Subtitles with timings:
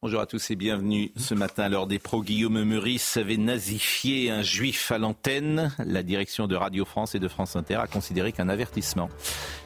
[0.00, 1.68] Bonjour à tous et bienvenue ce matin.
[1.68, 5.74] Lors des pros, Guillaume Meurice avait nazifié un juif à l'antenne.
[5.84, 9.08] La direction de Radio France et de France Inter a considéré qu'un avertissement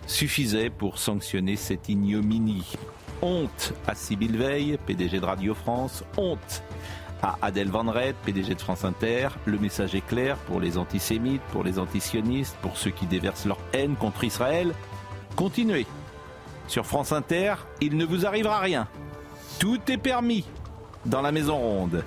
[0.07, 2.77] suffisait pour sanctionner cette ignominie.
[3.21, 6.03] Honte à Sybille Veil, PDG de Radio France.
[6.17, 6.63] Honte
[7.23, 9.29] à Adèle Van Rett, PDG de France Inter.
[9.45, 13.59] Le message est clair pour les antisémites, pour les antisionistes, pour ceux qui déversent leur
[13.75, 14.73] haine contre Israël.
[15.35, 15.87] Continuez.
[16.69, 18.89] Sur France Inter, il ne vous arrivera rien.
[19.59, 20.45] Tout est permis
[21.07, 22.05] dans la maison ronde.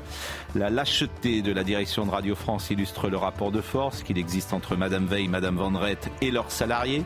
[0.55, 4.53] La lâcheté de la direction de Radio France illustre le rapport de force qu'il existe
[4.53, 5.71] entre Madame Veil, Madame Van
[6.21, 7.03] et leurs salariés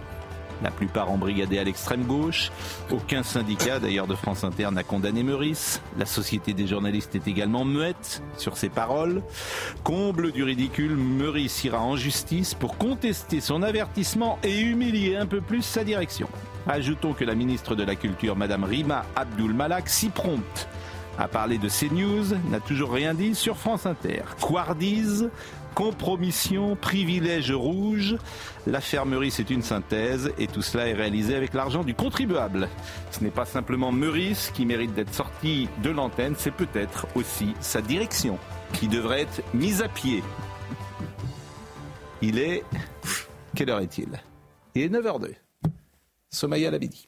[0.64, 2.52] la plupart embrigadés à l'extrême gauche.
[2.92, 5.82] Aucun syndicat, d'ailleurs de France Inter, n'a condamné Meurice.
[5.98, 9.22] La Société des journalistes est également muette sur ses paroles.
[9.84, 15.42] Comble du ridicule, Meurice ira en justice pour contester son avertissement et humilier un peu
[15.42, 16.30] plus sa direction.
[16.68, 20.68] Ajoutons que la ministre de la Culture, Madame Rima Abdul Malak, si prompte
[21.18, 24.24] à parler de CNews, n'a toujours rien dit sur France Inter.
[24.40, 25.30] Quardise
[25.74, 28.16] compromission, privilège rouge.
[28.68, 32.70] L'affaire c'est une synthèse et tout cela est réalisé avec l'argent du contribuable.
[33.12, 37.82] Ce n'est pas simplement Meurice qui mérite d'être sorti de l'antenne, c'est peut-être aussi sa
[37.82, 38.38] direction
[38.74, 40.24] qui devrait être mise à pied.
[42.22, 42.64] Il est...
[43.56, 44.10] Quelle heure est-il?
[44.76, 45.34] Il est 9h02.
[46.34, 47.08] Somaya Labidi.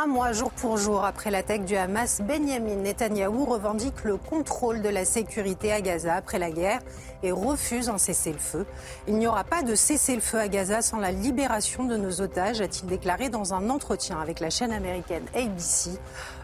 [0.00, 4.88] Un mois jour pour jour après l'attaque du Hamas, Benjamin Netanyahou revendique le contrôle de
[4.88, 6.78] la sécurité à Gaza après la guerre
[7.22, 8.64] et refuse un cessez-le-feu.
[9.08, 12.86] Il n'y aura pas de cessez-le-feu à Gaza sans la libération de nos otages, a-t-il
[12.86, 15.90] déclaré dans un entretien avec la chaîne américaine ABC.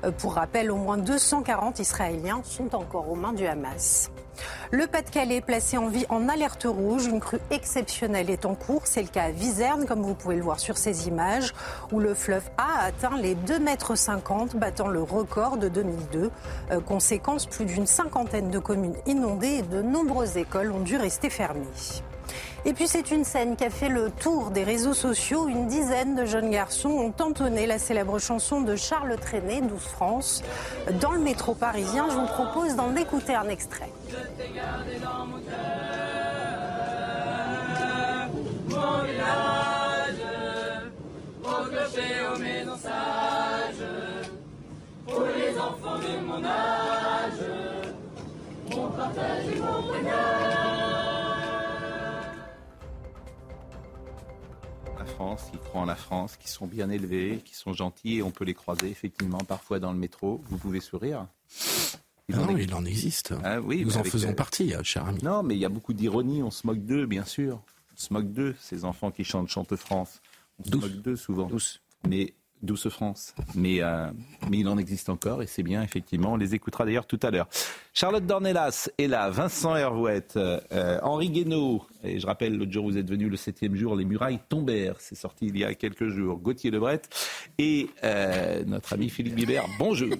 [0.05, 4.11] Euh, pour rappel, au moins 240 Israéliens sont encore aux mains du Hamas.
[4.71, 7.07] Le Pas-de-Calais placé en vie en alerte rouge.
[7.07, 8.87] Une crue exceptionnelle est en cours.
[8.87, 11.53] C'est le cas à Viserne, comme vous pouvez le voir sur ces images,
[11.93, 16.31] où le fleuve a atteint les 2,50 mètres, battant le record de 2002.
[16.71, 21.31] Euh, conséquence, plus d'une cinquantaine de communes inondées et de nombreuses écoles ont dû rester
[21.31, 21.63] fermées.
[22.65, 25.49] Et puis c'est une scène qui a fait le tour des réseaux sociaux.
[25.49, 30.43] Une dizaine de jeunes garçons ont entonné la célèbre chanson de Charles Trenet, 12 France.
[31.01, 33.91] Dans le métro parisien, je vous propose d'en écouter un extrait.
[34.09, 35.55] Je t'ai gardé dans mon cœur,
[38.69, 39.85] mon village,
[41.43, 42.79] clocher, aux maisons
[45.07, 47.45] pour les enfants de mon âge,
[48.71, 50.84] mon partage et mon bonheur.
[55.15, 58.33] France, qui croient en la France, qui sont bien élevés, qui sont gentils et on
[58.33, 60.43] peut les croiser effectivement parfois dans le métro.
[60.47, 61.27] Vous pouvez sourire.
[62.29, 63.33] Il non, en il en existe.
[63.45, 65.23] Ah, oui, Nous en faisons euh, partie, hein, cher ami.
[65.23, 66.43] Non, mais il y a beaucoup d'ironie.
[66.43, 67.63] On se moque d'eux, bien sûr.
[67.93, 70.21] On se moque d'eux, ces enfants qui chantent Chante France.
[70.59, 71.47] On se moque d'eux souvent.
[71.47, 71.81] Douce.
[72.09, 73.35] Mais douce France.
[73.55, 74.11] Mais, euh,
[74.51, 76.33] mais il en existe encore et c'est bien, effectivement.
[76.33, 77.49] On les écoutera d'ailleurs tout à l'heure.
[77.93, 81.87] Charlotte Dornelas est là, Vincent Hervouette, euh, Henri Guénaud.
[82.03, 84.97] Et je rappelle, l'autre jour, vous êtes venu le septième jour, Les Murailles tombèrent.
[84.99, 86.39] C'est sorti il y a quelques jours.
[86.39, 87.03] Gauthier Lebret
[87.59, 89.65] et euh, notre ami Philippe Guibert.
[89.79, 90.15] Bonjour.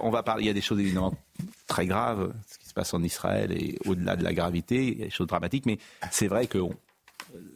[0.00, 1.14] on va parler, il y a des choses évidemment
[1.66, 5.02] très graves, ce qui se passe en Israël et au-delà de la gravité, il y
[5.02, 5.78] a des choses dramatiques, mais
[6.10, 6.70] c'est vrai qu'on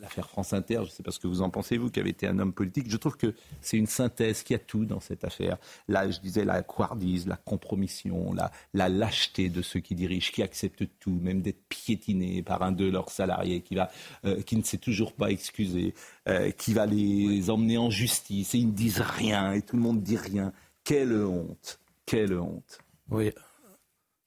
[0.01, 2.11] l'affaire France Inter, je ne sais pas ce que vous en pensez, vous qui avez
[2.11, 5.25] été un homme politique, je trouve que c'est une synthèse qui a tout dans cette
[5.25, 5.59] affaire.
[5.89, 10.85] Là, je disais la couardise, la compromission, la, lâcheté de ceux qui dirigent, qui acceptent
[10.99, 15.31] tout, même d'être piétinés par un de leurs salariés qui, euh, ne s'est toujours pas
[15.31, 15.95] excusé,
[16.29, 19.83] euh, qui va les emmener en justice et ils ne disent rien et tout le
[19.83, 20.53] monde dit rien.
[20.85, 22.79] Quelle honte, quelle honte.
[23.11, 23.33] Oui,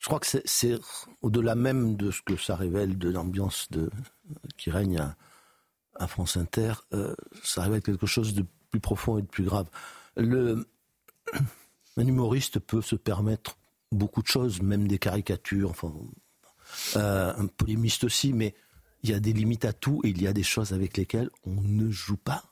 [0.03, 0.79] je crois que c'est
[1.21, 3.69] au-delà même de ce que ça révèle de l'ambiance
[4.57, 5.15] qui règne
[6.03, 9.67] à France Inter, euh, ça révèle quelque chose de plus profond et de plus grave.
[10.15, 10.67] Le,
[11.97, 13.57] un humoriste peut se permettre
[13.91, 15.93] beaucoup de choses, même des caricatures, enfin,
[16.95, 18.55] euh, un polémiste aussi, mais
[19.03, 21.29] il y a des limites à tout et il y a des choses avec lesquelles
[21.45, 22.43] on ne joue pas.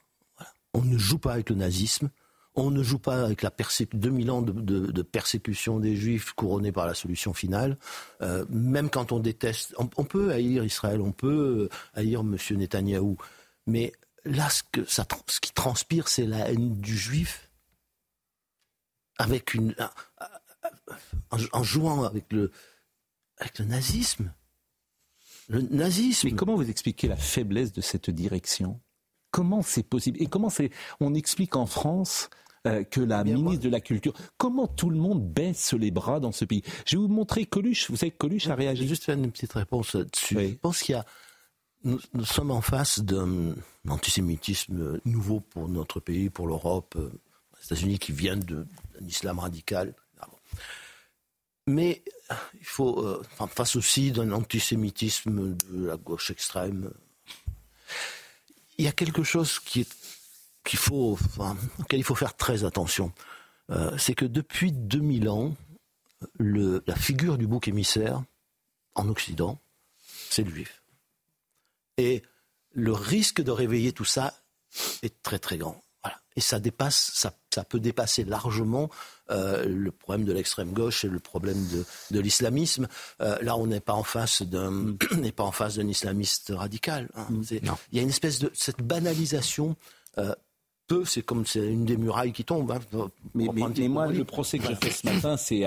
[0.74, 2.10] On ne joue pas avec le nazisme,
[2.56, 3.52] on ne joue pas avec la
[3.94, 7.78] 2000 ans de, persécution des juifs couronnée par la solution finale.
[8.22, 12.38] Euh, même quand on déteste, on, peut haïr Israël, on peut haïr M.
[12.52, 13.18] Netanyahou,
[13.72, 13.94] Mais
[14.26, 17.50] là, ce, que ça, ce qui transpire, c'est la haine du juif
[19.18, 19.76] avec une,
[21.52, 22.52] en, jouant avec le,
[23.38, 24.34] avec le nazisme.
[25.48, 26.30] Le nazisme.
[26.30, 28.80] Mais comment vous expliquez la faiblesse de cette direction?
[29.32, 30.22] Comment c'est possible?
[30.22, 32.30] Et comment c'est On explique en France
[32.68, 34.14] euh, que la ministre de la Culture.
[34.38, 36.64] Comment tout le monde baisse les bras dans ce pays?
[36.86, 37.90] Je vais vous montrer Coluche.
[37.90, 38.88] Vous savez que Coluche a réagi.
[38.88, 40.38] Juste faire une petite réponse là-dessus.
[40.40, 41.06] Je pense qu'il y a.
[41.84, 43.56] Nous, sommes en face d'un
[43.88, 47.12] antisémitisme nouveau pour notre pays, pour l'Europe, euh,
[47.58, 48.66] les États-Unis qui viennent d'un
[49.08, 49.96] islam radical.
[51.68, 52.04] Mais
[52.60, 56.92] il faut, euh, face aussi d'un antisémitisme de la gauche extrême,
[58.78, 59.90] il y a quelque chose qui est
[60.64, 61.18] qu'il faut,
[61.80, 63.12] auquel il faut faire très attention.
[63.70, 65.56] Euh, c'est que depuis 2000 ans,
[66.38, 68.24] le, la figure du bouc émissaire
[68.96, 69.60] en Occident,
[70.30, 70.81] c'est le juif.
[72.02, 72.24] Et
[72.72, 74.34] le risque de réveiller tout ça
[75.04, 75.82] est très très grand.
[76.36, 78.90] Et ça dépasse, ça, ça peut dépasser largement
[79.30, 82.88] euh, le problème de l'extrême gauche et le problème de, de l'islamisme.
[83.20, 84.98] Euh, là, on n'est pas en face d'un, mm.
[85.18, 87.10] n'est pas en face d'un islamiste radical.
[87.16, 87.28] Hein.
[87.30, 87.44] Mm.
[87.92, 89.76] Il y a une espèce de cette banalisation
[90.18, 90.34] euh,
[91.06, 92.72] c'est comme c'est une des murailles qui tombe.
[92.72, 92.80] Hein.
[93.34, 93.46] Mais,
[93.88, 95.64] moi, le procès que je fais ce matin, c'est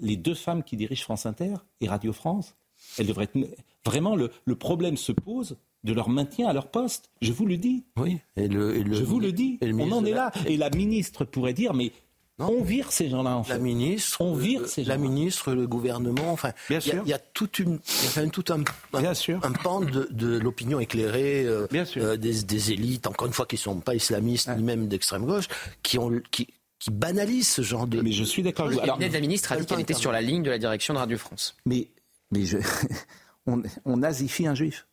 [0.00, 2.54] les deux femmes qui dirigent France Inter et Radio France.
[2.98, 3.38] Elles devraient être...
[3.84, 7.10] Vraiment, le, problème se pose de leur maintien à leur poste.
[7.20, 7.84] Je vous le dis.
[7.96, 8.18] Oui.
[8.36, 9.58] Et le, je vous le dis.
[9.62, 10.32] on en est là.
[10.46, 11.92] Et la ministre pourrait dire, mais
[12.38, 13.52] on vire ces gens-là, en fait.
[13.52, 17.78] La ministre, on vire ces la ministre, le gouvernement, enfin, il y, a toute une,
[18.16, 18.60] y a tout un,
[18.92, 23.80] un, pan de, l'opinion éclairée, euh, euh, des, élites, encore une fois, qui ne sont
[23.80, 25.46] pas islamistes ni même d'extrême gauche,
[25.84, 26.48] qui ont, qui,
[26.80, 28.00] qui banalisent ce genre de.
[28.00, 28.66] Mais je suis d'accord.
[28.66, 30.98] Le de la ministre a dit qu'elle était sur la ligne de la direction de
[30.98, 31.56] Radio France.
[31.66, 31.88] Mais,
[32.32, 32.58] mais je,
[33.46, 34.88] on, on nazifie un juif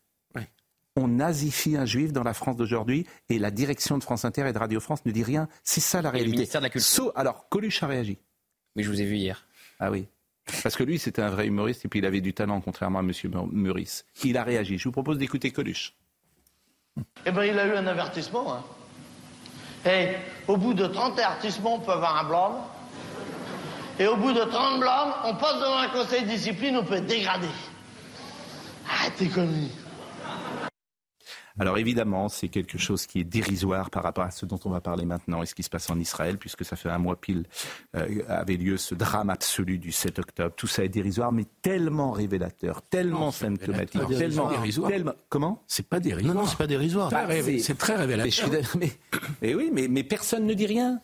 [0.96, 4.54] on nazifie un juif dans la France d'aujourd'hui et la direction de France Inter et
[4.54, 5.48] de Radio France ne dit rien.
[5.64, 6.32] C'est ça la réalité.
[6.32, 7.12] le ministère de la Culture.
[7.16, 8.18] alors, Coluche a réagi.
[8.76, 9.46] Oui, je vous ai vu hier.
[9.80, 10.08] Ah oui.
[10.64, 13.04] Parce que lui, c'était un vrai humoriste et puis il avait du talent, contrairement à
[13.04, 13.12] M.
[13.52, 14.06] Meurice.
[14.24, 14.78] Il a réagi.
[14.78, 15.96] Je vous propose d'écouter Coluche.
[17.26, 18.54] Eh bien, il a eu un avertissement.
[18.54, 18.64] Hein.
[19.86, 20.10] Et
[20.48, 22.62] au bout de 30 avertissements, on peut avoir un blâme.
[24.00, 26.96] Et au bout de 30 blâmes, on passe devant un conseil de discipline, on peut
[26.96, 27.48] être dégradé.
[28.90, 29.72] Arrêtez conneries.
[31.60, 34.82] Alors évidemment, c'est quelque chose qui est dérisoire par rapport à ce dont on va
[34.82, 37.46] parler maintenant et ce qui se passe en Israël, puisque ça fait un mois pile
[37.96, 40.54] euh, avait lieu ce drame absolu du 7 octobre.
[40.56, 44.50] Tout ça est dérisoire, mais tellement révélateur, tellement symptomatique, tellement,
[44.88, 45.64] tellement, Comment?
[45.68, 46.36] C'est pas dérisoire.
[46.36, 47.12] Non, non, c'est pas dérisoire.
[47.60, 48.50] c'est très révélateur.
[49.42, 51.02] Mais, oui, mais, mais personne ne dit rien.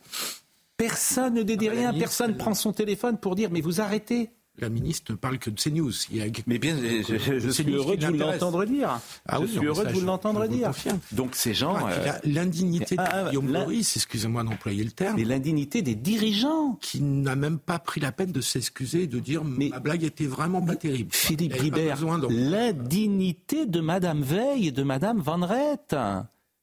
[0.77, 1.93] Personne ne dit rien.
[1.93, 4.29] Personne prend son téléphone pour dire mais vous arrêtez
[4.59, 5.91] la ministre ne parle que de CNews.
[6.09, 6.25] Il y a...
[6.47, 8.99] Mais bien, je, suis heureux de vous l'entendre dire.
[9.27, 10.71] Ah je suis heureux de vous l'entendre dire.
[11.11, 11.77] Donc ces gens...
[11.87, 15.15] Euh, l'indignité de ah, Guillaume Maurice, excusez-moi d'employer le terme.
[15.17, 16.77] Mais l'indignité des dirigeants.
[16.81, 20.03] Qui n'a même pas pris la peine de s'excuser et de dire mais ma blague
[20.03, 21.11] était vraiment pas terrible.
[21.13, 21.99] Philippe Ribert,
[22.29, 25.95] l'indignité de Madame Veil et de Madame Van Rett.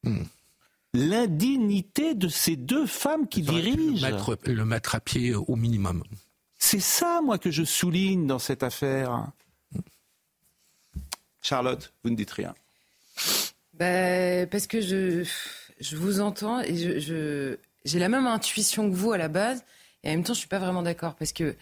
[0.03, 0.25] Hmm.
[0.95, 4.07] L'indignité de ces deux femmes qui dirigent.
[4.47, 6.03] le mettre à pied au minimum.
[6.67, 9.27] C'est ça, moi, que je souligne dans cette affaire.
[11.43, 12.55] Charlotte, vous ne dites rien.
[13.75, 15.29] Ben, parce que je,
[15.79, 19.63] je vous entends et je, j'ai la même intuition que vous à la base,
[20.05, 21.55] et en même temps, je suis pas vraiment d'accord parce que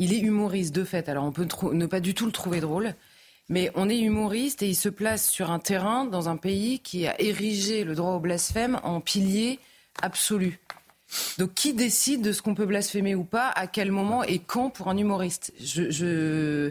[0.00, 1.08] il est humoriste de fait.
[1.08, 2.96] Alors, on peut ne pas du tout le trouver drôle,
[3.48, 7.06] mais on est humoriste et il se place sur un terrain dans un pays qui
[7.06, 9.60] a érigé le droit au blasphème en pilier
[10.02, 10.58] absolu.
[11.38, 14.70] Donc qui décide de ce qu'on peut blasphémer ou pas, à quel moment et quand
[14.70, 15.52] pour un humoriste?
[15.60, 16.70] Je,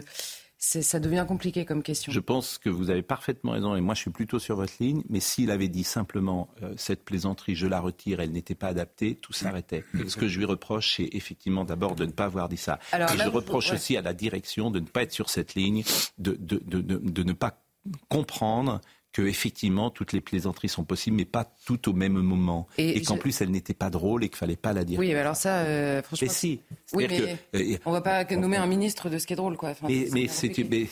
[0.58, 2.12] Ça devient compliqué comme question.
[2.12, 5.02] Je pense que vous avez parfaitement raison et moi je suis plutôt sur votre ligne,
[5.08, 9.16] mais s'il avait dit simplement euh, cette plaisanterie, je la retire, elle n'était pas adaptée,
[9.16, 9.84] tout s'arrêtait.
[10.06, 12.78] Ce que je lui reproche, c'est effectivement d'abord de ne pas avoir dit ça.
[12.92, 15.82] et je reproche aussi à la direction de ne pas être sur cette ligne,
[16.18, 17.62] de, de ne pas
[18.08, 18.80] comprendre
[19.12, 23.16] que effectivement toutes les plaisanteries sont possibles, mais pas toutes au même moment, et, qu'en
[23.16, 24.98] plus elle n'était pas drôle et qu'il fallait pas la dire.
[24.98, 26.28] Oui, mais alors ça, euh, franchement.
[26.28, 26.60] Mais si.
[26.94, 29.74] Oui, mais euh, on va pas nommer un ministre de ce qui est drôle, quoi.
[29.86, 30.86] mais, mais c'est, mais,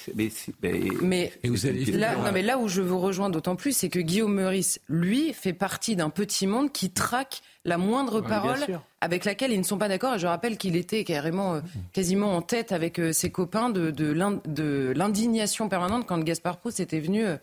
[1.02, 3.98] mais, vous allez là, non, mais là où je vous rejoins d'autant plus, c'est que
[3.98, 8.58] Guillaume Meurice, lui, fait partie d'un petit monde qui traque la moindre parole
[9.02, 10.14] avec laquelle ils ne sont pas d'accord.
[10.14, 11.60] Et je rappelle qu'il était carrément, euh,
[11.92, 17.24] quasiment en tête avec ses copains de, de l'indignation permanente quand Gaspard Proust était venu
[17.24, 17.36] euh,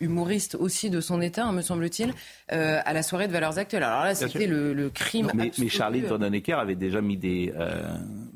[0.00, 2.12] humoriste aussi de son état, hein, me semble-t-il,
[2.52, 3.82] euh, à la soirée de Valeurs Actuelles.
[3.82, 5.26] Alors là, c'était le, le, crime.
[5.26, 5.64] Non, mais, absolu.
[5.64, 7.82] mais Charlie Donnecker avait déjà mis des euh,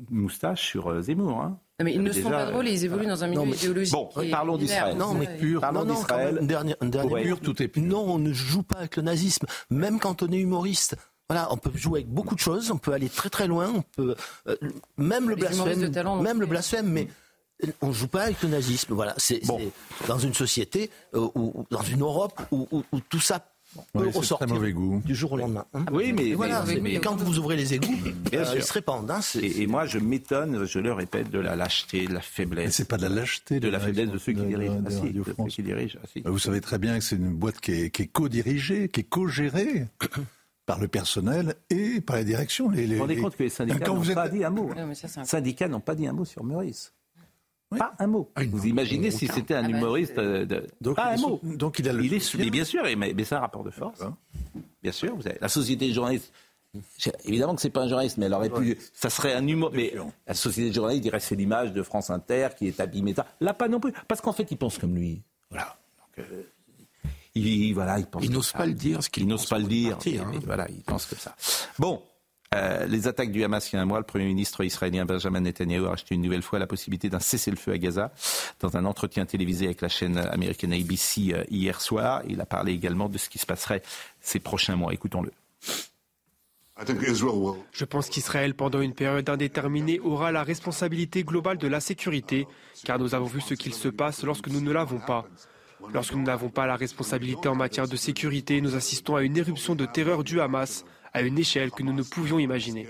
[0.09, 1.41] moustaches sur euh, Zemmour.
[1.41, 1.59] Hein.
[1.79, 3.57] Non, mais ils ne sont pas drôles et ils évoluent dans un milieu Non, mais-
[3.57, 3.93] idéologique.
[3.93, 4.95] Bon, parlons d'Israël.
[4.95, 5.59] Non, mais pur.
[5.61, 6.39] Parlons d'Israël.
[6.41, 7.23] un dernier, un dernier Ouais.
[7.23, 7.83] pur, tout est pur.
[7.83, 10.95] Non, on ne joue pas avec le nazisme, même quand on est humoriste.
[11.29, 13.81] Voilà, on peut jouer avec beaucoup de choses, on peut aller très très loin, on
[13.81, 14.15] peut
[14.47, 14.55] euh,
[14.97, 17.07] même le blasphème, de talent, même le blasphème, mais
[17.81, 18.93] on joue pas avec le nazisme.
[18.93, 19.59] Voilà, c'est Bon.
[20.07, 23.39] dans une société euh, ou dans une Europe où, où- où tout ça
[23.93, 25.01] peut c'est ressortir très mauvais goût.
[25.03, 25.65] du jour au lendemain.
[25.73, 25.83] hein.
[25.91, 27.93] Oui, mais, Et voilà, mais- c'est- mais- quand vous ouvrez les égouts,
[28.33, 29.11] euh, ils se répandent.
[29.11, 32.21] hein, et, et moi, je m'étonne, je le répète, de la lâcheté, de la Mais
[32.21, 33.59] faiblesse, c'est pas de la lâcheté.
[33.59, 34.75] de la faiblesse de ceux qui de- dirigent.
[34.79, 35.55] de Ah, si, Radio de ceux France.
[35.55, 35.97] qui dirigent.
[36.01, 36.21] ah, si.
[36.25, 39.03] Vous savez très bien que c'est une boîte qui est, qui est co-dirigée, qui est
[39.03, 39.87] co-gérée
[40.65, 42.69] par le personnel et par la direction.
[42.69, 44.69] Les, Vous les- vous rendez compte que les syndicats n'ont êtes- pas dit un mot.
[44.71, 44.85] hein.
[44.87, 46.93] Non, ça, Les syndicats n'ont pas dit un mot sur Meurice.
[47.79, 48.29] Pas un mot.
[48.35, 50.67] Ah, Vous imaginez si c'était un Ah bah, humoriste euh, de...
[50.81, 51.39] Donc, pas il un mot.
[51.43, 53.63] sou- donc il a le Il est mais bien sûr, mais, mais c'est un rapport
[53.63, 54.01] de force.
[54.83, 56.31] Bien sûr, vous avez la société de journalistes.
[57.23, 58.77] Évidemment que c'est pas un journaliste, mais elle aurait pu.
[58.93, 59.71] Ça serait un humour.
[59.73, 59.93] Mais
[60.27, 63.13] la société de journalistes dirait c'est l'image de France Inter qui est abîmée.
[63.13, 63.25] ça.
[63.39, 65.21] Là, pas non plus, parce qu'en fait, ils pensent comme lui.
[65.49, 65.77] Voilà.
[66.17, 66.43] Donc, euh,
[67.33, 68.23] il, voilà, il pense.
[68.25, 69.97] Il n'ose pas le dire, ce qu'il Il n'ose pense pas le dire.
[70.05, 70.27] hein.
[70.31, 71.35] mais voilà, il pense comme ça.
[71.79, 72.01] Bon.
[72.55, 75.41] Euh, les attaques du Hamas il y a un mois, le Premier ministre israélien Benjamin
[75.41, 78.11] Netanyahu a acheté une nouvelle fois la possibilité d'un cessez-le-feu à Gaza.
[78.59, 82.71] Dans un entretien télévisé avec la chaîne américaine ABC euh, hier soir, il a parlé
[82.73, 83.81] également de ce qui se passerait
[84.21, 84.93] ces prochains mois.
[84.93, 85.31] Écoutons-le.
[87.71, 92.47] Je pense qu'Israël, pendant une période indéterminée, aura la responsabilité globale de la sécurité,
[92.83, 95.25] car nous avons vu ce qu'il se passe lorsque nous ne l'avons pas.
[95.93, 99.75] Lorsque nous n'avons pas la responsabilité en matière de sécurité, nous assistons à une éruption
[99.75, 100.83] de terreur du Hamas,
[101.15, 102.85] à une échelle que nous ne pouvions imaginer.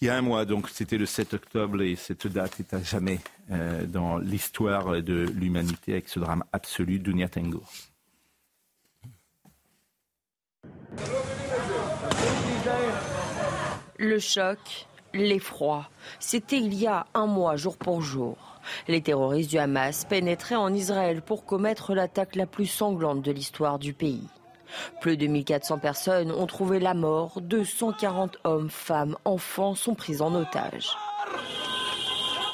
[0.00, 2.82] Il y a un mois, donc, c'était le 7 octobre, et cette date est à
[2.82, 3.20] jamais
[3.52, 7.72] euh, dans l'histoire de l'humanité avec ce drame absolu d'Unia Tengour.
[13.98, 14.58] Le choc,
[15.14, 18.58] l'effroi, c'était il y a un mois jour pour jour.
[18.88, 23.78] Les terroristes du Hamas pénétraient en Israël pour commettre l'attaque la plus sanglante de l'histoire
[23.78, 24.28] du pays.
[25.00, 30.34] Plus de 1400 personnes ont trouvé la mort, 240 hommes, femmes, enfants sont pris en
[30.34, 30.96] otage.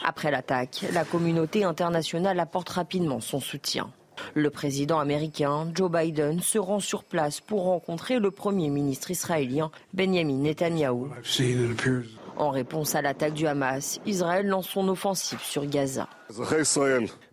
[0.05, 3.93] Après l'attaque, la communauté internationale apporte rapidement son soutien.
[4.35, 9.71] Le président américain Joe Biden se rend sur place pour rencontrer le premier ministre israélien
[9.95, 11.09] Benjamin Netanyahou.
[12.37, 16.09] En réponse à l'attaque du Hamas, Israël lance son offensive sur Gaza.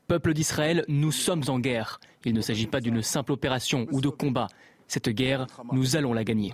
[0.07, 2.00] Peuple d'Israël, nous sommes en guerre.
[2.25, 4.48] Il ne s'agit pas d'une simple opération ou de combat.
[4.89, 6.51] Cette guerre, nous allons la gagner.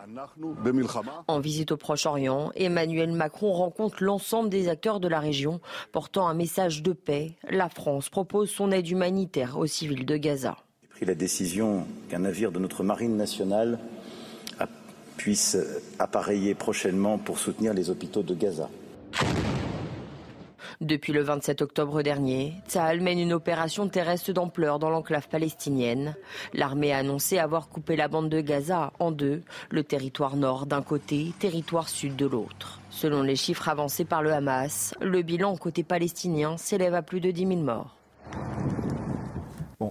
[1.28, 5.62] En visite au Proche-Orient, Emmanuel Macron rencontre l'ensemble des acteurs de la région,
[5.94, 7.32] portant un message de paix.
[7.50, 10.58] La France propose son aide humanitaire aux civils de Gaza.
[10.82, 13.80] J'ai pris la décision qu'un navire de notre marine nationale
[14.60, 14.68] a-
[15.16, 15.58] puisse
[15.98, 18.70] appareiller prochainement pour soutenir les hôpitaux de Gaza.
[20.82, 26.16] Depuis le 27 octobre dernier, Tsahal mène une opération terrestre d'ampleur dans l'enclave palestinienne.
[26.54, 30.82] L'armée a annoncé avoir coupé la bande de Gaza en deux, le territoire nord d'un
[30.82, 32.80] côté, territoire sud de l'autre.
[32.90, 37.32] Selon les chiffres avancés par le Hamas, le bilan côté palestinien s'élève à plus de
[37.32, 37.96] 10 000 morts.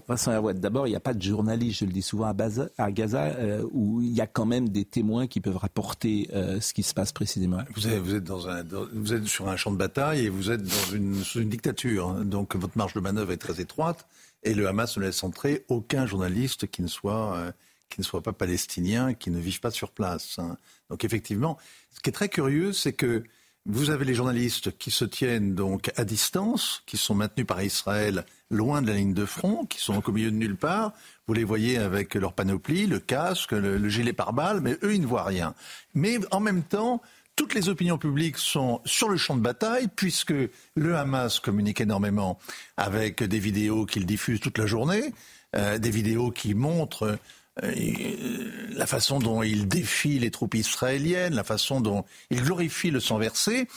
[0.09, 2.33] Vincent d'abord, il n'y a pas de journaliste, je le dis souvent,
[2.79, 6.61] à, Gaza, euh, où il y a quand même des témoins qui peuvent rapporter euh,
[6.61, 7.59] ce qui se passe précisément.
[7.75, 12.09] Vous êtes, sur un champ de bataille et vous êtes dans une, sous une dictature.
[12.09, 12.25] hein.
[12.25, 14.07] Donc votre marge de manœuvre est très étroite
[14.43, 19.31] et le Hamas ne laisse entrer aucun journaliste qui ne soit, euh, pas palestinien, qui
[19.31, 20.39] ne vive pas sur place.
[20.39, 20.57] hein.
[20.91, 21.59] Donc effectivement,
[21.93, 23.25] ce qui est très curieux, c'est que
[23.67, 28.25] vous avez les journalistes qui se tiennent donc à distance, qui sont maintenus par Israël
[28.51, 30.93] loin de la ligne de front, qui sont au milieu de nulle part.
[31.27, 35.01] Vous les voyez avec leur panoplie, le casque, le, le gilet pare-balles, mais eux, ils
[35.01, 35.55] ne voient rien.
[35.95, 37.01] Mais en même temps,
[37.37, 40.35] toutes les opinions publiques sont sur le champ de bataille, puisque
[40.75, 42.39] le Hamas communique énormément
[42.77, 45.15] avec des vidéos qu'il diffuse toute la journée,
[45.57, 47.19] euh, des vidéos qui montrent
[47.63, 53.19] la façon dont il défie les troupes israéliennes, la façon dont il glorifie le sang
[53.19, 53.69] versé.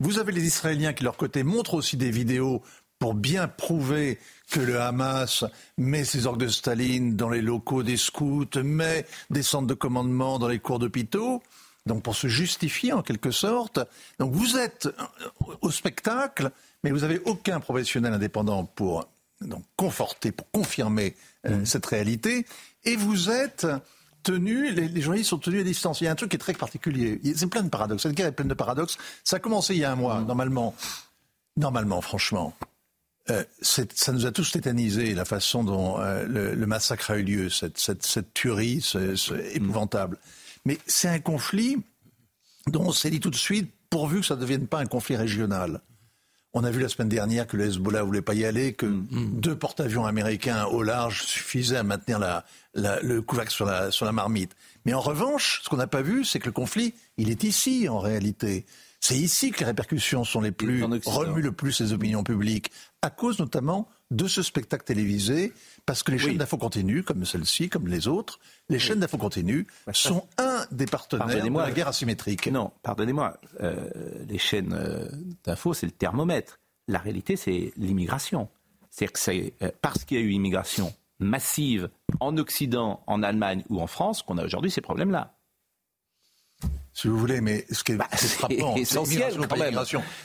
[0.00, 2.62] Vous avez les Israéliens qui, de leur côté, montrent aussi des vidéos
[2.98, 4.18] pour bien prouver
[4.50, 5.44] que le Hamas
[5.76, 10.38] met ses orgues de Staline dans les locaux des scouts, met des centres de commandement
[10.38, 11.42] dans les cours d'hôpitaux.
[11.84, 13.80] Donc pour se justifier en quelque sorte.
[14.18, 14.88] Donc vous êtes
[15.60, 16.50] au spectacle,
[16.82, 19.08] mais vous n'avez aucun professionnel indépendant pour
[19.40, 21.14] donc, conforter, pour confirmer
[21.46, 22.46] euh, cette réalité.
[22.86, 23.66] Et vous êtes
[24.22, 26.00] tenus, les, journalistes sont tenus à distance.
[26.00, 27.20] Il y a un truc qui est très particulier.
[27.36, 28.04] C'est plein de paradoxes.
[28.04, 28.96] Cette guerre est pleine de paradoxes.
[29.22, 30.74] Ça a commencé il y a un mois, normalement.
[31.56, 32.54] Normalement, franchement.
[33.30, 37.22] euh, ça nous a tous tétanisé la façon dont euh, le, le, massacre a eu
[37.22, 40.18] lieu, cette, cette, cette tuerie ce, ce épouvantable.
[40.64, 41.78] Mais c'est un conflit
[42.68, 45.16] dont on s'est dit tout de suite, pourvu que ça ne devienne pas un conflit
[45.16, 45.80] régional.
[46.58, 49.06] On a vu la semaine dernière que le Hezbollah voulait pas y aller, que mm.
[49.10, 54.06] deux porte-avions américains au large suffisaient à maintenir la, la, le couvac sur la, sur
[54.06, 54.56] la marmite.
[54.86, 57.90] Mais en revanche, ce qu'on n'a pas vu, c'est que le conflit, il est ici
[57.90, 58.64] en réalité.
[59.08, 62.72] C'est ici que les répercussions sont les plus remuent le plus les opinions publiques,
[63.02, 65.52] à cause notamment de ce spectacle télévisé,
[65.84, 69.68] parce que les chaînes d'info continue, comme celle-ci, comme les autres, les chaînes d'info continue
[69.86, 72.48] bah, sont un des partenaires de la guerre asymétrique.
[72.48, 73.88] Non, pardonnez-moi, euh,
[74.28, 75.08] les chaînes euh,
[75.44, 76.58] d'info, c'est le thermomètre.
[76.88, 78.48] La réalité, c'est l'immigration.
[78.90, 83.62] C'est que c'est euh, parce qu'il y a eu immigration massive en Occident, en Allemagne
[83.68, 85.35] ou en France qu'on a aujourd'hui ces problèmes-là
[86.96, 89.78] si vous voulez, mais ce qui est, bah, frappant, c'est essentiel quand même.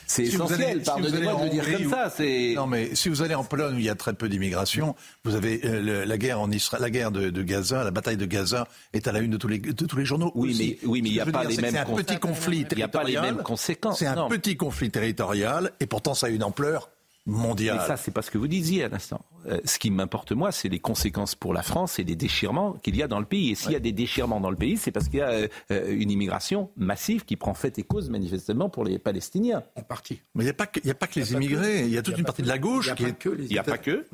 [0.07, 2.13] C'est essentiel, pardonnez-moi de le dire comme ça.
[2.55, 4.95] Non, mais si vous allez en Pologne où il y a très peu d'immigration,
[5.25, 8.25] vous avez euh, la guerre en Israël, la guerre de, de, Gaza, la bataille de
[8.25, 10.31] Gaza est à la une de tous les, de tous les journaux.
[10.33, 11.71] Oui, mais oui, mais il n'y a pas les mêmes.
[11.71, 13.09] C'est un petit conflit territorial.
[13.09, 13.99] Il n'y a pas les mêmes conséquences.
[13.99, 16.89] C'est un petit conflit territorial et pourtant ça a une ampleur
[17.25, 17.77] mondiale.
[17.79, 19.21] Mais ça, c'est pas ce que vous disiez à l'instant.
[19.47, 22.95] Euh, ce qui m'importe, moi, c'est les conséquences pour la France et les déchirements qu'il
[22.95, 23.51] y a dans le pays.
[23.51, 25.47] Et s'il y a des déchirements dans le pays, c'est parce qu'il y a euh,
[25.71, 29.63] euh, une immigration massive qui prend fait et cause manifestement pour les Palestiniens.
[29.75, 30.21] En partie.
[30.35, 32.17] Mais il n'y a, pas que, a pas que les immigrés, il y a toute
[32.17, 33.25] une partie de la gauche qui est...
[33.25, 34.05] Il n'y a pas que.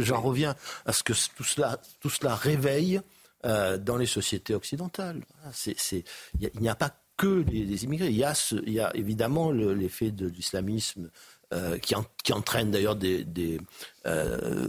[0.00, 3.00] J'en reviens à ce que tout cela, tout cela réveille
[3.44, 5.22] dans les sociétés occidentales.
[5.68, 6.04] il
[6.60, 8.08] n'y a, pas que les, immigrés.
[8.08, 8.34] Il y a,
[8.66, 11.10] il y a évidemment l'effet de l'islamisme
[11.54, 13.60] euh, qui, qui, entraîne d'ailleurs des, des,
[14.06, 14.66] euh,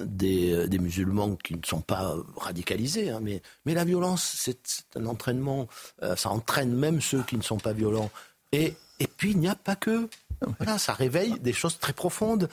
[0.00, 3.10] des, des, musulmans qui ne sont pas radicalisés.
[3.10, 5.68] Hein, mais, mais la violence, c'est un entraînement,
[6.02, 8.10] euh, ça entraîne même ceux qui ne sont pas violents.
[8.50, 10.08] Et, et puis, il n'y a pas que.
[10.58, 12.48] Voilà, ça réveille des choses très profondes.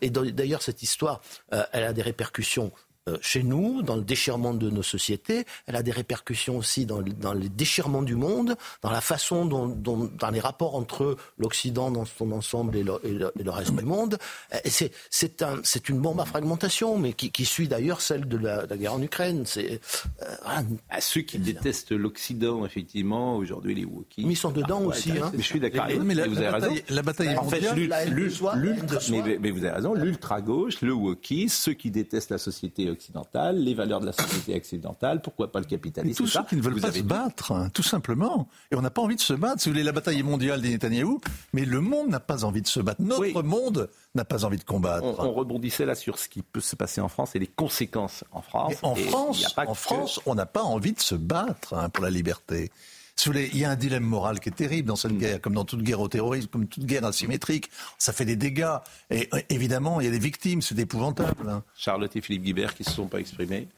[0.00, 1.20] Et d'ailleurs, cette histoire,
[1.50, 2.85] elle a des répercussions euh,
[3.20, 5.44] chez nous, dans le déchirement de nos sociétés.
[5.66, 9.68] Elle a des répercussions aussi dans, dans les déchirements du monde, dans la façon dont,
[9.68, 13.84] dont dans les rapports entre l'Occident dans son ensemble et le, et le, reste du
[13.84, 14.18] monde.
[14.64, 18.36] C'est, c'est, un, c'est une bombe à fragmentation, mais qui, qui suit d'ailleurs celle de
[18.36, 19.44] la, la guerre en Ukraine.
[19.46, 19.80] C'est,
[20.22, 24.24] euh, à ceux qui détestent l'Occident, effectivement, aujourd'hui les Wookiees.
[24.24, 25.12] Mais ils sont dedans ah, aussi.
[25.12, 25.30] Hein.
[25.32, 25.86] Mais je suis d'accord.
[26.02, 26.74] Mais, la, vous avez raison.
[26.88, 29.94] La bataille en fait, l'ultra, mais, mais, vous avez raison.
[29.94, 34.56] L'ultra gauche, le Wookie, ceux qui détestent la société occidentale, les valeurs de la société
[34.56, 37.82] occidentale, pourquoi pas le capitalisme Tous ceux qui ne veulent pas se battre, hein, tout
[37.82, 38.48] simplement.
[38.70, 39.62] Et on n'a pas envie de se battre.
[39.62, 41.20] Si vous voulez, la bataille mondiale des Netanyahou,
[41.52, 43.02] mais le monde n'a pas envie de se battre.
[43.02, 45.06] Notre monde n'a pas envie de combattre.
[45.18, 48.40] On, rebondissait là sur ce qui peut se passer en France et les conséquences en
[48.40, 48.74] France.
[48.82, 52.70] en France, en France, on n'a pas envie de se battre hein, pour la liberté.
[53.18, 55.18] Si vous voulez, il y a un dilemme moral qui est terrible dans cette mm.
[55.18, 57.70] guerre, comme dans toute guerre au terrorisme, comme toute guerre asymétrique.
[57.96, 58.76] Ça fait des dégâts.
[59.10, 61.48] Et euh, évidemment, il y a des victimes, c'est épouvantable.
[61.48, 61.64] Hein.
[61.74, 63.68] Charlotte et Philippe Guibert qui ne se sont pas exprimés.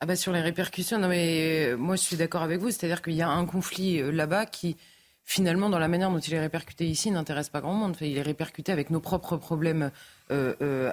[0.00, 3.02] Ah bah sur les répercussions, non mais euh, moi je suis d'accord avec vous, c'est-à-dire
[3.02, 4.76] qu'il y a un conflit euh, là-bas qui
[5.24, 7.96] finalement dans la manière dont il est répercuté ici n'intéresse pas grand monde.
[8.00, 9.92] il est répercuté avec nos propres problèmes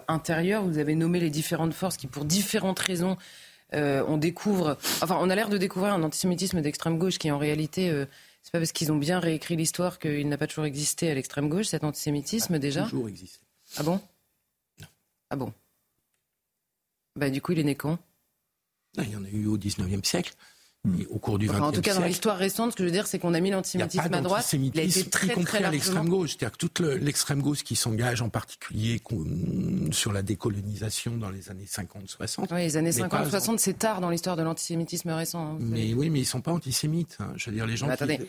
[0.07, 0.63] intérieurs.
[0.63, 3.17] Vous avez nommé les différentes forces qui pour différentes raisons
[3.73, 7.37] euh, on découvre, enfin, on a l'air de découvrir un antisémitisme d'extrême gauche qui, en
[7.37, 8.05] réalité, euh,
[8.41, 11.49] c'est pas parce qu'ils ont bien réécrit l'histoire qu'il n'a pas toujours existé à l'extrême
[11.49, 12.83] gauche, cet antisémitisme déjà.
[12.83, 13.39] Toujours existé.
[13.77, 14.01] Ah bon?
[14.79, 14.87] Non.
[15.29, 15.53] Ah bon?
[17.15, 17.99] Bah du coup, il est né quand?
[18.97, 20.33] Il y en a eu au 19e siècle.
[20.85, 21.01] Hmm.
[21.09, 23.19] au cours du En tout cas, dans l'histoire récente, ce que je veux dire, c'est
[23.19, 24.53] qu'on a mis l'antisémitisme à droite.
[24.53, 26.29] Il a été très, y compris très à l'extrême gauche.
[26.29, 29.01] C'est-à-dire que toute l'extrême gauche qui s'engage en particulier
[29.91, 32.47] sur la décolonisation dans les années 50-60.
[32.51, 35.45] Oui, les années 50-60, c'est tard dans l'histoire de l'antisémitisme récent.
[35.45, 37.17] Hein, mais oui, mais ils sont pas antisémites.
[37.19, 37.33] Hein.
[37.35, 37.89] Je veux dire, les gens.
[37.89, 38.21] attendez,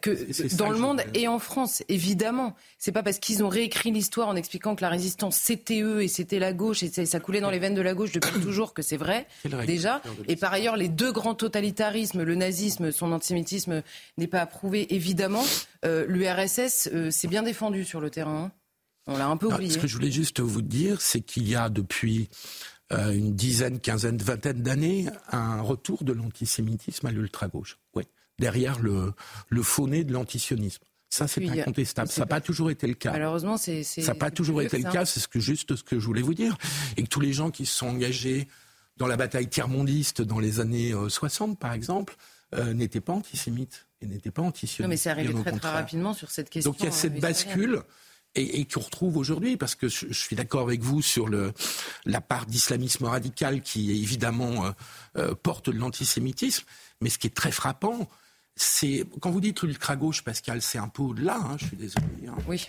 [0.00, 4.28] que dans le monde et en France, évidemment, c'est pas parce qu'ils ont réécrit l'histoire
[4.28, 7.50] en expliquant que la résistance c'était eux et c'était la gauche et ça coulait dans
[7.50, 9.26] les veines de la gauche depuis toujours que c'est vrai,
[9.64, 10.02] déjà.
[10.26, 13.82] Et par ailleurs, les deux grands totalitaires le nazisme, son antisémitisme
[14.18, 15.44] n'est pas approuvé, évidemment.
[15.84, 18.44] Euh, L'URSS euh, s'est bien défendu sur le terrain.
[18.44, 18.52] Hein.
[19.06, 19.70] On l'a un peu oublié.
[19.70, 22.30] ce que je voulais juste vous dire, c'est qu'il y a depuis
[22.92, 27.78] euh, une dizaine, quinzaine, vingtaine d'années un retour de l'antisémitisme à l'ultra-gauche.
[27.94, 28.04] Oui.
[28.38, 29.12] Derrière le,
[29.48, 30.82] le fauné de l'antisionisme.
[31.10, 32.08] Ça, c'est incontestable.
[32.08, 33.12] Ça n'a pas toujours été le cas.
[33.12, 33.84] Malheureusement, c'est.
[33.84, 35.04] Ça n'a pas toujours été le cas.
[35.04, 36.56] C'est ce que, juste ce que je voulais vous dire.
[36.96, 38.48] Et que tous les gens qui se sont engagés
[38.96, 42.16] dans la bataille tiers-mondiste dans les années 60, euh, par exemple,
[42.54, 44.80] euh, n'étaient pas antisémites et n'étaient pas antisionistes.
[44.80, 46.70] Non, mais c'est arrivé très, très rapidement sur cette question.
[46.70, 47.82] Donc il y a cette euh, bascule
[48.34, 51.52] et, et qu'on retrouve aujourd'hui, parce que je, suis d'accord avec vous sur le,
[52.04, 54.74] la part d'islamisme radical qui évidemment
[55.44, 56.64] porte de l'antisémitisme,
[57.00, 58.08] mais ce qui est très frappant,
[58.56, 61.36] c'est quand vous dites ultra gauche, Pascal, c'est un peu au-delà.
[61.36, 62.06] Hein, je suis désolé.
[62.28, 62.36] Hein.
[62.46, 62.68] Oui.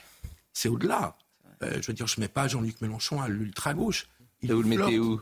[0.54, 1.18] C'est au-delà.
[1.62, 4.08] euh, je veux dire, je mets pas Jean-Luc Mélenchon à l'ultra-gauche.
[4.44, 5.22] Vous le mettez où?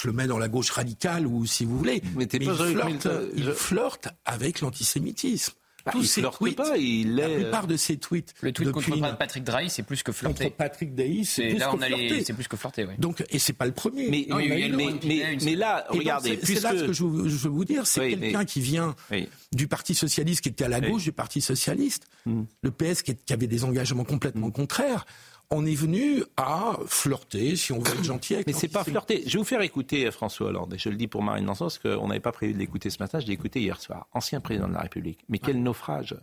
[0.00, 2.02] Je le mets dans la gauche radicale ou si vous voulez.
[2.14, 5.54] Mais t'es Mais pas il, flirte, il flirte avec l'antisémitisme.
[5.86, 8.52] Bah, Tous il ses flirte tweets, pas, il la est, plupart de ses tweets Le
[8.52, 10.50] tweet depuis contre Patrick Drahi, c'est plus que contre flirter.
[10.50, 12.24] Patrick Daïs, c'est plus Là, que on a les- flirter.
[12.24, 12.94] c'est plus que flirter, oui.
[12.98, 14.08] Donc, et c'est pas le premier.
[14.10, 17.86] Mais, Non, eu là, regardez, c'est- là ce que je veux, je veux vous dire,
[17.86, 19.28] c'est Oui, quelqu'un mais- qui vient Oui.
[19.52, 20.90] du Parti socialiste, qui était à la Oui.
[20.90, 22.42] gauche du Parti socialiste, Hmm.
[22.62, 25.06] le PS qui, est- qui avait des engagements complètement contraires.
[25.50, 29.22] On est venu à flirter, si on veut être gentil, avec Mais c'est pas flirter.
[29.26, 30.74] Je vais vous faire écouter euh, François Hollande.
[30.74, 32.98] Et je le dis pour Marine Lançon, parce qu'on n'avait pas prévu de l'écouter ce
[33.02, 33.18] matin.
[33.18, 34.06] Je l'ai écouté hier soir.
[34.12, 35.20] Ancien président de la République.
[35.30, 36.14] Mais quel naufrage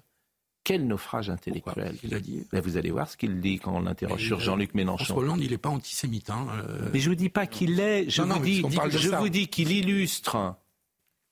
[0.63, 2.45] Quel naufrage intellectuel Il a dit.
[2.51, 5.17] Ben, Vous allez voir ce qu'il dit quand on l'interroge sur il- Jean-Luc François Mélenchon.
[5.17, 6.29] Hollande, il n'est pas antisémite.
[6.29, 8.07] Hein, euh, Mais je vous dis pas qu'il l'est.
[8.11, 8.61] Je Non, vous dis,
[8.91, 10.53] je vous dis qu'il illustre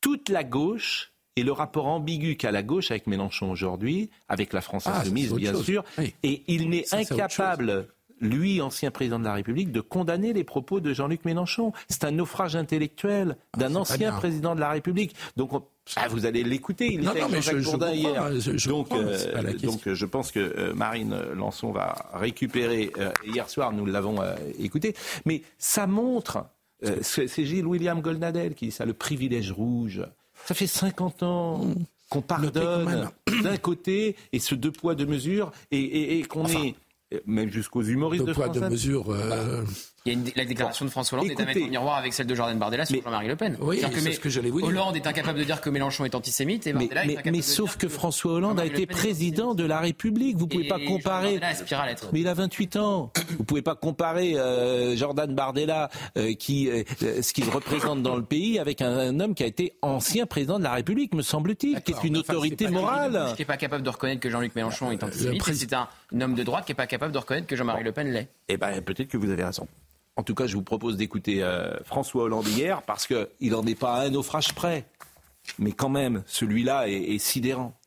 [0.01, 4.61] toute la gauche et le rapport ambigu qu'a la gauche avec Mélenchon aujourd'hui, avec la
[4.61, 5.65] France Ah, insoumise bien chose.
[5.65, 6.13] sûr, Oui.
[6.23, 7.87] et il n'est Ça, incapable.
[8.21, 11.73] Lui, ancien président de la République, de condamner les propos de Jean-Luc Mélenchon.
[11.89, 15.13] C'est un naufrage intellectuel d'un Ah, pas ancien président de la République.
[15.35, 15.63] Donc, on-
[15.97, 16.93] ah, vous allez l'écouter.
[16.93, 18.39] Il Non, était non, avec mais Jean-Jacques je- je hier.
[18.39, 22.91] je- je donc, euh, donc, euh, je pense que euh, Marine Lançon va récupérer.
[22.97, 24.95] euh, hier soir, nous l'avons euh, écouté.
[25.25, 26.45] Mais ça montre.
[27.01, 30.01] c'est c'est Gilles William Goldnadel qui dit ça, le privilège rouge.
[30.45, 31.61] Ça fait 50 ans
[32.09, 33.09] qu'on pardonne
[33.43, 36.75] d'un côté et ce deux poids deux mesures et, et- et qu'on est
[37.13, 39.09] euh, même jusqu'aux humoristes deux de poids, France deux mesures.
[39.09, 39.63] euh,
[40.05, 41.59] Il y a une, la déclaration de François Hollande est à Écoutez.
[41.61, 43.55] mettre en miroir avec celle de Jordan Bardella sur Jean-Marie Le Pen.
[43.61, 44.67] Oui, c'est ce que j'allais vous dire.
[44.67, 47.31] Hollande est incapable de dire que Mélenchon est antisémite et Mais, Bardella est mais- incapable
[47.31, 50.35] mais de sauf dire que François Hollande a été est président de la République.
[50.35, 51.39] Vous pouvez Et pas comparer.
[51.41, 51.85] À.
[52.11, 53.13] Mais il a 28 ans.
[53.37, 58.17] Vous pouvez pas comparer euh, Jordan Bardella, euh, qui, euh, euh, ce qu'il représente dans
[58.17, 61.21] le pays, avec un, un homme qui a été ancien président de la République, me
[61.21, 63.31] semble-t-il, qui est une enfin, autorité morale.
[63.37, 65.87] qui n'est pas capable de reconnaître que Jean-Luc Mélenchon est antisémite, pré- et c'est un
[66.19, 68.27] homme de droite qui n'est pas capable de reconnaître que Jean-Marie Le Pen l'est.
[68.49, 69.65] Eh ben, peut-être que vous avez raison.
[70.15, 73.79] En tout cas, je vous propose d'écouter euh, François Hollande hier, parce qu'il n'en est
[73.79, 74.85] pas à un naufrage près.
[75.59, 77.77] Mais quand même, celui-là est, est sidérant.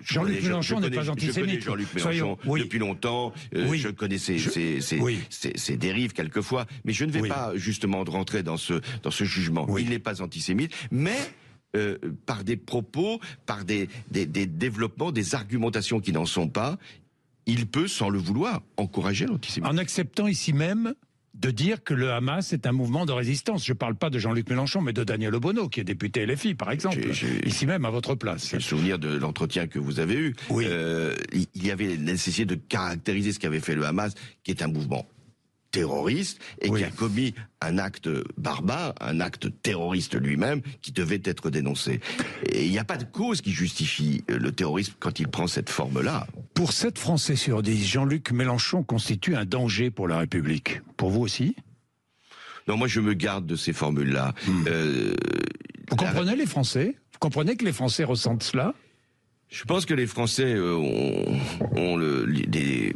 [0.00, 1.60] Jean-Luc Je Mélenchon connais- n'est pas je connais antisémite.
[1.62, 2.60] Jean-Luc Soyons- Mélenchon oui.
[2.60, 3.32] depuis longtemps.
[3.54, 3.78] euh, Oui.
[3.78, 5.20] Je connais ses, Je- ses- ses- oui.
[5.30, 7.28] ses- ses dérives quelquefois, mais je ne vais Oui.
[7.28, 9.64] pas justement rentrer dans ce dans ce jugement.
[9.68, 9.82] Oui.
[9.84, 11.16] Il n'est pas antisémite, mais
[11.76, 16.78] euh, par des propos, par des, des, des développements, des argumentations qui n'en sont pas,
[17.46, 19.74] il peut, sans le vouloir, encourager l'antisémitisme.
[19.74, 20.94] En acceptant ici même
[21.34, 23.64] de dire que le Hamas est un mouvement de résistance.
[23.64, 26.54] Je ne parle pas de Jean-Luc Mélenchon, mais de Daniel Obono, qui est député LFI,
[26.54, 26.98] par exemple,
[27.44, 28.50] ici même à votre place.
[28.50, 30.36] J'ai le souvenir de l'entretien que vous avez eu.
[30.50, 30.66] Oui.
[30.68, 34.50] Euh, il il y avait la nécessité de caractériser ce qu'avait fait le Hamas, qui
[34.50, 35.06] est un mouvement
[35.72, 36.80] terroriste et Oui.
[36.80, 38.08] qui a commis un acte
[38.38, 42.00] barbare, un acte terroriste lui-même, qui devait être dénoncé.
[42.50, 45.70] Et il n'y a pas de cause qui justifie le terrorisme quand il prend cette
[45.70, 46.26] forme-là.
[46.54, 50.80] Pour 7 Français sur 10, Jean-Luc Mélenchon constitue un danger pour la République.
[50.96, 51.56] Pour vous aussi?
[52.68, 54.34] Non, moi je me garde de ces formules-là.
[54.68, 55.14] Euh,
[55.90, 56.94] Vous la- comprenez les Français?
[57.12, 58.74] Vous comprenez que les Français ressentent cela?
[59.48, 61.40] Je pense que les Français euh, ont,
[61.76, 62.94] ont le, des-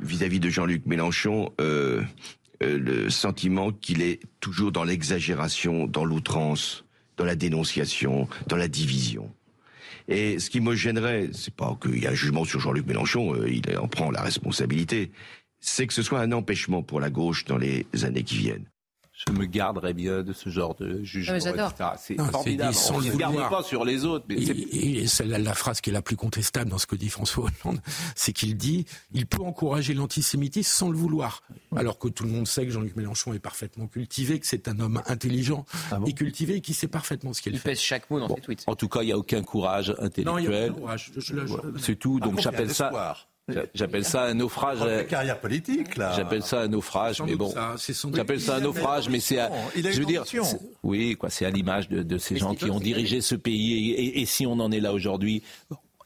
[0.00, 2.02] vis-à-vis de Jean-Luc Mélenchon euh,
[2.62, 6.84] euh, le sentiment qu'il est toujours dans l'exagération, dans l'outrance,
[7.16, 9.30] dans la dénonciation, dans la division.
[10.08, 13.34] Et ce qui me gênerait, c'est pas qu'il y a un jugement sur Jean-Luc Mélenchon,
[13.34, 15.10] euh, il en prend la responsabilité,
[15.60, 18.66] c'est que ce soit un empêchement pour la gauche dans les années qui viennent.
[19.26, 21.32] Je me garderais bien de ce genre de jugement.
[21.32, 21.70] Ah, mais j'adore.
[21.70, 21.90] etc.
[21.98, 22.76] C'est formidable.
[22.92, 24.26] On ne garde pas sur les autres.
[24.28, 26.94] Mais Et, et c'est la, la phrase qui est la plus contestable dans ce que
[26.96, 27.80] dit François Hollande,
[28.16, 31.42] c'est qu'il dit il peut encourager l'antisémitisme sans le vouloir.
[31.74, 34.78] Alors que tout le monde sait que Jean-Luc Mélenchon est parfaitement cultivé, que c'est un
[34.80, 35.64] homme intelligent
[36.06, 37.70] et cultivé et qui sait parfaitement ce qu'il Il fait.
[37.70, 38.64] pèse chaque mot dans Bon, ses tweets.
[38.66, 40.68] en tout cas, il n'y a aucun courage Non, il y a intellectuel.
[40.68, 41.10] de courage.
[41.14, 42.20] Je- je- je- Voilà, C'est tout.
[42.20, 42.90] Donc il j'appelle ça,
[43.74, 44.78] j'appelle ça un naufrage.
[44.78, 46.12] Dans euh, la carrière politique, là.
[46.16, 47.52] J'appelle ça un naufrage, mais bon.
[48.14, 49.36] J'appelle ça un une naufrage, mais c'est.
[49.76, 50.24] Je veux une dire,
[50.82, 53.90] oui, quoi, c'est à l'image de, de ces Mais gens qui ont dirigé ce pays.
[53.92, 55.42] Et, et- et si on en est là aujourd'hui,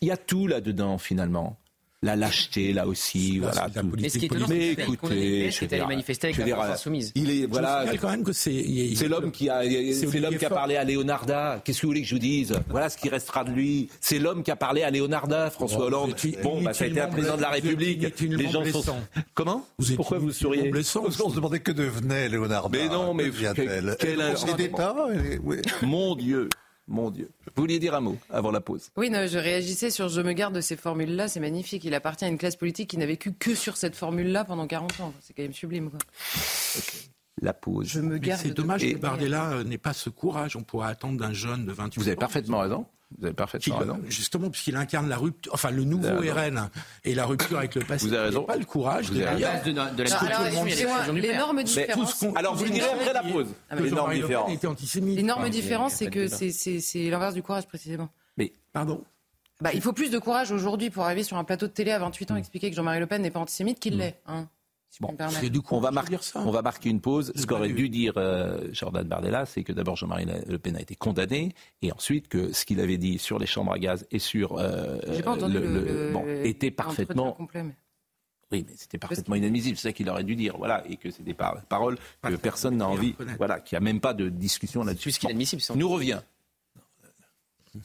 [0.00, 1.56] il y a tout là-dedans finalement.
[2.00, 3.68] La lâcheté, là aussi, Là, voilà.
[3.74, 7.10] la politique Mais ce qui est étonnant, Mais écoutez, je allé manifester avec la insoumise.
[7.16, 7.86] Il est voilà.
[8.00, 8.64] quand même que c'est.
[8.94, 11.60] C'est l'homme qui a, c'est l'homme qui a parlé à Leonarda.
[11.64, 12.54] Qu'est-ce que vous voulez que je vous dise?
[12.68, 13.88] Voilà ce qui restera de lui.
[14.00, 16.14] C'est l'homme qui a parlé à Leonarda, François Hollande.
[16.44, 17.50] Bon, bah, ça a été un président de la.
[17.50, 18.20] République.
[18.20, 18.94] Les gens sont.
[19.34, 19.66] Comment?
[19.78, 20.68] Vous êtes Pourquoi vous souriez?
[20.70, 21.02] blessant.
[21.02, 22.70] Parce qu'on se demandait que devenait Léonard.
[22.70, 24.34] Mais non, mais devient-elle quel-
[25.42, 25.56] oui.
[25.82, 26.48] Mon Dieu,
[26.88, 27.30] mon Dieu.
[27.54, 30.32] Vous vouliez dire un mot avant la pause Oui, non, je réagissais sur je me
[30.32, 31.84] garde de ces formules-là, c'est magnifique.
[31.84, 35.00] Il appartient à une classe politique qui n'a vécu que sur cette formule-là pendant 40
[35.00, 35.12] ans.
[35.20, 35.90] C'est quand même sublime.
[35.90, 35.98] Quoi.
[37.40, 37.86] La pause.
[37.86, 40.56] Je me garde c'est de- dommage que Bardella euh, n'ait pas ce courage.
[40.56, 42.02] On pourrait attendre d'un jeune de 28 ans.
[42.02, 42.86] Vous avez parfaitement raison.
[43.16, 44.00] Vous avez parfaitement raison.
[44.08, 46.18] Justement, puisqu'il incarne la rupture, enfin le nouveau.
[46.20, 46.68] RN
[47.04, 48.06] et la rupture avec le passé.
[48.06, 48.40] Vous avez Il raison.
[48.42, 49.20] n'a pas le courage Vous de
[51.20, 52.24] l'énorme Mais différence.
[52.36, 53.48] Alors, vous le direz après la pause.
[53.70, 54.52] Ah, L'énorme Jean-Marie Le Pen différence.
[54.52, 55.16] était antisémite.
[55.16, 58.08] L'énorme différence, c'est que c'est- l'inverse du courage, précisément.
[58.36, 59.02] Mais Pardon
[59.60, 61.98] Bah, il faut plus de courage aujourd'hui pour arriver sur un plateau de télé à
[61.98, 64.20] 28 ans et expliquer que Jean-Marie Le Pen n'est pas antisémite qu'il l'est.
[64.26, 64.46] Hein,
[65.50, 66.40] du coup, on va, marquer, dire ça.
[66.40, 67.32] on va marquer une pause.
[67.36, 70.94] Ce qu'aurait dû dire euh, Jordan Bardella, c'est que d'abord Jean-Marie Le Pen a été
[70.96, 74.58] condamné, et ensuite que ce qu'il avait dit sur les chambres à gaz et sur
[74.58, 77.76] euh, J'ai pas entendu le- le, le- le- bon, était parfaitement complet, mais-
[78.50, 79.76] Oui, mais c'était parfaitement inadmissible.
[79.76, 80.56] C'est ça qu'il aurait dû dire.
[80.56, 83.14] Voilà, et que c'est des par- paroles que personne n'a envie.
[83.36, 85.02] Voilà, qu'il n'y a même pas de discussion là-dessus.
[85.10, 85.62] Puisqu'il est admissible.
[85.68, 86.20] Bon, nous revient.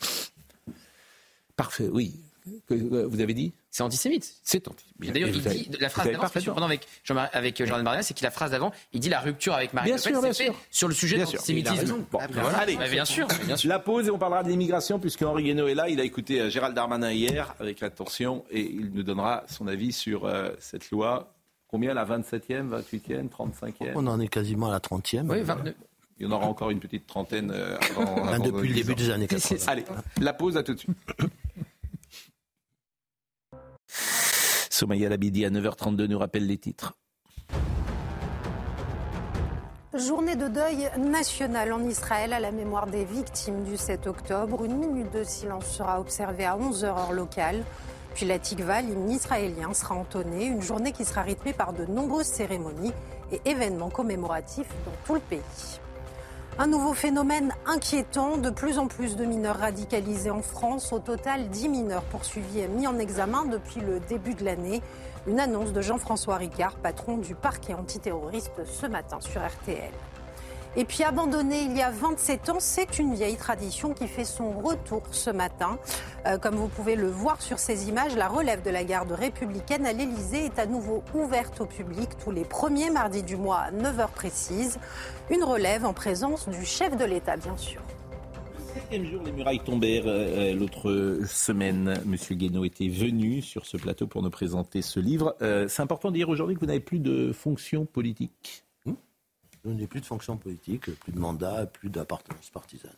[1.55, 2.22] Parfait, oui.
[2.67, 4.35] Que- vous avez dit C'est antisémite.
[4.43, 5.13] C'est antisémite.
[5.13, 7.83] D'ailleurs, Et il vous avez- dit la phrase d'avant, surprenant avec, Jean- avec euh, Jordan
[7.85, 10.13] Bardella, c'est qu'il la phrase d'avant, il dit la rupture avec Marine Bien Le Pen,
[10.13, 10.61] sûr, c'est bien fait sûr.
[10.71, 12.05] sur le sujet de Bien a l'antisémitisme.
[12.11, 12.57] Bon, Ah, ben voilà.
[12.59, 12.75] allez.
[12.75, 13.69] Bah, bien sûr, bien sûr.
[13.69, 15.87] La pause et on parlera d'immigration puisque Henri Guénaud est là.
[15.89, 19.91] Il a écouté euh, Gérald Darmanin hier avec attention et il nous donnera son avis
[19.93, 21.33] sur euh, cette loi.
[21.67, 25.27] Combien la 27e, 28e, 35e On en est quasiment à la 30e.
[25.29, 25.73] Oui, 29.
[26.19, 28.91] Il y en aura encore une petite trentaine avant, Ben, avant depuis le 10 début
[28.93, 28.95] ans.
[28.95, 29.65] des années 80.
[29.67, 29.83] Allez,
[30.21, 30.95] la pause, à tout de suite.
[34.69, 36.93] Somaya Labidi à 9h32 nous rappelle les titres.
[39.93, 44.65] Journée de deuil national en Israël à la mémoire des victimes du 7 octobre.
[44.65, 47.63] Une minute de silence sera observée à 11h heure locale.
[48.15, 50.45] Puis la Tikva, l'hymne israélien, sera entonné.
[50.45, 52.93] Une journée qui sera rythmée par de nombreuses cérémonies
[53.31, 55.39] et événements commémoratifs dans tout le pays.
[56.59, 60.93] Un nouveau phénomène inquiétant, de plus en plus de mineurs radicalisés en France.
[60.93, 64.83] Au total, 10 mineurs poursuivis et mis en examen depuis le début de l'année.
[65.25, 69.91] Une annonce de Jean-François Ricard, patron du parquet antiterroriste ce matin sur RTL.
[70.75, 74.49] Et puis abandonné il y a 27 ans, c'est une vieille tradition qui fait son
[74.59, 75.77] retour ce matin.
[76.25, 79.85] Euh, comme vous pouvez le voir sur ces images, la relève de la garde républicaine
[79.85, 83.71] à l'Elysée est à nouveau ouverte au public tous les premiers mardis du mois à
[83.71, 84.79] 9h précises.
[85.29, 87.81] Une relève en présence du chef de l'État, bien sûr.
[88.73, 90.07] Septième jour, les murailles tombèrent.
[90.07, 95.35] Euh, L'autre semaine, Monsieur Guénaud était venu sur ce plateau pour nous présenter ce livre.
[95.43, 98.65] Euh, c'est important de dire aujourd'hui que vous n'avez plus de fonction politique.
[99.65, 102.91] Je n'ai plus de fonction politique, plus de mandat, plus d'appartenance partisane.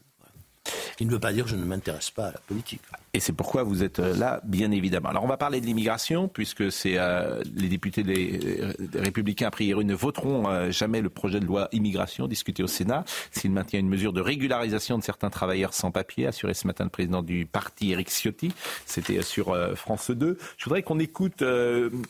[0.97, 2.81] Qui ne veut pas dire que je ne m'intéresse pas à la politique.
[3.13, 5.09] Et c'est pourquoi vous êtes euh, là, bien évidemment.
[5.09, 8.03] Alors on va parler de l'immigration, puisque c'est euh, les députés
[8.93, 13.05] Républicains, a priori, ne voteront euh, jamais le projet de loi immigration discuté au Sénat,
[13.31, 16.89] s'il maintient une mesure de régularisation de certains travailleurs sans papier, assuré ce matin le
[16.89, 18.51] président du parti, Éric Ciotti.
[18.85, 20.37] C'était sur France 2.
[20.57, 21.43] Je voudrais qu'on écoute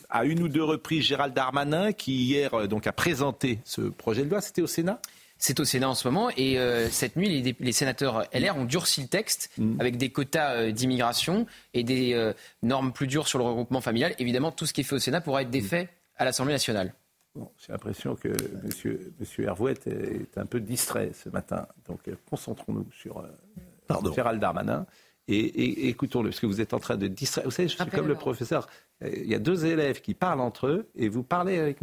[0.09, 4.29] à une ou deux reprises Gérald Darmanin, qui hier donc a présenté ce projet de
[4.29, 4.41] loi.
[4.41, 4.99] C'était au Sénat?
[5.37, 9.01] C'est au Sénat en ce moment et euh, cette nuit, les, sénateurs LR ont durci
[9.01, 12.31] le texte avec des quotas euh, d'immigration et des euh,
[12.63, 14.15] normes plus dures sur le regroupement familial.
[14.17, 16.93] Évidemment, tout ce qui est fait au Sénat pourra être défait à l'Assemblée nationale.
[17.35, 18.29] Bon, J'ai l'impression que
[18.63, 21.67] monsieur, monsieur Hervouette est un peu distrait ce matin.
[21.87, 24.85] Donc euh, concentrons-nous sur euh, Gérald Darmanin
[25.27, 27.43] et, et- écoutons-le, parce que vous êtes en train de distraire.
[27.43, 28.69] Vous savez, je suis comme le professeur.
[29.01, 31.79] Il y a deux élèves qui parlent entre eux et vous parlez avec,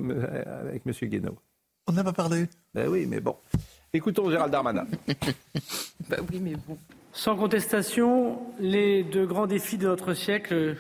[0.46, 1.36] avec monsieur Guénaud.
[1.86, 2.46] On n'a pas parlé.
[2.74, 3.36] Ben oui, mais bon.
[3.92, 4.86] Écoutons Gérald Darmanin.
[6.08, 6.76] Bah oui, mais bon.
[7.12, 10.76] Sans contestation, les deux grands défis de notre siècle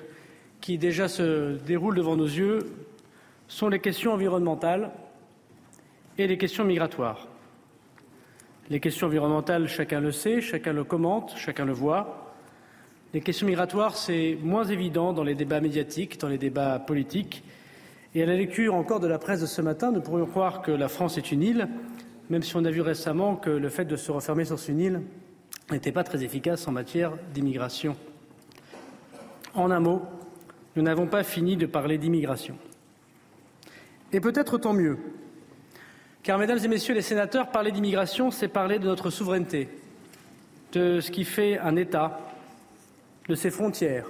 [0.60, 2.72] qui déjà se déroulent devant nos yeux
[3.48, 4.90] sont les questions environnementales
[6.18, 7.28] et les questions migratoires.
[8.70, 12.34] Les questions environnementales, chacun le sait, chacun le commente, chacun le voit.
[13.12, 17.44] Les questions migratoires, c'est moins évident dans les débats médiatiques, dans les débats politiques.
[18.14, 20.70] Et à la lecture encore de la presse de ce matin, nous pourrions croire que
[20.70, 21.68] la France est une île,
[22.28, 25.02] même si on a vu récemment que le fait de se refermer sur une île
[25.70, 27.96] n'était pas très efficace en matière d'immigration.
[29.54, 30.02] En un mot,
[30.76, 32.58] nous n'avons pas fini de parler d'immigration.
[34.12, 34.98] Et peut-être tant mieux,
[36.22, 39.68] car, mesdames et messieurs les sénateurs, parler d'immigration, c'est parler de notre souveraineté,
[40.72, 42.20] de ce qui fait un État,
[43.28, 44.06] de ses frontières,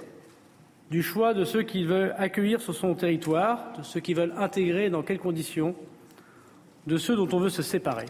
[0.91, 4.89] du choix de ceux qui veulent accueillir sur son territoire, de ceux qui veulent intégrer
[4.89, 5.75] dans quelles conditions,
[6.87, 8.05] de ceux dont on veut se séparer.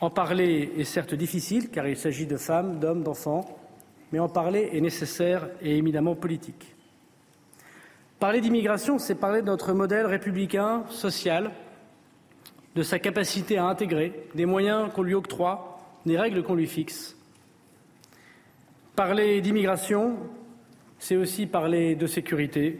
[0.00, 3.58] En parler est certes difficile, car il s'agit de femmes, d'hommes, d'enfants,
[4.12, 6.74] mais en parler est nécessaire et éminemment politique.
[8.18, 11.50] Parler d'immigration, c'est parler de notre modèle républicain, social,
[12.74, 17.16] de sa capacité à intégrer, des moyens qu'on lui octroie, des règles qu'on lui fixe.
[18.96, 20.16] Parler d'immigration,
[21.02, 22.78] c'est aussi parler de sécurité.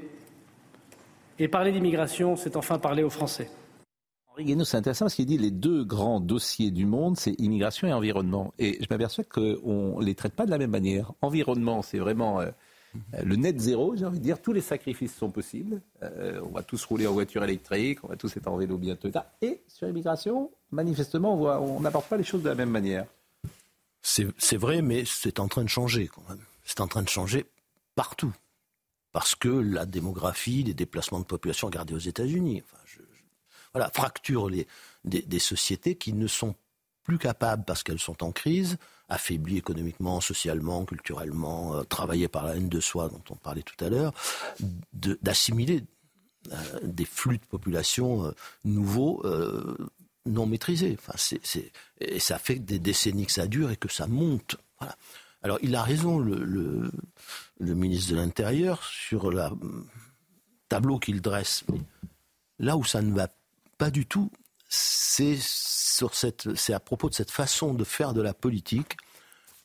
[1.41, 3.51] Et parler d'immigration, c'est enfin parler aux Français.
[4.31, 7.89] Henri Guénaud, c'est intéressant parce qu'il dit les deux grands dossiers du monde, c'est immigration
[7.89, 8.55] et environnement.
[8.61, 11.13] Et je m'aperçois qu'on ne les traite pas de la même manière.
[11.21, 12.51] Environnement, c'est vraiment euh,
[13.25, 14.41] le net zéro, j'ai envie de dire.
[14.41, 15.83] Tous les sacrifices sont possibles.
[16.05, 19.09] Euh, on va tous rouler en voiture électrique, on va tous être en vélo bientôt.
[19.41, 23.05] Et sur l'immigration, manifestement, on n'apporte pas les choses de la même manière.
[24.01, 26.39] C'est vrai, mais c'est en train de changer quand même.
[26.65, 27.47] C'est en train de changer
[27.95, 28.35] partout.
[29.13, 32.83] Parce que la démographie, les déplacements de population, regardez aux États-Unis, enfin,
[33.75, 34.67] voilà, fracture les,
[35.05, 36.55] des, sociétés qui ne sont
[37.05, 38.79] plus capables, parce qu'elles sont en crise,
[39.09, 43.83] affaiblies économiquement, socialement, culturellement, euh, travaillées par la haine de soi dont on parlait tout
[43.85, 44.13] à l'heure,
[44.93, 45.85] d'assimiler
[46.53, 48.33] euh, des flux de population euh,
[48.65, 49.23] nouveaux
[50.25, 50.97] non maîtrisés.
[50.99, 51.15] Enfin,
[51.99, 54.57] et ça fait des décennies que ça dure et que ça monte.
[54.79, 54.97] Voilà.
[55.43, 56.91] Alors il a raison, le,
[57.61, 59.43] ministre de l'Intérieur, sur le
[60.69, 61.65] tableau qu'il dresse.
[62.59, 63.29] Là où ça ne va
[63.79, 64.31] pas du tout.
[64.69, 65.39] C'est
[66.73, 68.97] à propos de cette façon de faire de la politique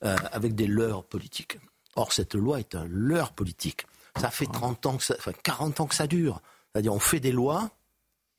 [0.03, 1.59] euh, avec des leurs politiques.
[1.95, 3.85] Or, cette loi est un leurre politique.
[4.19, 6.41] Ça fait 30 ans, ça, enfin 40 ans que ça dure.
[6.71, 7.71] C'est-à-dire, on fait des lois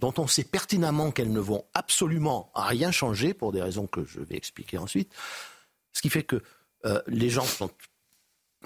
[0.01, 4.21] dont on sait pertinemment qu'elles ne vont absolument rien changer pour des raisons que je
[4.21, 5.13] vais expliquer ensuite.
[5.93, 6.43] Ce qui fait que
[6.87, 7.71] euh, les gens sont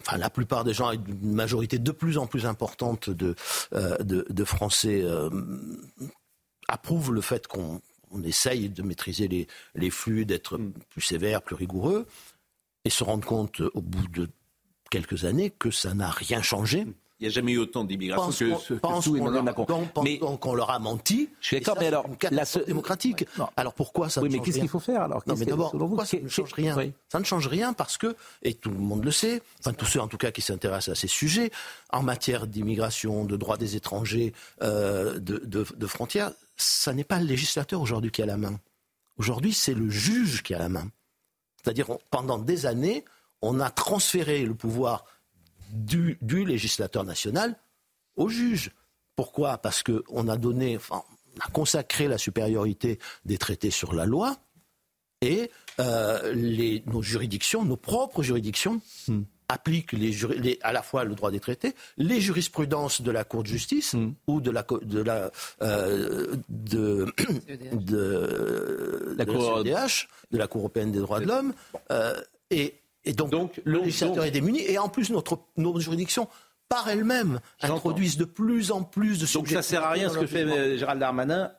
[0.01, 3.35] enfin la plupart des gens, une majorité de plus en plus importante de,
[3.75, 5.05] euh, de, Français
[6.67, 7.81] approuve le fait qu'on
[8.25, 10.73] essaye de maîtriser les, les flux, d'être mm.
[10.89, 12.07] plus sévère, plus rigoureux,
[12.85, 14.29] et se rendre compte au bout de
[14.91, 16.87] quelques années que ça n'a rien changé
[17.23, 19.89] il n'y a jamais eu autant d'immigration que, que, pense sous Emmanuel Macron.
[20.03, 21.29] mais qu'on leur a menti.
[21.41, 23.25] Je suis d'accord, mais alors la démocratique.
[23.57, 25.23] Alors pourquoi ça oui, ne mais qu'est-ce qu'il faut faire alors?
[25.29, 26.77] Non, mais d'abord, pourquoi ça ne change rien?
[27.09, 30.01] Ça ne change rien parce que, et tout le monde le sait, enfin tous ceux
[30.01, 31.53] en tout cas qui s'intéressent à ces sujets,
[31.93, 34.33] en matière d'immigration, de droits des étrangers,
[34.63, 38.59] euh, de, de, de frontières, ça n'est pas le législateur aujourd'hui qui a la main.
[39.17, 40.89] Aujourd'hui, c'est le juge qui a la main.
[41.63, 43.05] C'est-à-dire, pendant des années,
[43.43, 45.05] on a transféré le pouvoir
[45.73, 47.57] du, législateur national
[48.17, 48.71] au juge.
[49.17, 49.59] Pourquoi?
[49.59, 51.03] Parce qu'on a donné, enfin,
[51.37, 54.37] on a consacré la supériorité des traités sur la loi
[55.23, 59.23] et euh, les, nos juridictions, nos propres juridictions, hmm.
[59.49, 63.49] appliquent les, à la fois le droit des traités, les jurisprudences de la Cour de
[63.49, 64.13] justice hmm.
[64.27, 65.31] ou de la, de la,
[65.63, 67.07] euh, de,
[67.73, 71.55] de, la Cour, de la Cour européenne des droits de l'homme,
[71.91, 74.63] euh, et et donc, le législateur est démuni.
[74.63, 76.29] Et en plus, notre, nos juridictions
[76.73, 80.27] par elles-mêmes introduisent de plus en plus de Donc ça sert à rien ce que
[80.27, 81.53] fait euh, Gérald Darmanin,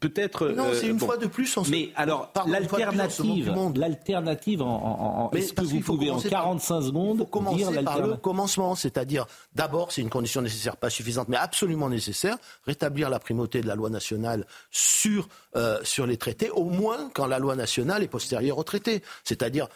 [0.00, 0.48] peut-être.
[0.48, 1.56] Non, c'est une euh, fois de plus.
[1.56, 8.06] En mais alors l'alternative, l'alternative, en, est-ce que vous pouvez en 45 secondes commencer par
[8.06, 13.18] le commencement, c'est-à-dire d'abord c'est une condition nécessaire, pas suffisante, mais absolument nécessaire, rétablir la
[13.18, 17.56] primauté de la loi nationale sur euh, sur les traités, au moins quand la loi
[17.56, 19.68] nationale est postérieure au traité, c'est-à-dire.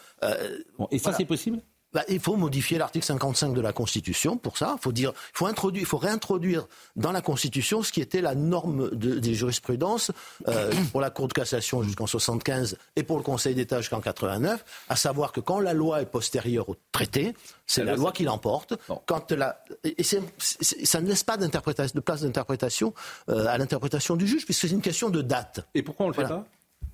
[0.91, 1.61] et ça c'est possible?
[1.95, 4.75] Bah, il faut modifier l'article 55 de la Constitution pour ça.
[4.77, 8.19] Il faut dire, il faut introduire, il faut réintroduire dans la Constitution ce qui était
[8.19, 10.11] la norme des jurisprudences
[10.49, 14.65] euh, pour la Cour de cassation jusqu'en 75 et pour le Conseil d'État jusqu'en 89,
[14.89, 17.33] à savoir que quand la loi est postérieure au traité,
[17.65, 18.73] c'est la loi qui l'emporte.
[19.05, 22.93] Quand la, et ça ne laisse pas de place d'interprétation
[23.29, 25.65] euh, à l'interprétation du juge, puisque c'est une question de date.
[25.73, 26.45] Et pourquoi on le fait pas?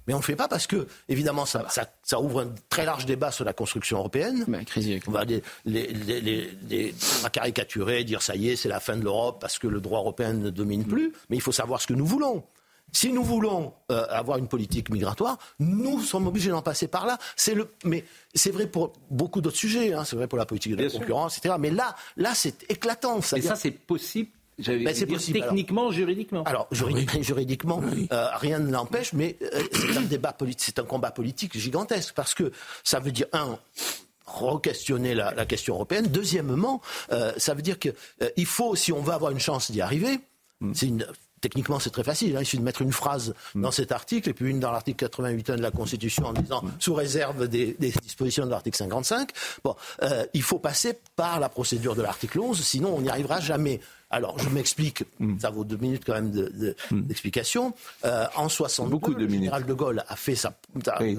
[0.07, 1.65] Mais on ne le fait pas parce que, évidemment, ça,
[2.03, 4.45] ça, ouvre un très large débat sur la construction européenne.
[5.07, 6.95] on va, les, les,
[7.31, 10.33] caricaturer, dire ça y est, c'est la fin de l'Europe parce que le droit européen
[10.33, 11.13] ne domine plus.
[11.29, 12.43] Mais il faut savoir ce que nous voulons.
[12.93, 17.17] Si nous voulons euh, avoir une politique migratoire, nous sommes obligés d'en passer par là.
[17.37, 19.93] C'est le, mais c'est vrai pour beaucoup d'autres sujets.
[19.93, 20.03] Hein.
[20.03, 21.55] c'est vrai pour la politique de la concurrence, etc.
[21.57, 23.21] Mais là, là, c'est éclatant.
[23.31, 25.39] Mais ça, c'est possible ben, c'est possible.
[25.39, 26.43] Techniquement, juridiquement.
[26.43, 26.67] Alors,
[27.21, 31.57] juridiquement, euh, rien ne l'empêche, mais euh, c'est un débat politique, c'est un combat politique
[31.57, 32.51] gigantesque parce que
[32.83, 33.57] ça veut dire un
[34.25, 36.07] re-questionner la, question européenne.
[36.07, 40.19] Deuxièmement, euh, ça veut dire qu'il faut, si on veut avoir une chance d'y arriver,
[40.59, 40.73] mm.
[40.73, 41.05] c'est une
[41.41, 42.37] Techniquement, c'est très facile.
[42.37, 42.41] Hein.
[42.41, 43.63] Il suffit de mettre une phrase mm.
[43.63, 46.71] dans cet article et puis une dans l'article 88 de la Constitution en disant mm.
[46.77, 49.31] sous réserve des, dispositions de l'article 55.
[49.63, 49.75] Bon,
[50.35, 53.79] il faut passer par la procédure de l'article 11, sinon on n'y arrivera jamais.
[54.11, 55.39] Alors, je m'explique, hmm.
[55.39, 56.31] ça vaut deux minutes quand même
[56.91, 57.01] hmm.
[57.01, 57.69] d'explication.
[57.69, 60.53] De, euh, en 62, le général de Gaulle a fait sa,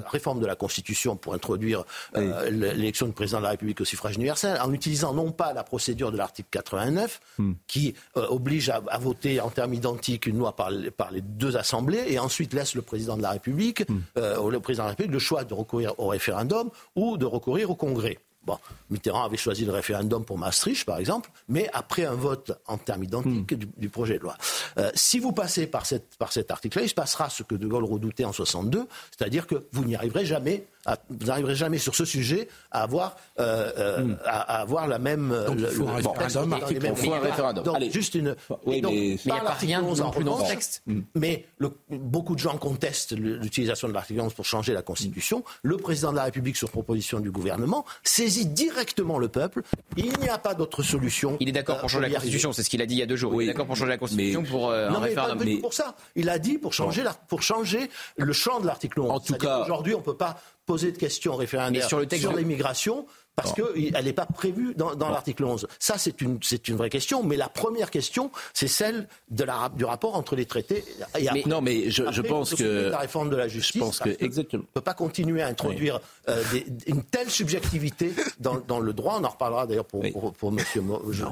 [0.07, 1.85] réforme de la Constitution pour introduire
[2.17, 5.65] euh, l'élection du président de la République au suffrage universel, en utilisant non pas la
[5.65, 7.53] procédure de l'article 89, hmm.
[7.67, 12.05] qui euh, oblige à, voter en termes identiques une loi par, par, les deux assemblées,
[12.09, 13.85] et ensuite laisse le président de la République,
[14.17, 17.75] le président de la République, le choix de recourir au référendum ou de recourir au
[17.75, 18.19] Congrès.
[18.45, 18.59] Bon,
[18.91, 23.05] Mitterrand avait choisi le référendum pour Maastricht, par exemple, mais après un vote en termes
[23.05, 24.37] identiques du, du projet de loi.
[24.79, 27.67] Euh, si vous passez par, cette, par cet article-là, il se passera ce que De
[27.69, 28.87] Gaulle redoutait en 62,
[29.17, 30.65] c'est-à-dire que vous n'y arriverez jamais.
[30.85, 34.99] à- vous n'arriverez jamais sur ce sujet à avoir, euh, euh, à, à avoir la
[34.99, 35.29] même.
[35.47, 37.65] Donc, il faut un le- référendum, article Il faut un référendum.
[37.65, 37.91] Donc, Allez.
[37.93, 38.35] juste une.
[38.67, 40.51] Oui, donc, mais- il n'y a pas rien 11 en non plus dans le revanche,
[40.51, 40.83] texte.
[41.15, 45.45] mais le- beaucoup de gens contestent le- l'utilisation de l'article 11 pour changer la Constitution.
[45.63, 49.63] Le président de la République, sur proposition du gouvernement, saisit directement le peuple.
[49.97, 51.37] Il n'y a pas d'autre solution.
[51.41, 52.15] Il est d'accord pour changer la.
[52.17, 53.41] Constitution, c'est ce qu'il a dit il y a deux jours.
[53.41, 55.39] Il est d'accord pour changer la Constitution pour euh, non, un mais référendum.
[55.39, 55.95] pas tout pour ça.
[56.17, 59.11] Il a dit pour changer, la- pour changer le champ de l'article 11.
[59.11, 60.39] En tout cas, aujourd'hui, on ne peut pas
[60.73, 64.75] poser de questions référendtaires Mais sur le texte de- l'immigration parce qu'elle n'est pas prévue
[64.77, 65.67] dans, dans l'article 11.
[65.79, 67.23] Ça, c'est une, c'est une vraie question.
[67.23, 70.85] Mais la première question, c'est celle de la, du rapport entre les traités.
[71.19, 73.49] Et après- non, mais je- je après, pense faut s'occuper que- la réforme de la
[73.49, 73.81] justice.
[73.81, 74.65] pense que- exactement.
[74.65, 75.99] On ne peut pas continuer à introduire
[76.29, 79.17] euh, des- une telle subjectivité dans, dans le droit.
[79.19, 80.59] On en reparlera d'ailleurs pour, pour, pour M.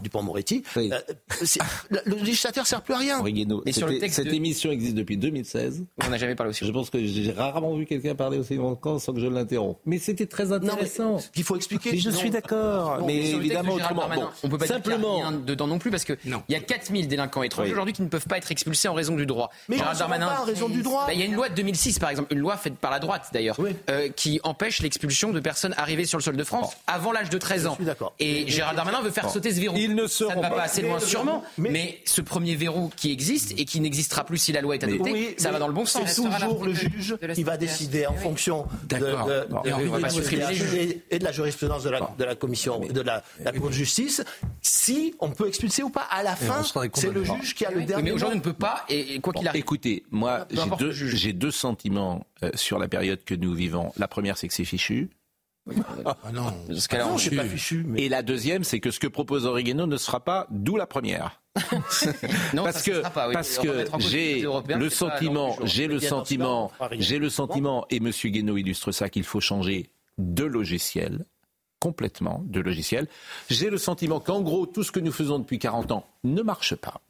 [0.03, 0.62] Dupont-Moretti.
[0.78, 0.88] Euh,
[1.43, 1.61] c'est-
[1.91, 3.22] le, législateur ne sert plus à rien.
[3.22, 5.84] Guénaud, Mais sur le texte cette de- émission existe depuis 2016.
[6.05, 6.64] On n'a jamais parlé aussi.
[6.66, 9.78] Je pense que j'ai rarement vu quelqu'un parler aussi longtemps sans que je l'interrompe.
[9.87, 11.18] Mais c'était très intéressant.
[11.37, 11.91] Il faut expliquer.
[11.93, 12.99] Mais je sinon- suis d'accord.
[12.99, 14.09] Bon, mais évidemment, autrement.
[14.14, 15.14] Bon, on peut pas simplement.
[15.16, 17.72] dire qu'il rien dedans non plus parce que il y a 4000 délinquants étrangers Oui.
[17.72, 19.51] aujourd'hui qui ne peuvent pas être expulsés en raison du droit.
[19.68, 21.07] Mais seront Darmanin, pas en raison du droit.
[21.07, 22.99] Bah, il y a une loi de 2006 par exemple, une loi faite par la
[22.99, 23.57] droite d'ailleurs,
[23.91, 27.39] euh, qui empêche l'expulsion de personnes arrivées sur le sol de France avant l'âge de
[27.39, 27.76] 13 ans.
[28.18, 29.31] Et Gérald Darmanin veut faire Bon.
[29.31, 29.76] sauter ce verrou.
[29.76, 30.57] Ils ne Ça seront ne va pas.
[30.57, 34.39] pas assez loin Mais- sûrement, mais, ce premier verrou qui existe et qui n'existera plus
[34.39, 36.03] si la loi est adoptée, Oui, ça mais va dans le bon sens.
[36.11, 38.97] C'est toujours le juge qui va décider en fonction de,
[41.11, 44.23] Et de- la jurisprudence de la, de la commission, de la, la Cour de justice,
[44.63, 46.07] si on peut expulser ou pas.
[46.11, 46.63] À la fin,
[46.95, 49.21] c'est le juge qui a le dernier mais aujourd'hui, on ne peut pas, et, et
[49.21, 49.61] quoi qu'il arrive.
[49.61, 50.47] Écoutez, moi,
[50.79, 53.93] deux, j'ai deux sentiments euh, sur la période que nous vivons.
[53.97, 55.11] La première, c'est que c'est fichu.
[56.05, 56.51] Ah non,
[56.89, 57.85] cas-là, Non, on- c'est pas fichu.
[57.87, 58.03] Mais...
[58.03, 61.41] Et la deuxième, c'est que ce que propose Origano ne sera pas, d'où la première.
[62.55, 63.35] Non, parce que, pas, oui.
[63.35, 63.59] parce
[63.99, 68.11] j'ai le sentiment, j'ai le sentiment, j'ai le sentiment, et M.
[68.11, 71.25] Guénaud illustre ça, qu'il faut changer de logiciel,
[71.81, 73.09] complètement de logiciel.
[73.49, 76.75] J'ai le sentiment qu'en gros, tout ce que nous faisons depuis 40 ans ne marche
[76.77, 77.01] pas.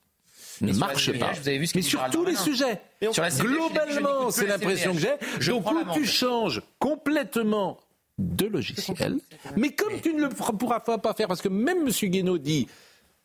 [0.63, 1.33] Ne marche pas.
[1.33, 2.39] vous avez vu ce que Mais sur tous les Darmanin.
[2.45, 2.81] sujets.
[3.13, 5.49] Sur la Globalement, c'est l'impression que j'ai.
[5.51, 7.79] Donc, où tu changes complètement
[8.21, 9.19] de logiciel,
[9.57, 11.91] mais comme tu ne le pourras pas faire, parce que même M.
[12.11, 12.69] Guénaud dit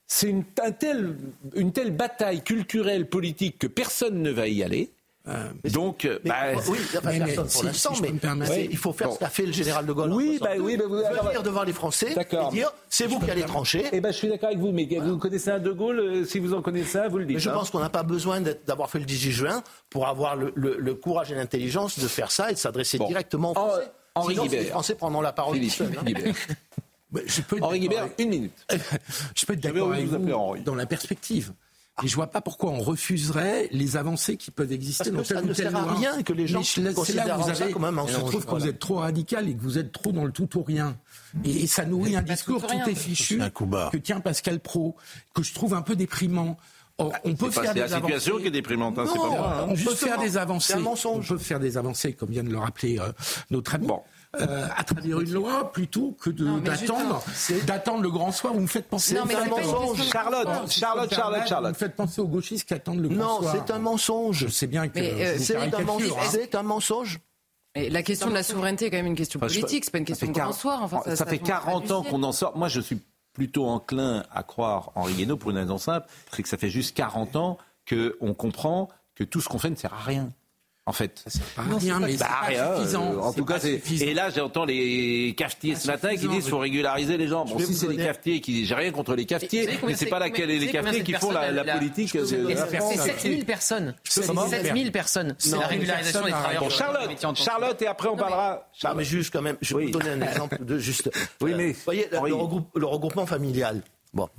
[0.08, 1.16] c'est une, un tel-
[1.56, 4.91] une telle bataille culturelle, politique, que personne ne va y aller.
[5.74, 6.36] Donc, euh, Mais- bah,
[6.70, 9.16] oui, enfin, mais- mais personne si- l'instant, mais il faut faire Bon.
[9.16, 10.12] ce qu'a fait le général de Gaulle.
[10.12, 13.08] en Oui, bah 62, oui, bah vous- alors- venir devant les Français et dire c'est
[13.08, 13.86] vous qui allez trancher.
[13.91, 16.38] Eh ben, je suis d'accord avec vous, mais vous connaissez un De Gaulle, euh, si
[16.38, 17.38] vous en connaissez un, vous le dites.
[17.38, 17.54] Mais je hein.
[17.54, 20.93] pense qu'on n'a pas besoin d'avoir fait le 18 juin pour avoir le, le- le
[20.93, 23.08] courage et l'intelligence de faire ça et de s'adresser Bon.
[23.08, 23.91] directement aux En- Français.
[24.16, 26.03] Henri Sinon, les Français prendront la parole Philippe, hein.
[27.11, 28.66] Mais je peux être Henri d'accord Guibert, avec- une minute.
[29.36, 30.61] Je peux être d'accord avec vous vous Henri.
[30.61, 31.53] dans la perspective.
[32.03, 35.39] Et je vois pas pourquoi on refuserait les avancées qui peuvent exister Parce que dans
[35.41, 37.72] ça ne sert à rien que les gens je- c'est là où vous ça avez,
[37.72, 40.11] comme un je mensonge, trouve que vous êtes trop radical et que vous êtes trop
[40.11, 40.97] dans le tout ou rien.
[41.45, 44.97] Et, et ça nourrit un discours tout ou tout, est fichu que tient Pascal Pro,
[45.34, 46.57] que je trouve un peu déprimant.
[46.98, 48.41] Or, on peut C'est pas- faire c'est des la situation avancées.
[48.43, 49.66] qui est déprimante, hein, c'est Non, pas moi, hein.
[49.70, 50.74] On peut faire des c'est avancées.
[50.76, 51.30] un mensonge.
[51.32, 53.12] On peut faire des avancées, comme vient de le rappeler euh,
[53.52, 53.88] notre ami.
[53.88, 54.02] Bon.
[54.39, 57.24] euh, à travers une loi plutôt que Non, d'attendre
[57.68, 58.54] d'attendre le grand soir.
[58.54, 60.72] Vous me faites penser Non, mais c'est une question de Charlotte, mensonge.
[60.72, 61.70] Charlotte, Charlotte, Vous Charlotte.
[61.74, 63.56] me faites penser aux gauchistes qui attendent le grand Non, soir.
[63.66, 64.38] c'est un mensonge.
[64.39, 66.12] Je sais bien que euh, vous C'est un mensonge.
[66.12, 66.28] hein.
[66.32, 67.20] C'est un mensonge.
[67.76, 70.06] Et la question de la souveraineté est quand même une question politique, c'est pas une
[70.06, 70.80] question ça de fait grand soir.
[70.84, 72.58] Enfin, ça, fait tombe 40 pas ans du qu'on en sort.
[72.58, 73.00] Moi, je suis
[73.36, 76.96] plutôt enclin à croire Henri Guénaud pour une raison simple, c'est que ça fait juste
[76.96, 77.58] 40 ans
[77.88, 80.30] qu'on comprend que tout ce qu'on fait ne sert à rien.
[80.88, 81.24] En fait.
[81.56, 83.12] Pas rien, mais c'est Bah, pas rien, suffisant.
[83.14, 83.74] euh, en tout cas, pas c'est.
[83.80, 84.06] suffisant.
[84.06, 87.44] Et là, j'entends les cafetiers ce matin qui disent qu'il faut régulariser les gens.
[87.44, 88.68] Bon, si c'est les cafetiers qui.
[88.68, 91.64] J'ai rien contre les cafetiers, mais c'est pas laquelle vous les cafetiers qui font la,
[91.76, 92.16] politique.
[92.16, 92.26] Euh.
[92.26, 93.96] C'est 7000 personnes.
[94.04, 95.36] C'est comment 7000 personnes.
[95.40, 96.62] C'est Non, la régularisation des travailleurs.
[96.64, 98.70] Bon, Charlotte, Charlotte, et après on parlera.
[98.84, 101.10] Ah, mais juste quand même, je vais vous donner un exemple de juste.
[101.42, 102.08] Oui, Euh, mais- vous voyez,
[102.76, 103.82] le regroupement familial.
[104.14, 104.30] Bon.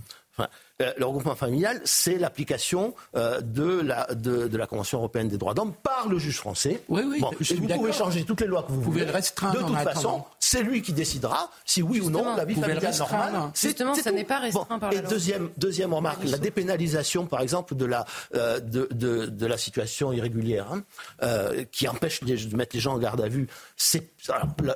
[0.83, 5.39] Euh, le regroupement familial, c'est l'application euh, de, la, de, de la Convention européenne des
[5.39, 6.83] droits d'homme par le juge français.
[6.91, 9.01] Oui, oui, Bon, je suis et vous pouvez changer toutes les lois que vous, pouvez
[9.01, 9.07] voulez.
[9.07, 12.53] le restreindre de toute façon, c'est lui qui décidera si oui ou non la vie
[12.55, 13.33] vous pouvez le familiale restreindre.
[13.33, 13.51] normale.
[13.55, 15.09] Justement, ça n'est pas restreint par la Et loi.
[15.09, 18.05] deuxième, deuxième remarque, la dépénalisation, par exemple, de la,
[18.35, 20.83] euh, de, de, de la situation irrégulière, hein,
[21.23, 23.47] euh, qui empêche les- de mettre les gens en garde à vue.
[23.77, 24.11] C'est,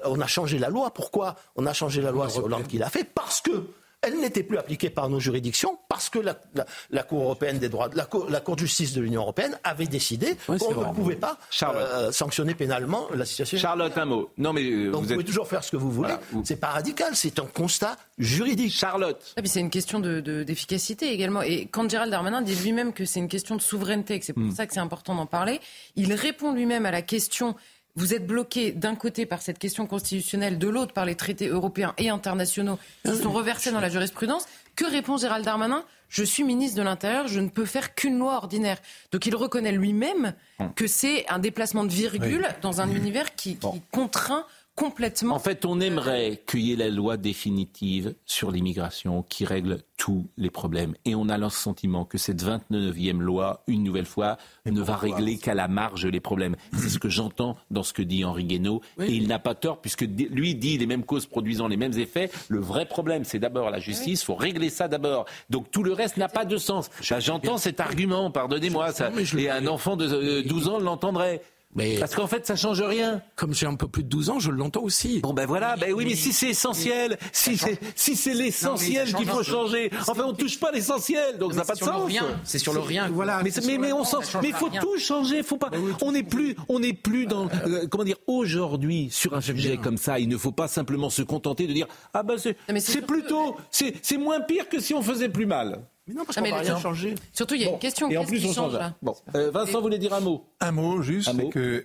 [0.07, 0.94] on a changé la loi.
[0.94, 3.05] Pourquoi on a changé la loi C'est Hollande qui l'a fait?
[3.05, 3.66] Parce que
[4.03, 7.68] elle n'était plus appliquée par nos juridictions parce que la, la- la Cour européenne des
[7.68, 11.16] droits, la Cour, la Cour de justice de l'Union européenne avait décidé qu'on ne pouvait
[11.16, 13.59] pas euh, sanctionner pénalement la situation.
[13.59, 14.30] Charlotte, un mot.
[14.38, 15.16] Non, mais euh, Donc vous, vous êtes.
[15.18, 16.14] pouvez toujours faire ce que vous voulez.
[16.44, 18.72] C'est pas radical, c'est un constat juridique.
[18.72, 19.34] Charlotte.
[19.36, 21.42] Ah, c'est une question de- de- d'efficacité également.
[21.42, 24.53] Et quand Gérald Darmanin dit lui-même que c'est une question de souveraineté, que c'est pour
[24.53, 25.61] ça que c'est important d'en parler,
[25.96, 27.55] il répond lui-même à la question.
[28.01, 31.92] Vous êtes bloqué d'un côté par cette question constitutionnelle, de l'autre par les traités européens
[31.98, 34.46] et internationaux qui sont reversés dans la jurisprudence.
[34.74, 35.84] Que répond Gérald Darmanin?
[36.09, 38.78] Je suis ministre de l'Intérieur, je ne peux faire qu'une loi ordinaire.
[39.12, 40.32] Donc il reconnaît lui-même
[40.76, 45.35] que c'est un déplacement de virgule dans un univers qui, qui contraint complètement.
[45.35, 50.27] En fait, on aimerait qu'il y ait la loi définitive sur l'immigration qui règle tous
[50.39, 50.95] les problèmes.
[51.05, 55.37] Et on a le sentiment que cette 29e loi, une nouvelle fois, ne va régler
[55.37, 56.57] qu'à la marge les problèmes.
[56.73, 58.81] C'est ce que j'entends dans ce que dit Henri Guénaud.
[58.99, 62.31] Et il n'a pas tort, puisque lui dit les mêmes causes produisant les mêmes effets.
[62.49, 64.23] Le vrai problème, c'est d'abord la justice.
[64.23, 65.27] Il faut régler ça d'abord.
[65.51, 66.89] Donc tout le reste n'a pas de sens.
[67.11, 68.93] Bah, J'entends cet argument, pardonnez-moi.
[69.37, 71.43] Et un enfant de euh, 12 ans l'entendrait.
[71.77, 73.23] Parce qu'en fait, ça change rien.
[73.37, 75.21] Comme j'ai un peu plus de 12 ans, je l'entends aussi.
[75.21, 79.27] Bon ben voilà, ben oui, mais si c'est essentiel, si c'est si c'est l'essentiel qu'il
[79.27, 81.93] faut changer, enfin on touche pas l'essentiel, donc Mais ça n'a pas de c'est sur
[81.93, 82.09] le sens.
[82.09, 83.09] rien, c'est sur le rien.
[83.12, 84.03] Voilà, mais, C'est mais, sur mais le on
[84.43, 84.81] mais il faut rien.
[84.81, 85.71] tout changer, faut pas.
[86.03, 89.97] On n'est plus, on n'est plus dans euh, comment dire aujourd'hui sur un sujet comme
[89.97, 90.18] ça.
[90.18, 93.95] Il ne faut pas simplement se contenter de dire ah ben c'est c'est plutôt c'est
[94.03, 95.81] c'est moins pire que si on faisait plus mal.
[96.07, 97.14] Mais non, parce Ah, qu'on mais va le- rien changer.
[97.32, 98.11] Surtout, il y a une question.
[98.11, 98.78] et en plus, qui on change change.
[98.80, 100.46] là Bon, euh, Vincent voulait dire un mot.
[100.61, 101.84] Un mot juste, c'est que euh,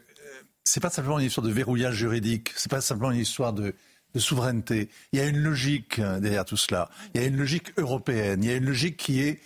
[0.63, 3.73] c'est pas simplement une histoire de verrouillage juridique, c'est pas simplement une histoire de,
[4.13, 4.89] de souveraineté.
[5.11, 6.89] Il y a une logique euh, derrière tout cela.
[7.13, 8.43] Il y a une logique européenne.
[8.43, 9.39] Il y a une logique qui est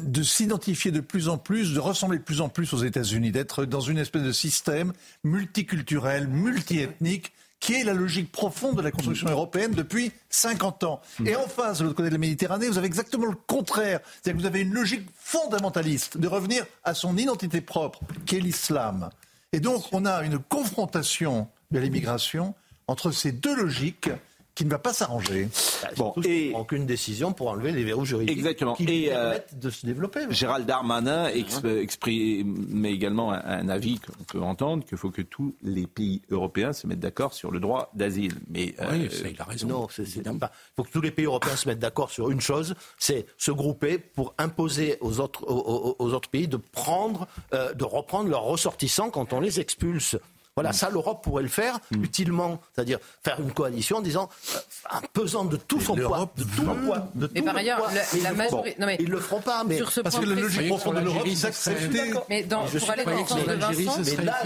[0.00, 3.64] de s'identifier de plus en plus, de ressembler de plus en plus aux États-Unis, d'être
[3.64, 4.92] dans une espèce de système
[5.24, 7.32] multiculturel, multiethnique,
[7.64, 11.00] qui est la logique profonde de la construction européenne depuis 50 ans.
[11.24, 14.00] Et en face, de l'autre côté de la Méditerranée, vous avez exactement le contraire.
[14.04, 18.40] C'est-à-dire que vous avez une logique fondamentaliste de revenir à son identité propre, qui est
[18.40, 19.08] l'islam.
[19.54, 22.54] Et donc, on a une confrontation de l'immigration
[22.86, 24.10] entre ces deux logiques
[24.54, 25.48] qui ne va pas s'arranger.
[25.96, 28.74] Bon, et aucune décision pour enlever les verrous juridiques Exactement.
[28.74, 30.20] qui euh, permettent de se développer.
[30.30, 35.54] Gérald Darmanin exp- exprime également un, un avis qu'on peut entendre qu'il faut que tous
[35.62, 38.34] les pays européens se mettent d'accord sur le droit d'asile.
[38.48, 39.66] Mais euh, Oui, il a raison.
[39.66, 40.50] Non, c'est- c'est pas.
[40.52, 43.50] Il faut que tous les pays européens se mettent d'accord sur une chose, c'est se
[43.50, 48.28] grouper pour imposer aux autres, aux, aux- aux autres pays de prendre, euh, de reprendre
[48.30, 50.16] leurs ressortissants quand on les expulse.
[50.56, 54.58] Voilà, ça l'Europe pourrait le faire utilement, c'est-à-dire faire une coalition en disant, euh,
[54.92, 57.60] en pesant de tout son poids, de tout le poids, de Mais tout par le
[57.60, 57.92] ailleurs, poids.
[57.92, 60.14] la- Ils la le majorité- non, mais ils le feront pas, mais sur ce Parce
[60.14, 62.12] point que la logique profonde de l'Europe, c'est d'accepter.
[62.28, 64.36] Mais dans, je pour aller dans le sens de Vincent, mais là,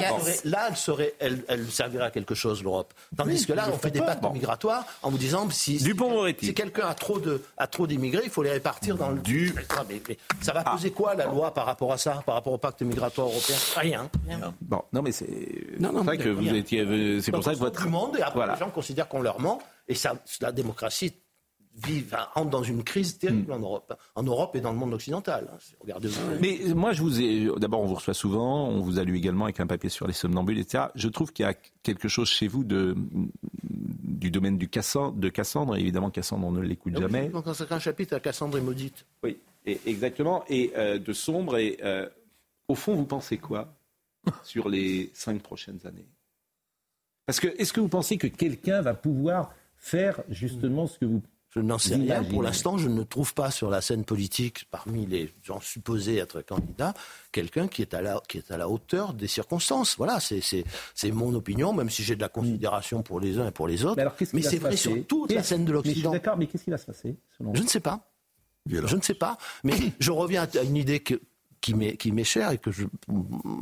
[0.44, 2.94] là, elle, serait, elle, elle servirait à quelque chose, l'Europe.
[3.14, 4.32] Tandis que là, on fait des pactes Bon.
[4.32, 5.92] migratoires en vous disant si, si,
[6.40, 9.52] si quelqu'un a trop de a trop d'immigrés, il faut les répartir dans le du.
[9.54, 12.59] Mais, mais ça va poser quoi la loi par rapport à ça, par rapport au
[12.59, 13.56] pacte migratoire européen?
[13.76, 14.09] Rien.
[14.62, 15.28] Bon, non, mais c'est
[15.78, 16.80] Non, non, mais que vous étiez.
[16.80, 17.82] euh, C'est pour ça que votre.
[17.84, 18.55] du monde et après Voilà.
[18.55, 21.14] les gens considèrent qu'on leur ment et ça, la démocratie
[21.80, 24.94] vit, enfin, entre dans une crise terrible en Europe, en Europe et dans le monde
[24.94, 25.49] occidental.
[25.53, 25.59] hein.
[25.80, 26.09] Regardez.
[26.40, 27.49] Mais euh, moi, je vous ai.
[27.59, 28.66] D'abord, on vous reçoit souvent.
[28.68, 30.86] On vous a lu également avec un papier sur les somnambules, etc.
[30.96, 32.96] Je trouve qu'il y a quelque chose chez vous de
[33.62, 35.76] du domaine du Cassandre, de Cassandre.
[35.76, 37.28] Et évidemment, Cassandre, on ne l'écoute Ah oui, jamais.
[37.28, 39.07] Donc, c'est un chapitre à Cassandre et maudite.
[39.22, 40.44] Oui, et, exactement.
[40.49, 41.57] Et euh, de sombre.
[41.59, 42.09] Et euh,
[42.66, 43.78] au fond, vous pensez quoi?
[44.45, 46.09] Sur les cinq prochaines années
[47.26, 51.22] Parce que est-ce que vous pensez que quelqu'un va pouvoir faire justement ce que vous
[51.51, 52.22] Je n'en sais rien.
[52.24, 56.43] Pour l'instant, je ne trouve pas sur la scène politique, parmi les gens supposés être
[56.43, 56.95] candidats,
[57.33, 59.97] quelqu'un qui, est à la- qui est à la hauteur des circonstances.
[59.97, 60.64] Voilà, c'est- c'est
[60.95, 63.85] c'est mon opinion, même si j'ai de la considération pour les uns et pour les
[63.85, 63.97] autres.
[63.97, 65.83] Mais alors, qu'est-ce qui Mais va c'est vrai sur toute la scène de Mais je
[65.83, 66.11] suis l'Occident.
[66.12, 68.11] D'accord, mais qu'est-ce qui va se passer selon Je ne sais pas.
[68.66, 69.39] Je ne sais pas.
[69.64, 71.20] Mais je reviens à une idée que-
[71.61, 72.84] qui m'est qui m'est chère et que je-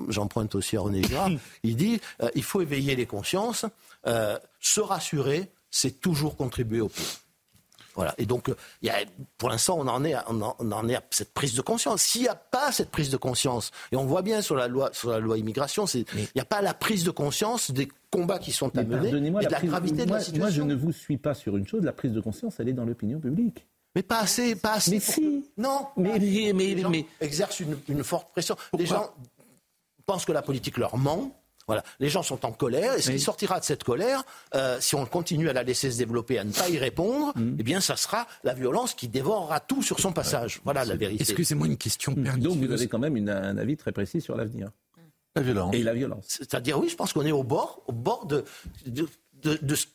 [0.09, 1.30] j'emprunte aussi à René Girard.
[1.62, 3.64] Il dit euh, il faut éveiller les consciences.
[4.07, 7.05] euh, se rassurer, c'est toujours contribuer au pire.
[7.94, 8.14] Voilà.
[8.18, 8.97] Et donc, euh, il y a,
[9.38, 11.62] pour l'instant, on en est, à, on en, on en est à cette prise de
[11.62, 12.03] conscience.
[12.03, 14.90] S'il n'y a pas cette prise de conscience, et on voit bien sur la loi,
[14.92, 18.53] sur la loi immigration, il n'y a pas la prise de conscience des combats qui
[18.53, 20.66] sont à mener et de la la prise- gravité de la moi, je situation.
[20.66, 21.84] ne vous suis pas sur une chose.
[21.84, 23.64] La prise de conscience, elle est dans l'opinion publique.
[23.97, 24.90] Mais pas assez, pas assez.
[24.92, 25.44] Mais pour- si.
[25.57, 25.86] Non.
[25.97, 28.55] Mais- mais- mais- les gens mais- exercent une, une forte pression.
[28.78, 29.11] les gens
[30.05, 31.32] pensent que la politique leur ment.
[31.66, 31.82] Voilà.
[31.99, 34.22] Les gens sont en colère et ce qui sortira de cette colère,
[34.55, 37.57] euh, si on continue à la laisser se développer, à ne pas y répondre, Mm.
[37.59, 40.61] eh bien, ça sera la violence qui dévorera tout sur son passage.
[40.62, 41.22] Voilà la vérité.
[41.24, 42.57] Excusez-moi une question Donc, pernicieuse.
[42.57, 44.70] vous avez quand même une- un avis très précis sur l'avenir.
[45.34, 45.74] La violence.
[45.74, 46.24] Et la violence.
[46.28, 48.44] C'est-à-dire, oui, je pense qu'on est au bord, au bord de,
[48.86, 49.09] de,
[49.42, 49.86] de- de ce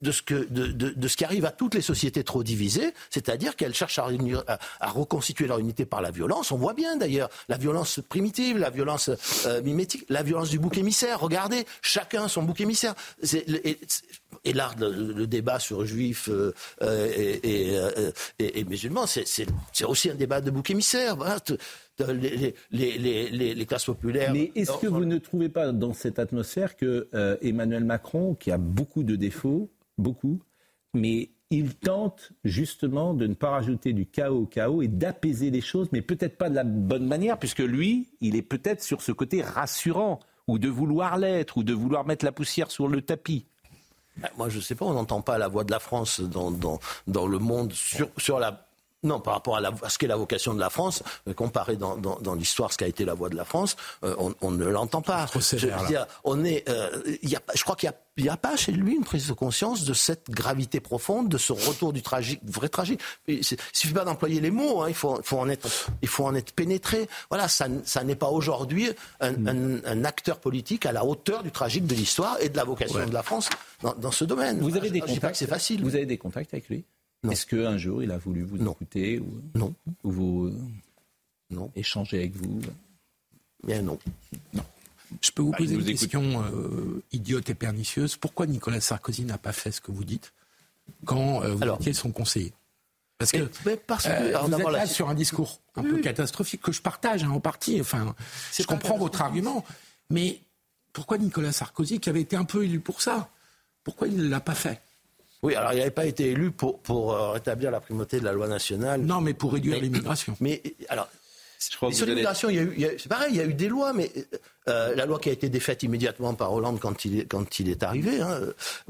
[0.00, 2.92] de ce, que, de, de, de, ce qui arrive à toutes les sociétés trop divisées,
[3.10, 4.06] c'est-à-dire qu'elles cherchent à,
[4.46, 6.52] à, à, reconstituer leur unité par la violence.
[6.52, 9.10] On voit bien d'ailleurs la violence primitive, la violence
[9.46, 11.20] euh, mimétique, la violence du bouc émissaire.
[11.20, 12.94] Regardez, chacun son bouc émissaire.
[13.32, 13.78] Et,
[14.44, 17.74] et, là, le, le, débat sur juifs euh, et,
[18.38, 21.16] et, musulmans, c'est aussi un débat de bouc émissaire.
[21.16, 21.38] Voilà.
[21.98, 24.32] Les, les, les, les, classes populaires.
[24.32, 28.52] Mais est-ce que vous ne trouvez pas dans cette atmosphère que euh, Emmanuel Macron, qui
[28.52, 29.68] a beaucoup de défauts,
[29.98, 30.40] beaucoup,
[30.94, 35.60] mais il tente justement de ne pas rajouter du chaos au chaos et d'apaiser les
[35.60, 39.12] choses, mais peut-être pas de la bonne manière, puisque lui, il est peut-être sur ce
[39.12, 43.46] côté rassurant, ou de vouloir l'être, ou de vouloir mettre la poussière sur le tapis.
[44.16, 46.50] Ben, moi, je ne sais pas, on n'entend pas la voix de la France dans,
[46.50, 48.67] dans, dans le monde sur, sur la
[49.04, 52.34] non, par rapport à, ce qu'est la vocation de la France, euh, comparé dans, dans,
[52.34, 55.26] l'histoire ce qu'a été la voix de la France, euh, on, ne l'entend pas.
[55.34, 58.56] je veux dire, on est, euh, y a, je crois qu'il n'y a, a, pas
[58.56, 62.40] chez lui une prise de conscience de cette gravité profonde, de ce retour du tragique,
[62.44, 63.00] vrai tragique.
[63.28, 65.68] Il suffit pas d'employer les mots, hein, il, faut, faut en être,
[66.02, 67.08] il faut en être pénétré.
[67.30, 68.90] Voilà, ça, ça n'est pas aujourd'hui
[69.20, 69.48] un, mm.
[69.48, 73.06] un, un, acteur politique à la hauteur du tragique de l'histoire et de la vocation
[73.06, 73.48] de la France
[73.82, 74.58] dans, dans, ce domaine.
[74.58, 75.84] Vous avez des contacts, c'est facile.
[75.84, 76.84] Vous avez des contacts avec lui?
[77.30, 79.74] Est-ce qu'un jour il a voulu vous écouter ou, non.
[80.04, 80.52] ou vous
[81.50, 81.70] non.
[81.74, 82.60] échanger avec vous?
[83.64, 83.98] Bien non.
[84.52, 84.64] Non.
[85.22, 88.16] Je peux vous bah, poser une question euh, idiote et pernicieuse.
[88.16, 90.32] Pourquoi Nicolas Sarkozy n'a pas fait ce que vous dites
[91.04, 92.52] quand euh, vous étiez son conseiller?
[93.16, 93.48] Parce que,
[93.86, 97.24] parce que euh, vous êtes là sur un discours un peu catastrophique que je partage
[97.24, 97.80] hein, en partie.
[97.80, 98.14] Enfin,
[98.52, 99.64] je comprends votre argument,
[100.08, 100.40] mais
[100.92, 103.28] pourquoi Nicolas Sarkozy, qui avait été un peu élu pour ça,
[103.82, 104.80] pourquoi il ne l'a pas fait?
[105.42, 108.32] Oui, alors il n'avait pas été élu pour, pour euh, rétablir la primauté de la
[108.32, 109.02] loi nationale.
[109.02, 110.36] Non, mais pour réduire l'immigration.
[110.40, 111.08] Mais alors,
[111.58, 114.10] sur l'immigration, c'est pareil, il y a eu des lois, mais
[114.68, 117.68] euh, la loi qui a été défaite immédiatement par Hollande quand il est, quand il
[117.68, 118.20] est arrivé.
[118.20, 118.40] Hein,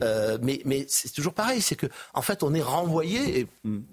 [0.03, 3.41] euh, mais mais c'est toujours pareil, c'est que en fait on est renvoyé.
[3.41, 3.47] Et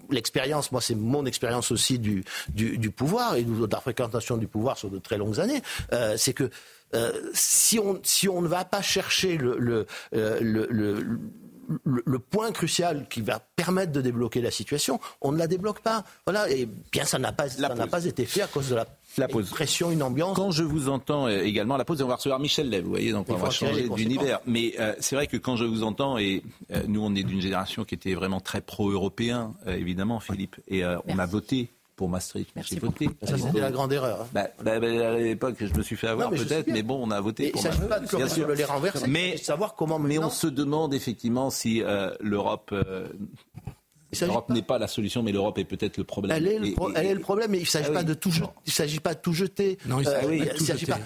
[0.09, 4.47] l'expérience, moi c'est mon expérience aussi du, du, du pouvoir et de la fréquentation du
[4.47, 5.61] pouvoir sur de très longues années,
[5.93, 6.49] euh, c'est que
[6.93, 9.85] euh, si on si on ne va pas chercher le, le,
[10.15, 11.19] euh, le,
[11.83, 15.81] le le, point crucial qui va permettre de débloquer la situation, on ne la débloque
[15.81, 16.03] pas.
[16.25, 17.45] Voilà, et bien ça n'a pas,
[17.89, 18.85] pas été fait à cause de la
[19.17, 19.47] la pause.
[19.47, 20.35] Une pression, une ambiance.
[20.35, 23.11] Quand je vous entends euh, également, la pause, on va recevoir Michel Lev, vous voyez,
[23.11, 24.39] donc on va changer d'univers.
[24.45, 27.41] Mais euh, c'est vrai que quand je vous entends, et euh, nous on est d'une
[27.41, 32.49] génération qui était vraiment très pro-européen, évidemment, Philippe, et on a voté pour Maastricht.
[32.55, 33.09] Merci voté.
[33.23, 34.21] Ça, c'était la grande erreur.
[34.21, 34.27] Hein.
[34.33, 37.21] Bah, bah, bah, à l'époque, je me suis fait avoir peut-être, mais bon, on a
[37.21, 37.89] voté pour Maastricht.
[38.11, 41.49] Il ne s'agit pas de les renverser, mais savoir comment Mais on se demande effectivement
[41.49, 42.69] si euh, l'Europe...
[42.73, 43.07] Euh,
[44.21, 46.37] L'Europe n'est pas la solution, mais l'Europe est peut-être le problème.
[46.37, 48.31] Elle est le, elle est le problème, mais il ne s'agit, ah pas de tout
[48.31, 48.49] jeter.
[48.65, 49.77] il s'agit pas de tout jeter.
[49.87, 50.09] Non, il ne
[50.57, 50.99] s'agit, pas,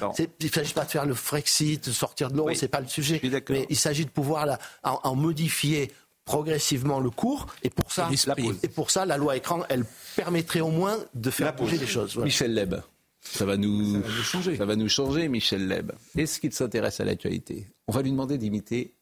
[0.53, 3.19] s'agit pas de faire le Frexit, de sortir de l'euro, ce n'est pas le sujet.
[3.49, 5.91] Mais il s'agit de pouvoir là, en, en modifier
[6.29, 7.47] progressivement le cours.
[7.63, 9.83] Et pour ça, la, et pour ça, la loi écran, elle
[10.15, 12.15] permettrait au moins de faire bouger les choses.
[12.17, 12.75] Michel Leb.
[13.19, 14.55] Ça va nous, changer.
[14.55, 15.91] Ça va nous changer, Michel Leb.
[16.15, 17.65] Est-ce qu'il s'intéresse à l'actualité?
[17.87, 18.93] On va lui demander d'imiter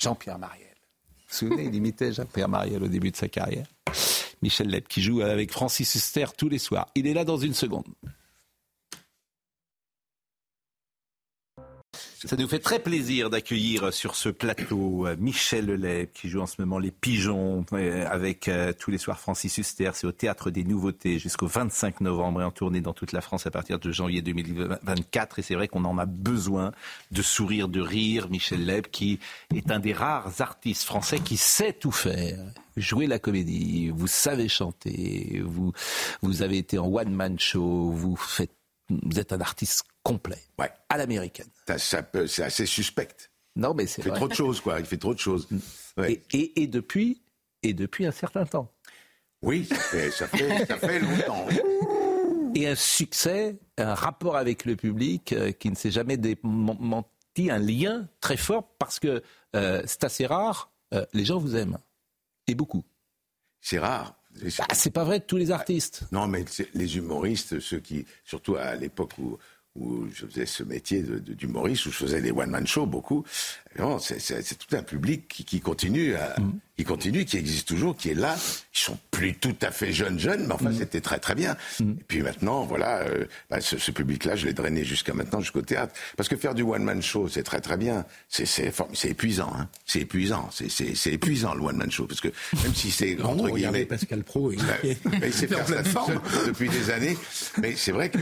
[0.00, 0.66] Jean-Pierre Mariel.
[0.66, 3.66] Vous vous souvenez, il imitait Jean-Pierre Mariel au début de sa carrière?
[4.42, 6.88] Michel Leb, qui joue avec Francis Huster tous les soirs.
[6.96, 7.86] Il est là dans une seconde.
[12.26, 16.46] Ça nous fait très plaisir d'accueillir sur ce plateau euh, Michel Lelay qui joue en
[16.46, 19.90] ce moment Les Pigeons euh, avec euh, tous les soirs Francis Huster.
[19.92, 23.46] C'est au Théâtre des Nouveautés jusqu'au 25 novembre et en tournée dans toute la France
[23.46, 25.38] à partir de janvier 2024.
[25.38, 26.72] Et c'est vrai qu'on en a besoin
[27.10, 28.30] de sourire, de rire.
[28.30, 29.18] Michel Leb qui
[29.54, 32.38] est un des rares artistes français qui sait tout faire
[32.76, 35.72] jouer la comédie, vous savez chanter, vous,
[36.22, 38.50] vous avez été en one-man show, vous faites
[38.90, 40.70] vous êtes un artiste complet, ouais.
[40.88, 41.48] à l'américaine.
[41.76, 43.08] C'est assez suspect.
[43.56, 44.78] Non, mais c'est Il fait trop de choses, quoi.
[44.78, 45.48] Il fait trop de choses.
[46.32, 47.22] Et, depuis,
[47.62, 48.70] et depuis un certain temps.
[49.42, 50.26] Oui, ça fait, ça
[50.78, 51.46] fait, longtemps.
[52.54, 57.58] Et un succès, un rapport avec le public euh, qui ne s'est jamais menti, un
[57.58, 59.22] lien très fort parce que
[59.56, 60.70] euh, c'est assez rare.
[60.94, 61.78] Euh, les gens vous aiment
[62.46, 62.84] et beaucoup.
[63.60, 64.16] C'est rare.
[64.58, 66.04] Bah, c'est pas vrai de tous les artistes.
[66.10, 66.44] Non, mais
[66.74, 69.38] les humoristes, ceux qui, surtout à l'époque où
[69.76, 73.24] où je faisais ce métier d'humoriste, où je faisais des one-man shows beaucoup.
[73.98, 76.52] C'est tout un public qui, qui continue, à, mm.
[76.76, 78.36] qui continue, qui existe toujours, qui est là.
[78.72, 80.78] Ils sont plus tout à fait jeunes, jeunes, mais enfin, mm.
[80.78, 81.56] c'était très, très bien.
[81.80, 81.90] Mm.
[81.90, 85.62] Et puis maintenant, voilà, euh, bah, ce, ce public-là, je l'ai drainé jusqu'à maintenant, jusqu'au
[85.62, 85.92] théâtre.
[86.16, 88.04] Parce que faire du one-man show, c'est très, très bien.
[88.28, 88.70] C'est
[89.02, 89.68] épuisant, hein.
[89.86, 90.50] C'est épuisant.
[90.52, 92.06] C'est épuisant, le one-man show.
[92.06, 92.28] Parce que
[92.62, 93.86] même si c'est, entre guillemets...
[93.86, 95.66] Pascal Pro, il, bah, il sait faire
[96.46, 97.16] depuis des années.
[97.60, 98.18] Mais c'est vrai que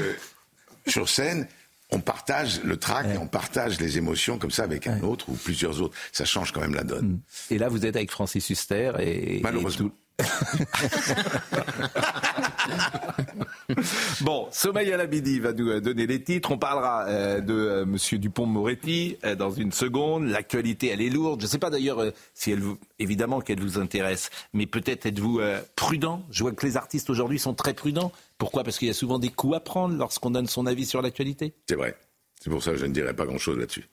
[0.86, 1.46] sur scène,
[1.90, 5.34] on partage le trac, et on partage les émotions comme ça avec un autre ou
[5.34, 5.94] plusieurs autres.
[6.10, 7.20] Ça change quand même la donne.
[7.50, 9.90] Et là, vous êtes avec Francis Huster et malheureusement.
[14.22, 16.50] bon, Somaya Labidi va nous euh, donner les titres.
[16.50, 20.26] On parlera euh, de euh, Monsieur Dupont-Moretti dans une seconde.
[20.26, 21.40] L'actualité, elle est lourde.
[21.40, 22.02] Je ne sais pas d'ailleurs
[22.34, 25.40] si elle vous, évidemment qu'elle vous intéresse, mais peut-être êtes-vous
[25.76, 26.24] prudent?
[26.30, 28.12] Je vois que les artistes aujourd'hui sont très prudents.
[28.38, 28.64] Pourquoi?
[28.64, 31.54] Parce qu'il y a souvent des coups à prendre lorsqu'on donne son avis sur l'actualité.
[31.68, 31.96] C'est vrai.
[32.40, 33.88] C'est pour ça que je ne dirai pas grand-chose là-dessus.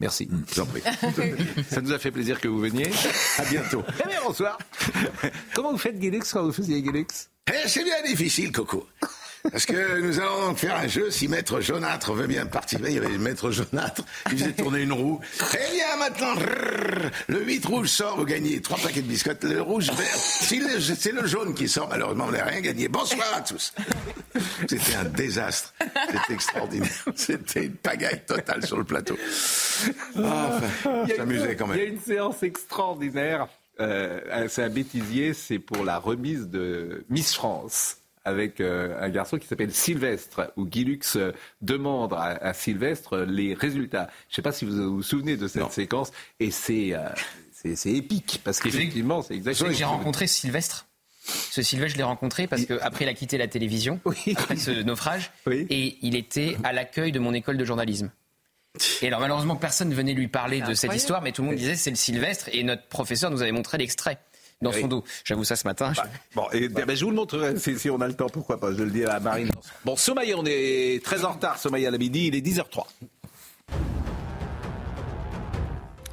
[0.00, 0.26] Merci.
[0.26, 0.82] Prie.
[1.70, 2.90] Ça nous a fait plaisir que vous veniez.
[3.38, 3.82] À bientôt.
[4.04, 4.58] Eh bien, bonsoir.
[5.54, 8.86] Comment vous faites Gélix quand vous faisiez Gélix eh, C'est bien difficile, Coco.
[9.50, 11.10] Parce que nous allons donc faire un jeu.
[11.10, 14.92] Si Maître Jaunâtre veut bien participer, il y avait Maître Jaunâtre qui faisait tourner une
[14.92, 15.20] roue.
[15.54, 16.34] Eh bien, maintenant,
[17.28, 19.44] le 8 rouge sort, vous gagnez trois paquets de biscottes.
[19.44, 22.88] Le rouge vert, c'est le jaune qui sort, malheureusement, on n'a rien gagné.
[22.88, 23.72] Bonsoir à tous.
[24.68, 25.74] C'était un désastre.
[26.10, 27.04] C'était extraordinaire.
[27.14, 29.16] C'était une pagaille totale sur le plateau.
[30.16, 31.04] Ah, enfin,
[31.58, 31.76] quand même.
[31.76, 33.46] Il y a une séance extraordinaire.
[33.78, 39.38] Euh, c'est un bêtisier, c'est pour la remise de Miss France avec euh, un garçon
[39.38, 44.10] qui s'appelle Sylvestre, où Guilux euh, demande à, Sylvestre les résultats.
[44.28, 46.10] Je ne sais pas si vous vous souvenez de cette séquence,
[46.40, 47.08] et c'est euh,
[47.74, 49.72] c'est épique, parce qu'effectivement, c'est exactement...
[49.72, 50.85] J'ai rencontré Sylvestre.
[51.26, 54.00] Ce Sylvestre, je l'ai rencontré parce qu'après, il a quitté la télévision,
[54.36, 58.10] après ce naufrage, et il était à l'accueil de mon école de journalisme.
[59.02, 61.56] Et alors malheureusement, personne ne venait lui parler de cette histoire, mais tout le monde
[61.56, 64.18] disait c'est le Sylvestre, et notre professeur nous avait montré l'extrait
[64.62, 65.04] dans son dos.
[65.24, 65.92] J'avoue ça ce matin.
[65.96, 66.04] Bah,
[66.34, 68.72] bon, et, ben, je vous le montrerai si, on a le temps, pourquoi pas.
[68.72, 69.50] Je le dis à Marine.
[69.84, 72.86] Bon, Somaya, on est très en retard, Somaya, à la midi, il est 10h03.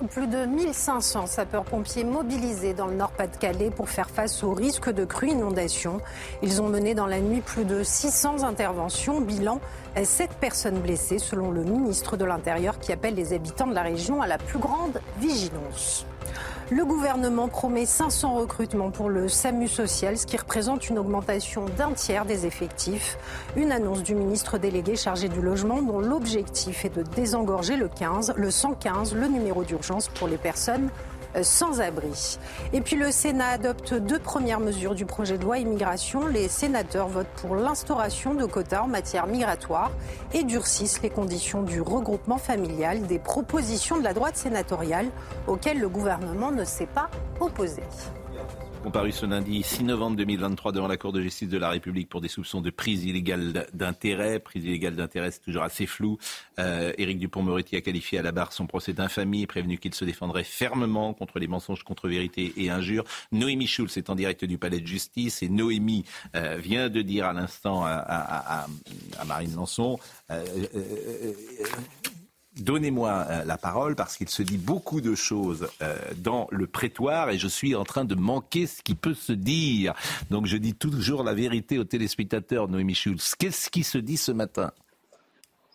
[0.10, 5.30] Plus de 1500 sapeurs-pompiers mobilisés dans le Nord-Pas-de-Calais pour faire face au risque de crues
[5.30, 6.02] inondations.
[6.42, 9.22] Ils ont mené dans la nuit plus de 600 interventions.
[9.22, 9.62] Bilan
[10.02, 14.22] 7 personnes blessées, selon le ministre de l'Intérieur, qui appelle les habitants de la région
[14.22, 16.06] à la plus grande vigilance.
[16.76, 21.92] Le gouvernement promet 500 recrutements pour le SAMU social, ce qui représente une augmentation d'un
[21.92, 23.20] tiers des effectifs.
[23.56, 28.34] Une annonce du ministre délégué chargé du logement dont l'objectif est de désengorger le 15,
[28.38, 30.90] le 115, le numéro d'urgence pour les personnes
[31.42, 32.38] sans abri.
[32.74, 36.28] Et puis le Sénat adopte deux premières mesures du projet de loi immigration.
[36.28, 39.92] Les sénateurs votent pour l'instauration de quotas en matière migratoire
[40.34, 45.08] et durcissent les conditions du regroupement familial des propositions de la droite sénatoriale
[45.48, 47.10] auxquelles le gouvernement ne s'est pas
[47.40, 47.84] opposé
[48.84, 52.20] comparu ce lundi 6 novembre 2023 devant la Cour de justice de la République pour
[52.20, 54.40] des soupçons de prise illégale d'intérêt.
[54.40, 56.18] Prise illégale d'intérêt, c'est toujours assez flou.
[56.60, 60.44] Euh, Éric Dupont-Moretti a qualifié à la barre son procès d'infamie prévenu qu'il se défendrait
[60.44, 63.06] fermement contre les mensonges, contre vérité et injures.
[63.32, 66.04] Noémie Schulz est en direct du palais de justice et Noémie
[66.36, 68.68] euh, vient de dire à l'instant à,
[69.26, 69.98] Marine Lançon
[70.30, 70.44] euh,
[70.76, 71.34] euh,
[72.60, 77.32] Donnez-moi euh, la parole parce qu'il se dit beaucoup de choses euh, dans le prétoire
[77.32, 79.94] et je suis en train de manquer ce qui peut se dire.
[80.30, 83.34] Donc je dis toujours la vérité aux téléspectateurs, Noémie Schulz.
[83.40, 84.72] Qu'est-ce qui se dit ce matin?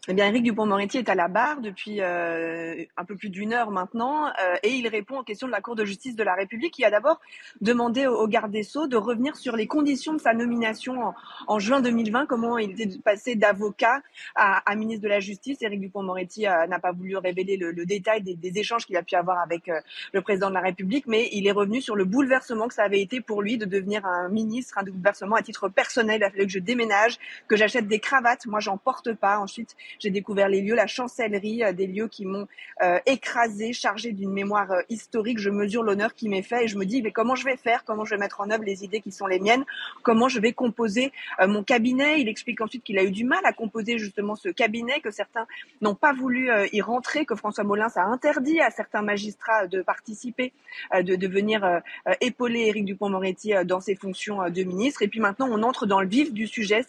[0.06, 3.70] Eh bien, Éric Dupont-Moretti est à la barre depuis euh, un peu plus d'une heure
[3.70, 6.72] maintenant euh, et il répond aux questions de la Cour de justice de la République
[6.72, 7.20] qui a d'abord
[7.60, 11.12] demandé au, garde des Sceaux de revenir sur les conditions de sa nomination
[11.46, 14.00] en, juin 2020, comment il était passé d'avocat
[14.34, 15.60] à, ministre de la Justice.
[15.60, 19.38] Éric Dupont-Moretti euh, n'a pas voulu révéler le, détail des, échanges qu'il a pu avoir
[19.40, 19.70] avec
[20.12, 23.00] le président de la République, mais il est revenu sur le bouleversement que ça avait
[23.00, 26.20] été pour lui de devenir un ministre, un bouleversement à titre personnel.
[26.20, 28.46] Il a fallu que je déménage, que j'achète des cravates.
[28.46, 29.38] Moi, j'en porte pas.
[29.38, 32.46] Ensuite, j'ai découvert les lieux, la chancellerie, euh, des lieux qui m'ont
[32.82, 35.38] euh, écrasé, chargé d'une mémoire euh, historique.
[35.38, 37.84] Je mesure l'honneur qui m'est fait et je me dis mais comment je vais faire,
[37.84, 39.64] comment je vais mettre en œuvre les idées qui sont les miennes,
[40.02, 42.20] comment je vais composer mon cabinet?
[42.20, 45.46] Il explique ensuite qu'il a eu du mal à composer justement ce cabinet, que certains
[45.80, 50.52] n'ont pas voulu y rentrer, que François Molins a interdit à certains magistrats de participer,
[50.94, 51.82] de, venir
[52.20, 55.02] épauler Éric Dupont-Moretti dans ses fonctions de ministre.
[55.02, 56.82] Et puis maintenant, on entre dans le vif du sujet,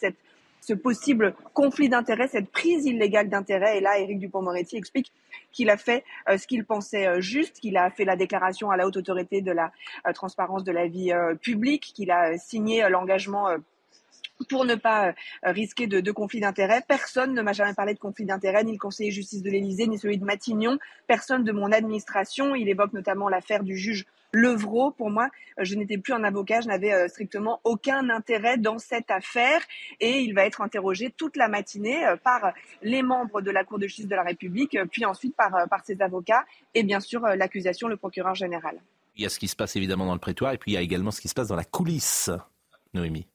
[0.60, 3.78] ce possible conflit d'intérêts, cette prise illégale d'intérêts.
[3.78, 5.12] Et là, Éric Dupont-Moretti explique
[5.52, 8.76] qu'il a fait euh, ce qu'il pensait euh, juste, qu'il a fait la déclaration à
[8.76, 9.72] la haute autorité de la
[10.06, 13.48] euh, transparence de la vie publique, qu'il a signé l'engagement
[14.48, 16.82] pour ne pas risquer de, de conflit d'intérêts.
[16.86, 19.98] Personne ne m'a jamais parlé de conflit d'intérêts, ni le conseiller justice de l'Élysée, ni
[19.98, 22.54] celui de Matignon, personne de mon administration.
[22.54, 24.92] Il évoque notamment l'affaire du juge Levrault.
[24.92, 25.28] Pour moi,
[25.58, 29.60] euh, je n'étais plus un avocat, je n'avais euh, strictement aucun intérêt dans cette affaire
[30.00, 32.52] et il va être interrogé toute la matinée euh, par
[32.82, 36.00] les membres de la Cour de justice de la République, puis ensuite par, par ses
[36.00, 38.80] avocats et bien sûr l'accusation, le procureur général.
[39.16, 40.78] Il y a ce qui se passe évidemment dans le prétoire et puis il y
[40.78, 42.30] a également ce qui se passe dans la coulisse,
[42.94, 43.26] Noémie.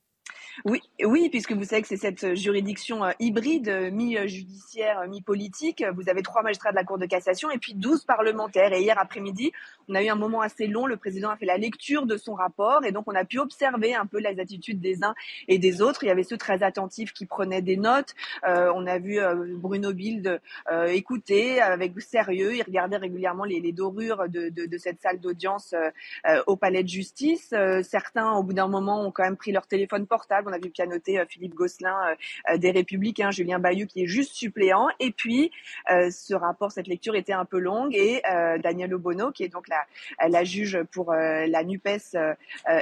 [0.64, 5.84] Oui, puisque vous savez que c'est cette juridiction euh, hybride, euh, mi-judiciaire, euh, mi-politique.
[5.96, 8.72] Vous avez trois magistrats de la Cour de cassation et puis douze parlementaires.
[8.74, 9.52] Et hier après-midi,
[9.90, 10.86] on a eu un moment assez long.
[10.86, 13.96] Le président a fait la lecture de son rapport et donc on a pu observer
[13.96, 15.14] un peu les attitudes des uns
[15.48, 16.04] et des autres.
[16.04, 18.14] Il y avait ceux très attentifs qui prenaient des notes.
[18.44, 19.20] on a vu
[19.58, 20.42] Bruno Bild
[20.88, 22.56] écouter avec sérieux.
[22.56, 25.76] Il regardait régulièrement les, dorures de, cette salle d'audience
[26.48, 27.54] au palais de justice.
[27.84, 30.45] certains, au bout d'un moment, ont quand même pris leur téléphone portable.
[30.46, 32.16] On a vu pianoter euh, Philippe Gosselin euh,
[32.54, 34.88] euh, des Républicains, Julien Bayou qui est juste suppléant.
[35.00, 35.52] Et puis,
[35.88, 38.22] ce rapport, cette lecture était un peu longue et
[38.62, 42.16] Daniel Obono, qui est donc la, juge pour la NUPES,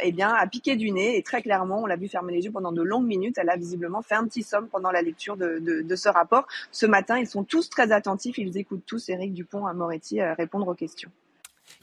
[0.01, 2.51] eh bien, a piqué du nez et très clairement, on l'a vu fermer les yeux
[2.51, 3.37] pendant de longues minutes.
[3.37, 6.47] Elle a visiblement fait un petit somme pendant la lecture de, de, ce rapport.
[6.71, 8.37] Ce matin, ils sont tous très attentifs.
[8.37, 11.11] Ils écoutent tous Éric Dupont-Moretti répondre aux questions.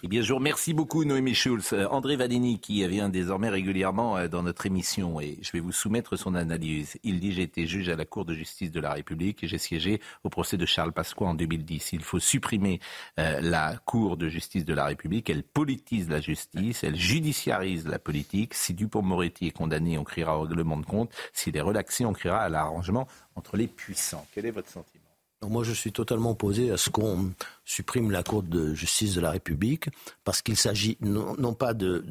[0.03, 1.75] Eh bien, je vous remercie beaucoup, Noémie Schulz.
[1.75, 5.73] Euh, André Vadini, qui vient désormais régulièrement euh, dans notre émission, et je vais vous
[5.73, 6.99] soumettre son analyse.
[7.03, 9.59] Il dit J'ai été juge à la Cour de justice de la République et j'ai
[9.59, 11.93] siégé au procès de Charles Pasqua en 2010.
[11.93, 12.81] Il faut supprimer
[13.19, 15.29] euh, la Cour de justice de la République.
[15.29, 18.55] Elle politise la justice, elle judiciarise la politique.
[18.55, 21.13] Si Dupont-Moretti est condamné, on criera au règlement de compte.
[21.35, 24.27] S'il est relaxé, on criera à l'arrangement entre les puissants.
[24.33, 25.00] Quel est votre sentiment?
[25.49, 27.33] Moi, je suis totalement opposé à ce qu'on
[27.65, 29.89] supprime la Cour de justice de la République,
[30.25, 32.05] parce qu'il s'agit non, pas de,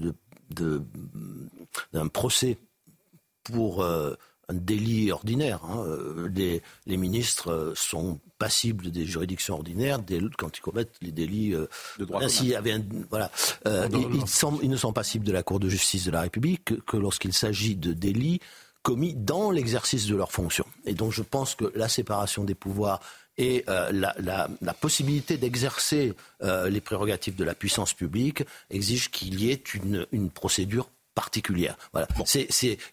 [1.93, 2.57] d'un procès
[3.43, 4.15] pour euh,
[4.47, 5.63] un délit ordinaire.
[5.63, 5.85] Hein.
[6.33, 9.99] Les, ministres sont passibles des juridictions ordinaires
[10.37, 11.67] quand ils commettent les délits euh,
[11.99, 12.21] de droit.
[12.23, 13.31] Avait voilà,
[13.67, 14.23] euh, ils,
[14.63, 17.33] ils, ne sont passibles de la Cour de justice de la République que, que lorsqu'il
[17.33, 18.39] s'agit de délits
[18.83, 20.65] commis dans l'exercice de leurs fonctions.
[20.85, 23.01] Et donc je pense que la séparation des pouvoirs
[23.39, 26.13] et euh, la, possibilité d'exercer
[26.43, 29.63] euh, les prérogatives de la puissance publique exige qu'il y ait
[30.11, 31.77] une, procédure particulière.
[31.93, 32.07] Voilà.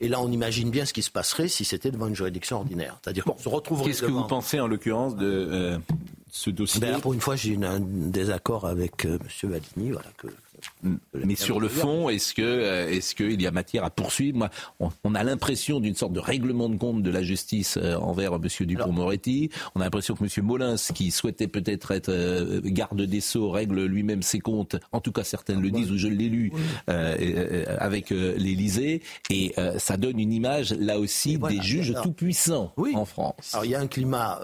[0.00, 2.98] et là, on imagine bien ce qui se passerait si c'était devant une juridiction ordinaire.
[3.02, 3.90] C'est-à-dire qu'on se retrouverait.
[3.90, 5.78] Qu'est-ce que vous pensez en l'occurrence de euh,
[6.30, 6.80] ce dossier?
[6.80, 9.18] ben, Pour une fois, j'ai un désaccord avec M.
[9.42, 10.28] Voilà, que
[11.14, 14.50] mais sur le fond, est-ce que euh, est-ce qu'il y a matière à poursuivre Moi,
[15.04, 18.48] on, a l'impression d'une sorte de règlement de compte de la justice euh, envers M.
[18.60, 19.50] Dupont-Moretti.
[19.74, 20.44] On a l'impression que M.
[20.44, 24.76] Molins, qui souhaitait peut-être être, euh, garde des sceaux, règle lui-même ses comptes.
[24.92, 26.52] En tout cas, certains le disent, ou je l'ai lu
[26.86, 33.52] avec l'Élysée, et ça donne une image là aussi des juges tout puissants en France.
[33.52, 34.40] Alors il y a un climat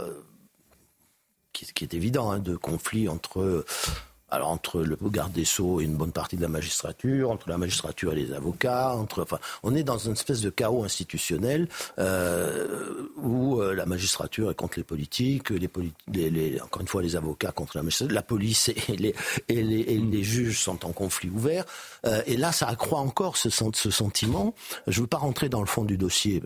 [1.52, 3.64] qui, est évident hein, de conflit entre
[4.32, 7.58] alors entre le garde des sceaux et une bonne partie de la magistrature, entre la
[7.58, 11.68] magistrature et les avocats, entre, enfin, on est dans une espèce de chaos institutionnel
[11.98, 17.14] euh, où euh, la magistrature est contre les politiques, les, les, encore une fois les
[17.14, 19.14] avocats contre la magistrature, la police et les,
[19.48, 21.66] et les, et les juges sont en conflit ouvert.
[22.06, 24.54] Euh, et là, ça accroît encore ce, ce sentiment.
[24.86, 26.42] Je ne veux pas rentrer dans le fond du dossier,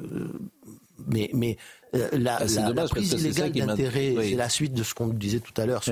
[1.06, 1.56] mais, mais
[1.94, 5.66] euh, la, ah, prise illégale d'intérêt, c'est la suite de ce qu'on disait tout à
[5.66, 5.82] l'heure.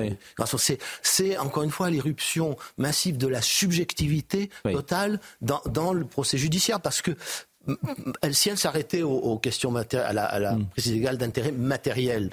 [1.01, 7.01] C'est encore une fois l'éruption massive de la subjectivité totale dans, le procès judiciaire, parce
[7.01, 7.11] que
[8.21, 10.65] elle, si elle s'arrêtait aux, questions à la, à la mm.
[10.67, 12.29] prise illégale d'intérêt matériel,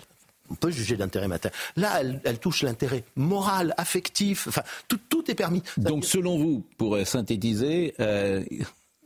[0.50, 1.58] on peut juger d'intérêt matériel.
[1.76, 5.62] Là, elle, touche l'intérêt moral, affectif, enfin, tout, tout est permis.
[5.78, 8.44] Donc, selon vous, pour synthétiser, euh,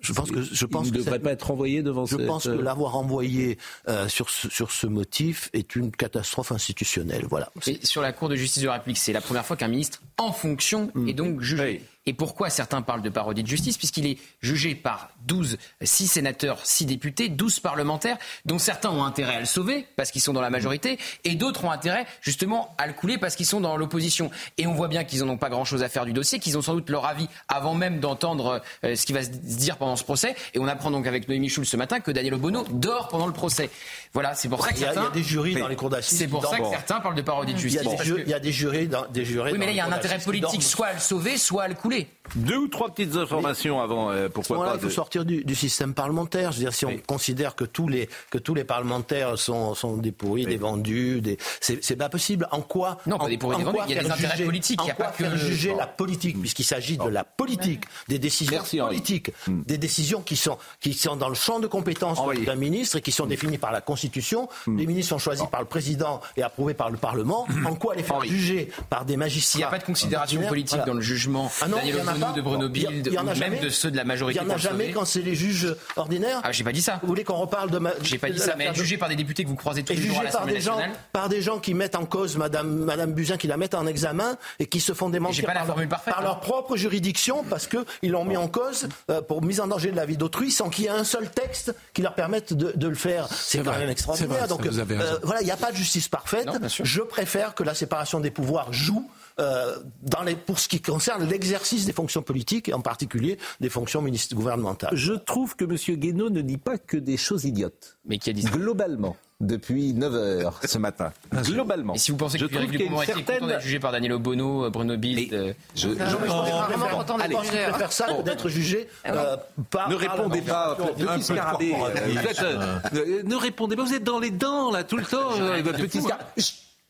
[0.01, 2.07] je pense que je pense il ne devrait pas être envoyé devant.
[2.07, 6.53] Je pense que euh, l'avoir envoyé euh, sur ce, sur ce motif est une catastrophe
[6.53, 7.27] institutionnelle.
[7.29, 7.51] Voilà.
[7.67, 10.03] Et sur la Cour de justice de la République, c'est la première fois qu'un ministre
[10.19, 11.83] en fonction est donc jugé.
[12.07, 16.65] Et pourquoi certains parlent de parodie de justice Puisqu'il est jugé par 12, 6 sénateurs,
[16.65, 20.41] 6 députés, 12 parlementaires, dont certains ont intérêt à le sauver parce qu'ils sont dans
[20.41, 24.31] la majorité, et d'autres ont intérêt justement à le couler parce qu'ils sont dans l'opposition.
[24.57, 26.63] Et on voit bien qu'ils n'en ont pas grand-chose à faire du dossier, qu'ils ont
[26.63, 30.05] sans doute leur avis avant même d'entendre euh, ce qui va se dire pendant ce
[30.05, 30.37] procès.
[30.55, 33.33] Et on apprend donc avec Noémie Schulz ce matin que Daniel Obono dort pendant le
[33.33, 33.71] procès.
[34.13, 35.01] Voilà, c'est pour ça que certains...
[35.01, 36.19] Il y a des jurys dans les cours d'assises.
[36.19, 37.83] C'est pour ça que certains parlent de parodie de justice.
[37.83, 39.53] Il y a des, jurés dans des jurés.
[39.53, 41.69] Oui, mais là, il y a un intérêt politique, soit à le sauver, soit à
[41.69, 41.96] le couler.
[42.35, 44.75] Deux ou trois petites informations avant, euh, pourquoi pas.
[44.75, 46.53] Il faut sortir du, système parlementaire.
[46.53, 49.97] Je veux dire, si on considère que tous les que tous les parlementaires sont sont
[49.97, 52.49] des pourris, des vendus, des c'est pas possible.
[52.51, 53.79] En quoi Non, pas des pourris, des vendus.
[53.89, 54.81] Il y a des intérêts politiques.
[54.81, 59.63] En quoi faire juger la politique, puisqu'il s'agit de la politique, des décisions politiques, hmm.
[59.63, 63.13] des décisions qui sont qui sont dans le champ de compétences d'un ministre et qui
[63.13, 64.49] sont définies par la Constitution.
[64.67, 67.47] Les ministres sont choisis par le président et approuvés par le Parlement.
[67.65, 70.85] En quoi les faire juger par des magistrats Il n'y a pas de considération politique
[70.87, 71.51] dans le jugement.
[71.63, 73.61] Ah non, Daniel de Bruno ou même jamais.
[73.61, 76.41] de ceux de la majorité Il y en a jamais quand c'est les juges ordinaires.
[76.45, 76.99] Ah, j'ai pas dit ça.
[77.03, 77.81] Vous voulez qu'on reparle de.
[78.03, 80.19] J'ai pas dit ça, mais jugé par des députés que vous croisez tous les jours
[80.19, 80.99] à par l'Assemblée des gens, nationale.
[81.13, 84.37] par des gens qui mettent en cause Madame Madame Buzyn, qui la mettent en examen
[84.59, 86.23] et qui se font démentir par, leur, hein.
[86.23, 89.91] leur propre juridiction parce que ils l'ont mis en cause euh, pour mise en danger
[89.91, 92.73] de la vie d'autrui sans qu'il y ait un seul texte qui leur permette de,
[92.75, 93.29] de le faire.
[93.31, 94.47] C'est quand même extraordinaire.
[94.47, 96.47] vrai, Donc euh, voilà, il n'y a pas de justice parfaite.
[96.47, 96.59] Non.
[96.69, 99.09] Je préfère que la séparation des pouvoirs joue.
[99.39, 103.69] Euh, dans les, pour ce qui concerne l'exercice des fonctions politiques et en particulier des
[103.69, 104.91] fonctions ministres gouvernementales.
[104.97, 105.77] Je trouve que M.
[105.99, 107.99] Guénaud ne dit pas que des choses idiotes.
[108.07, 111.13] Mais qui a dit ça Globalement, depuis 9 heures ce matin.
[111.45, 111.93] Globalement.
[111.95, 114.71] Et si vous pensez que trouve Éric qu'il y a d'être jugé par Daniel Obono,
[114.71, 119.37] Bruno Bilde, euh, Je, je- Je Je préfère ça que d'être jugé euh,
[119.71, 119.91] par.
[119.91, 124.71] Ne répondez pas, Un petit euh, euh, ne répondez pas, vous êtes dans les dents
[124.71, 126.25] là tout le temps, euh, petit scarabée.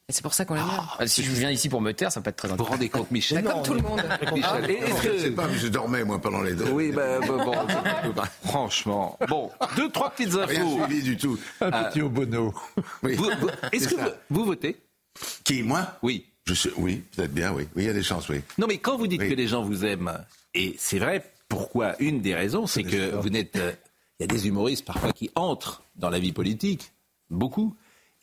[0.09, 0.85] Et c'est pour ça qu'on l'aime bien.
[1.01, 2.75] Ah, si je viens ici pour me taire, ça peut être très Vous vous intéressant.
[2.77, 4.01] rendez compte, Michel Comme tout le monde.
[4.33, 5.35] Michel, est-ce Je sais que...
[5.35, 6.71] pas, mais je dormais moi pendant les deux.
[6.71, 7.55] Oui, ben bon, bon,
[8.45, 9.19] franchement.
[9.29, 10.85] Bon, deux, trois petites Rien infos.
[10.85, 11.37] suivi du tout.
[11.61, 12.55] Un petit Obono.
[13.03, 13.15] Oui.
[13.17, 14.77] Vous- vous- Est-ce que vous, vous votez?
[15.43, 15.99] Qui, moi?
[16.03, 16.27] Oui.
[16.45, 17.65] Je sais, oui, peut-être bien, oui.
[17.75, 18.41] Oui, il y a des chances, oui.
[18.59, 19.29] Non, mais quand vous dites Oui.
[19.31, 20.17] que les gens vous aiment,
[20.55, 23.57] et c'est vrai, pourquoi Une des raisons, c'est que vous n'êtes.
[23.57, 23.73] euh,
[24.21, 26.93] Il y a des humoristes parfois qui entrent dans la vie politique,
[27.29, 27.75] beaucoup,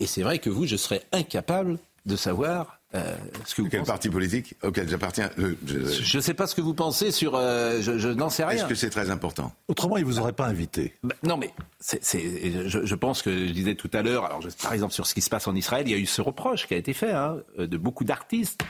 [0.03, 3.79] et c'est vrai que vous, je serais incapable de savoir euh, ce que vous Quel
[3.79, 3.91] pensez.
[3.91, 7.33] parti politique auquel j'appartiens Euh, je- Je ne sais pas ce que vous pensez sur.
[7.35, 8.57] euh, je je n'en sais rien.
[8.59, 9.51] Est-ce que c'est très important?
[9.67, 10.93] Autrement, il vous aurait pas invité.
[11.01, 14.41] Bah, non, mais c'est, c'est- je, je pense que je disais tout à l'heure, alors
[14.41, 16.21] je- par exemple sur ce qui se passe en Israël, il y a eu ce
[16.21, 18.61] reproche qui a été fait hein, de beaucoup d'artistes.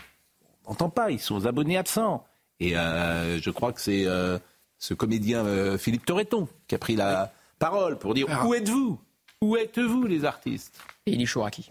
[0.66, 2.26] On n'entend pas, ils sont abonnés absents.
[2.62, 4.38] Et euh, je crois que c'est euh,
[4.80, 9.00] ce comédien euh, Philippe Torreton qui a pris la parole pour dire où êtes-vous?
[9.44, 10.80] Où êtes-vous les artistes?
[11.06, 11.70] Et Elie Chouraki.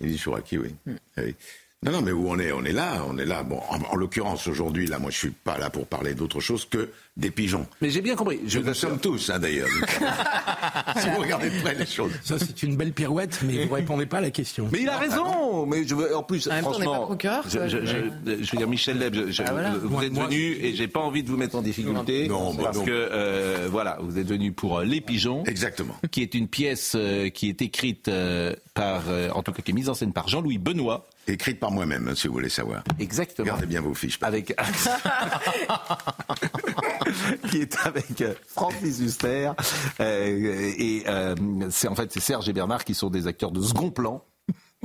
[0.00, 0.72] Il dit Chouraki, oui.
[1.16, 1.34] Oui.
[1.84, 3.42] Non, non, mais où on est On est là, on est là.
[3.42, 6.64] Bon, en, en l'occurrence, aujourd'hui, là, moi, je suis pas là pour parler d'autre chose
[6.64, 7.66] que des pigeons.
[7.80, 8.40] Mais j'ai bien compris.
[8.46, 9.68] Je nous sommes tous, hein, d'ailleurs.
[10.96, 12.12] si vous regardez de près les choses.
[12.22, 14.68] Ça, c'est une belle pirouette, mais vous répondez pas à la question.
[14.72, 15.66] Mais il a raison.
[15.66, 17.84] Mais je veux, en plus, En même temps, on n'est franchement, pas procureur, je, je-
[17.84, 19.70] je- je veux dire, Michel Leb, je- je- Ah, voilà.
[19.70, 22.54] vous Moi- êtes moi- venu et j'ai pas envie de vous mettre en difficulté Non,
[22.54, 22.84] bah parce non.
[22.84, 25.96] que euh, voilà, vous êtes venu pour euh, Les Pigeons, Exactement.
[26.12, 29.72] qui est une pièce euh, qui est écrite euh, par, euh, en tout cas, qui
[29.72, 31.06] est mise en scène par Jean-Louis Benoît.
[31.28, 32.82] Écrite par moi-même, hein, si vous voulez savoir.
[32.98, 33.44] Exactement.
[33.46, 34.18] Regardez bien vos fiches.
[34.22, 34.52] Avec
[37.50, 39.52] qui est avec euh, Francis Huster
[40.00, 41.34] euh, et euh,
[41.70, 44.24] c'est en fait c'est Serge et Bernard qui sont des acteurs de second plan.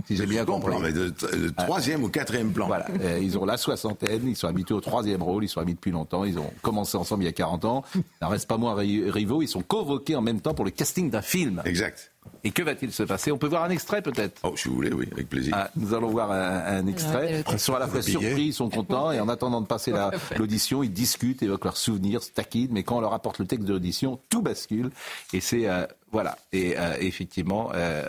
[0.08, 0.68] Si j'ai bien compris.
[0.72, 2.68] Comprends, mais de, de troisième ou quatrième plan.
[2.68, 5.74] Voilà, euh, ils ont la soixantaine, ils sont habitués au troisième rôle, ils sont amis
[5.74, 7.84] depuis longtemps, ils ont commencé ensemble il y a 40 ans.
[7.96, 10.72] Il n'en reste pas moins ri- rivaux, ils sont convoqués en même temps pour le
[10.72, 11.64] casting d'un film.
[11.66, 12.12] Exact.
[12.44, 14.92] Et que va-t-il se passer On peut voir un extrait peut-être Oh, si vous voulez,
[14.94, 15.54] oui, avec plaisir.
[15.58, 17.44] Ah, Nous allons voir un, un extrait.
[17.52, 20.12] Ils sont à la fois surpris, ils sont contents, et en attendant de passer la-
[20.38, 23.66] l'audition, ils discutent, évoquent leurs souvenirs, se taquinent, mais quand on leur apporte le texte
[23.68, 24.92] de l'audition, tout bascule.
[25.34, 25.68] Et c'est...
[25.68, 26.38] euh, voilà.
[26.54, 28.04] Et euh, effectivement, euh,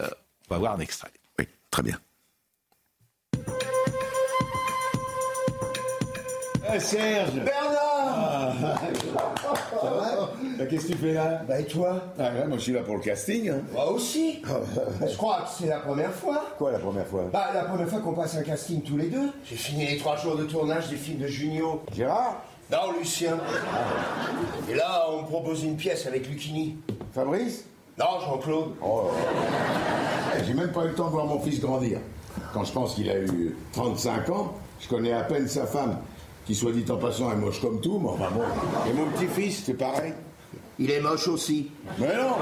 [0.51, 1.11] on va voir un extrait.
[1.39, 1.99] Oui, très bien.
[6.79, 8.55] Serge Bernard
[9.81, 10.31] Ça va?
[10.59, 12.83] Bah, Qu'est-ce que tu fais là Bah et toi Ah ouais, moi je suis là
[12.83, 13.49] pour le casting.
[13.51, 13.61] hein.
[13.73, 14.43] Moi aussi
[15.07, 16.45] Je crois que c'est la première fois.
[16.59, 17.25] Quoi la première fois?
[17.33, 19.31] Bah la première fois qu'on passe un casting tous les deux.
[19.45, 21.83] J'ai fini les trois jours de tournage des films de Junio.
[21.95, 22.43] Gérard?
[22.71, 23.39] Non, Lucien.
[24.69, 26.77] Et là, on me propose une pièce avec Lucchini.
[27.15, 27.65] Fabrice?
[27.99, 28.73] Non, Jean-Claude.
[28.83, 29.05] Oh,
[30.39, 31.99] eh, J'ai même pas eu le temps de voir mon fils grandir.
[32.53, 35.97] Quand je pense qu'il a eu 35 ans, je connais à peine sa femme,
[36.47, 38.43] qui soit dit en passant est moche comme tout, mais enfin bon.
[38.89, 40.13] Et mon petit-fils, c'est pareil.
[40.79, 41.69] Il est moche aussi.
[41.99, 42.37] Mais non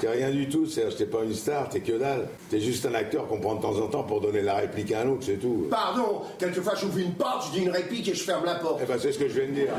[0.00, 0.96] T'es rien du tout, Serge.
[0.96, 2.26] T'es pas une star, t'es que dalle.
[2.50, 5.02] T'es juste un acteur qu'on prend de temps en temps pour donner la réplique à
[5.02, 5.68] un autre, c'est tout.
[5.70, 8.80] Pardon, quelquefois j'ouvre une porte, je dis une réplique et je ferme la porte.
[8.82, 9.72] Eh ben, c'est ce que je viens de dire.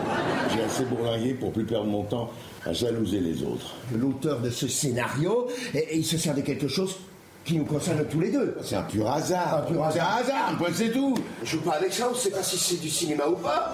[0.56, 2.30] J'ai assez bourlingué pour plus perdre mon temps
[2.66, 3.76] à jalouser les autres.
[3.94, 6.96] L'auteur de ce scénario, et, et il se sert de quelque chose
[7.44, 8.56] qui nous concerne tous les deux.
[8.64, 9.58] C'est un pur hasard.
[9.58, 10.22] Un pur hasard.
[10.24, 11.16] C'est un hasard, c'est tout.
[11.44, 13.74] Je joue pas avec ça, on sait pas si c'est du cinéma ou pas.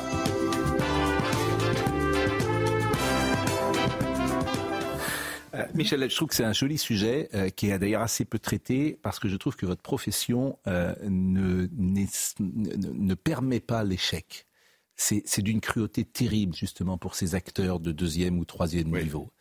[5.60, 8.40] Euh, Michel, je trouve que c'est un joli sujet euh, qui est d'ailleurs assez peu
[8.40, 12.06] traité parce que je trouve que votre profession euh, ne, ne,
[12.40, 14.46] ne permet pas l'échec.
[14.96, 19.32] C'est c'est d'une cruauté terrible justement pour ces acteurs de deuxième ou troisième niveau.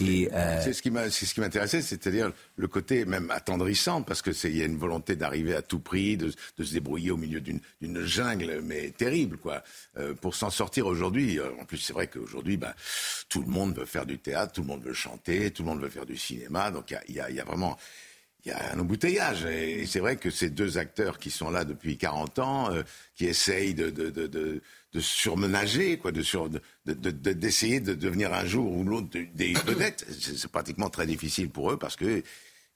[0.00, 4.02] Et euh, C'est ce qui m'a, c'est ce qui m'intéressait, c'est-à-dire le côté même attendrissant,
[4.02, 6.72] parce que c'est, il y a une volonté d'arriver à tout prix, de, de se
[6.72, 7.60] débrouiller au milieu d'une,
[8.04, 9.62] jungle, mais terrible, quoi,
[9.98, 11.38] euh, pour s'en sortir aujourd'hui.
[11.38, 12.74] Euh, En plus, c'est vrai qu'aujourd'hui, ben,
[13.28, 15.80] tout le monde veut faire du théâtre, tout le monde veut chanter, tout le monde
[15.80, 17.76] veut faire du cinéma, donc il y a, il y a- il y a vraiment,
[18.44, 19.44] il y a un embouteillage.
[19.46, 22.82] Et c'est vrai que ces deux acteurs qui sont là depuis 40 ans, euh,
[23.14, 24.60] qui essayent de, de, de,
[24.94, 26.48] de, de surmenager, quoi, de sur,
[26.86, 31.78] d'essayer de, devenir un jour ou l'autre des vedettes, c'est pratiquement très difficile pour eux
[31.78, 32.22] parce que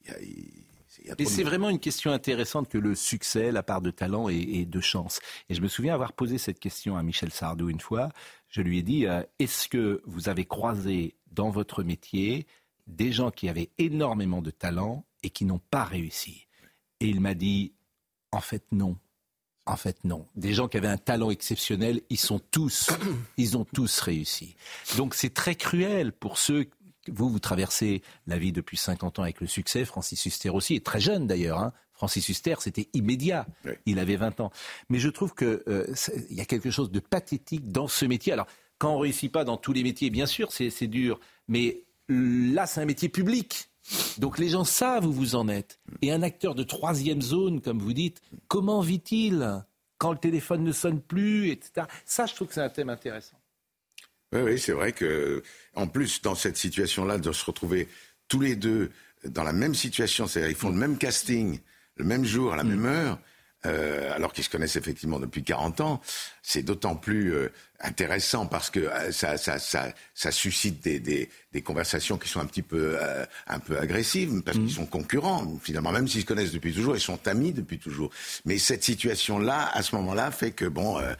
[0.06, 3.62] y a, y a Et c'est de- vraiment une question intéressante que le succès, la
[3.62, 5.20] part de talent et, et de chance.
[5.48, 8.10] Et je me souviens avoir posé cette question à Michel Sardou une fois.
[8.48, 12.46] Je lui ai dit euh, est-ce que vous avez croisé dans votre métier
[12.86, 16.46] des gens qui avaient énormément de talent et qui n'ont pas réussi?
[17.00, 17.74] Et il m'a dit
[18.32, 18.96] en fait non.
[19.68, 20.26] En fait, non.
[20.34, 22.90] Des gens qui avaient un talent exceptionnel, ils sont tous,
[23.36, 24.56] ils ont tous réussi.
[24.96, 26.66] Donc c'est très cruel pour ceux.
[27.10, 29.84] Vous, vous traversez la vie depuis 50 ans avec le succès.
[29.84, 31.58] Francis Huster aussi est très jeune d'ailleurs.
[31.60, 31.72] hein.
[31.94, 33.46] Francis Huster, c'était immédiat.
[33.86, 34.52] Il avait 20 ans.
[34.88, 35.58] Mais je trouve qu'il
[36.30, 38.32] y a quelque chose de pathétique dans ce métier.
[38.32, 38.46] Alors,
[38.78, 41.18] quand on réussit pas dans tous les métiers, bien sûr, c'est dur.
[41.48, 43.68] Mais là, c'est un métier public.
[44.18, 45.78] Donc les gens savent où vous en êtes.
[46.02, 49.64] Et un acteur de troisième zone, comme vous dites, comment vit-il
[49.98, 51.86] quand le téléphone ne sonne plus, etc.
[52.04, 53.36] Ça, je trouve que c'est un thème intéressant.
[54.32, 55.42] Oui, oui, c'est vrai que,
[55.74, 57.88] en plus, dans cette situation-là, de se retrouver
[58.28, 58.90] tous les deux
[59.24, 61.58] dans la même situation, c'est-à-dire ils font le même casting,
[61.96, 63.18] le même jour, à la même heure,
[63.66, 66.00] euh, alors qu'ils se connaissent effectivement depuis 40 ans,
[66.42, 67.48] c'est d'autant plus euh,
[67.80, 72.40] intéressant parce que euh, ça, ça, ça, ça suscite des, des, des conversations qui sont
[72.40, 76.26] un petit peu, euh, un peu agressives, parce qu'ils sont concurrents, finalement, même s'ils se
[76.26, 78.10] connaissent depuis toujours, ils sont amis depuis toujours.
[78.44, 81.14] Mais cette situation-là, à ce moment-là, fait que, bon, euh,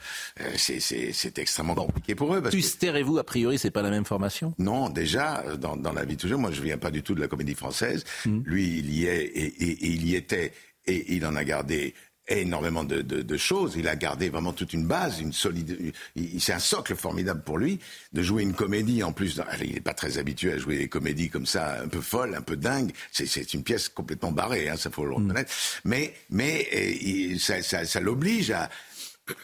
[0.57, 2.41] c'est- extrêmement compliqué pour eux.
[2.41, 2.85] Parce que...
[2.97, 4.53] Et vous, a priori, c'est pas la même formation?
[4.57, 7.27] Non, déjà, dans, dans la vie toujours, moi je viens pas du tout de la
[7.27, 8.03] comédie française.
[8.25, 8.41] Mm.
[8.45, 10.51] Lui, il y est et, et- et il y était
[10.87, 11.93] et il en a gardé
[12.29, 13.75] énormément de, de- de choses.
[13.77, 15.93] Il a gardé vraiment toute une base, une solide.
[16.39, 17.79] C'est un socle formidable pour lui
[18.13, 19.39] de jouer une comédie en plus.
[19.61, 22.41] Il n'est pas très habitué à jouer des comédies comme ça, un peu folles, un
[22.41, 22.91] peu dingues.
[23.11, 25.51] C'est- une pièce complètement barrée, hein, ça faut le reconnaître.
[25.85, 26.67] Mais mais
[27.01, 28.69] il- ça, ça- ça l'oblige à.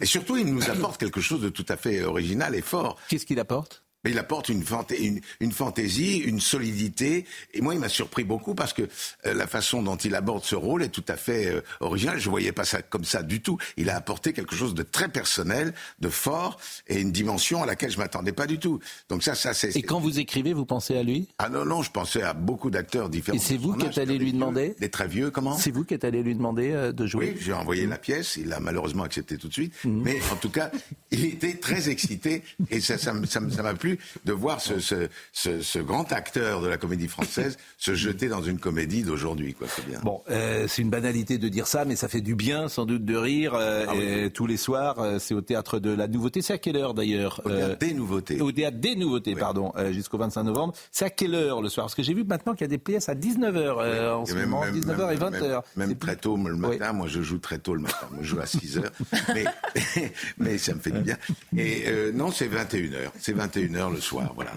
[0.01, 2.97] Et surtout, il nous apporte quelque chose de tout à fait original et fort.
[3.07, 3.83] Qu'est-ce qu'il apporte?
[4.05, 7.25] Mais il apporte une, fanta- une, une fantaisie, une solidité.
[7.53, 8.83] Et moi, il m'a surpris beaucoup parce que
[9.25, 12.19] euh, la façon dont il aborde ce rôle est tout à fait euh, originale.
[12.19, 13.57] Je voyais pas ça comme ça du tout.
[13.77, 17.89] Il a apporté quelque chose de très personnel, de fort et une dimension à laquelle
[17.89, 18.79] je m'attendais pas du tout.
[19.09, 19.75] Donc ça, ça c'est.
[19.75, 21.27] Et quand vous écrivez, vous pensez à lui?
[21.39, 23.37] Ah non, non, je pensais à beaucoup d'acteurs différents.
[23.37, 24.75] Et c'est vous qui êtes allé lui demander?
[24.79, 25.57] Des très vieux, comment?
[25.57, 27.33] C'est vous qui êtes allé lui demander euh, de jouer?
[27.35, 28.37] Oui, j'ai envoyé la pièce.
[28.37, 29.73] Il a malheureusement accepté tout de suite.
[29.83, 30.69] Mais en tout cas,
[31.09, 33.94] il était très excité et ça, ça m'a plu
[34.25, 38.41] de voir ce, ce, ce, ce grand acteur de la comédie française se jeter dans
[38.41, 39.53] une comédie d'aujourd'hui.
[39.53, 39.99] Quoi, c'est bien.
[40.03, 43.05] Bon, euh, c'est une banalité de dire ça, mais ça fait du bien sans doute
[43.05, 43.53] de rire.
[43.55, 44.03] euh, Ah oui.
[44.03, 46.41] et tous les soirs, euh, c'est au théâtre de la Nouveauté.
[46.41, 48.41] C'est à quelle heure d'ailleurs Au théâtre des Nouveautés.
[48.41, 50.73] Au théâtre des Nouveautés, pardon, euh, jusqu'au 25 novembre.
[50.91, 51.85] C'est à quelle heure le soir?
[51.85, 54.33] Parce que j'ai vu maintenant qu'il y a des pièces à 19h en Et ce
[54.35, 55.61] même- moment, même- 19h et même- 20h.
[55.75, 58.27] Même, même très tôt le matin, moi je joue très tôt le matin, moi je
[58.27, 58.91] joue à 6 heures,
[59.33, 59.45] mais,
[60.37, 61.17] mais ça me fait du bien.
[61.57, 64.53] Et euh, non, c'est 21h, c'est 21h le soir, voilà.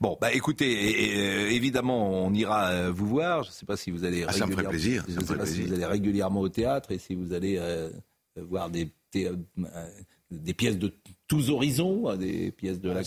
[0.00, 3.42] Bon, bah écoutez, et- et, euh, évidemment, on ira euh, vous voir.
[3.44, 5.16] Je ne sais pas si vous allez Ah, ça me ferait régulièrement- plaisir, Je sais
[5.46, 7.90] si vous allez régulièrement au théâtre et si vous allez euh,
[8.36, 9.36] voir des, thé- euh,
[10.30, 10.92] des pièces de
[11.28, 13.00] tous horizons, des pièces de la.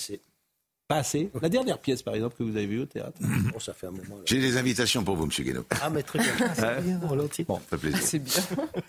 [0.88, 1.32] Pas assez.
[1.42, 3.18] La dernière pièce, par exemple, que vous avez vue au théâtre.
[3.52, 4.18] Bon, ça fait un moment.
[4.18, 4.22] là.
[4.26, 5.66] J'ai des invitations pour vous, Monsieur Guénaud.
[5.82, 6.32] Ah, mais très bien.
[6.60, 7.08] Ouais.
[7.08, 7.46] volontiers.
[7.46, 8.00] Bon, Ça fait plaisir.
[8.04, 8.42] C'est bien.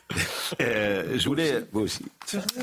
[0.61, 2.05] Euh, je voulais, Vous aussi.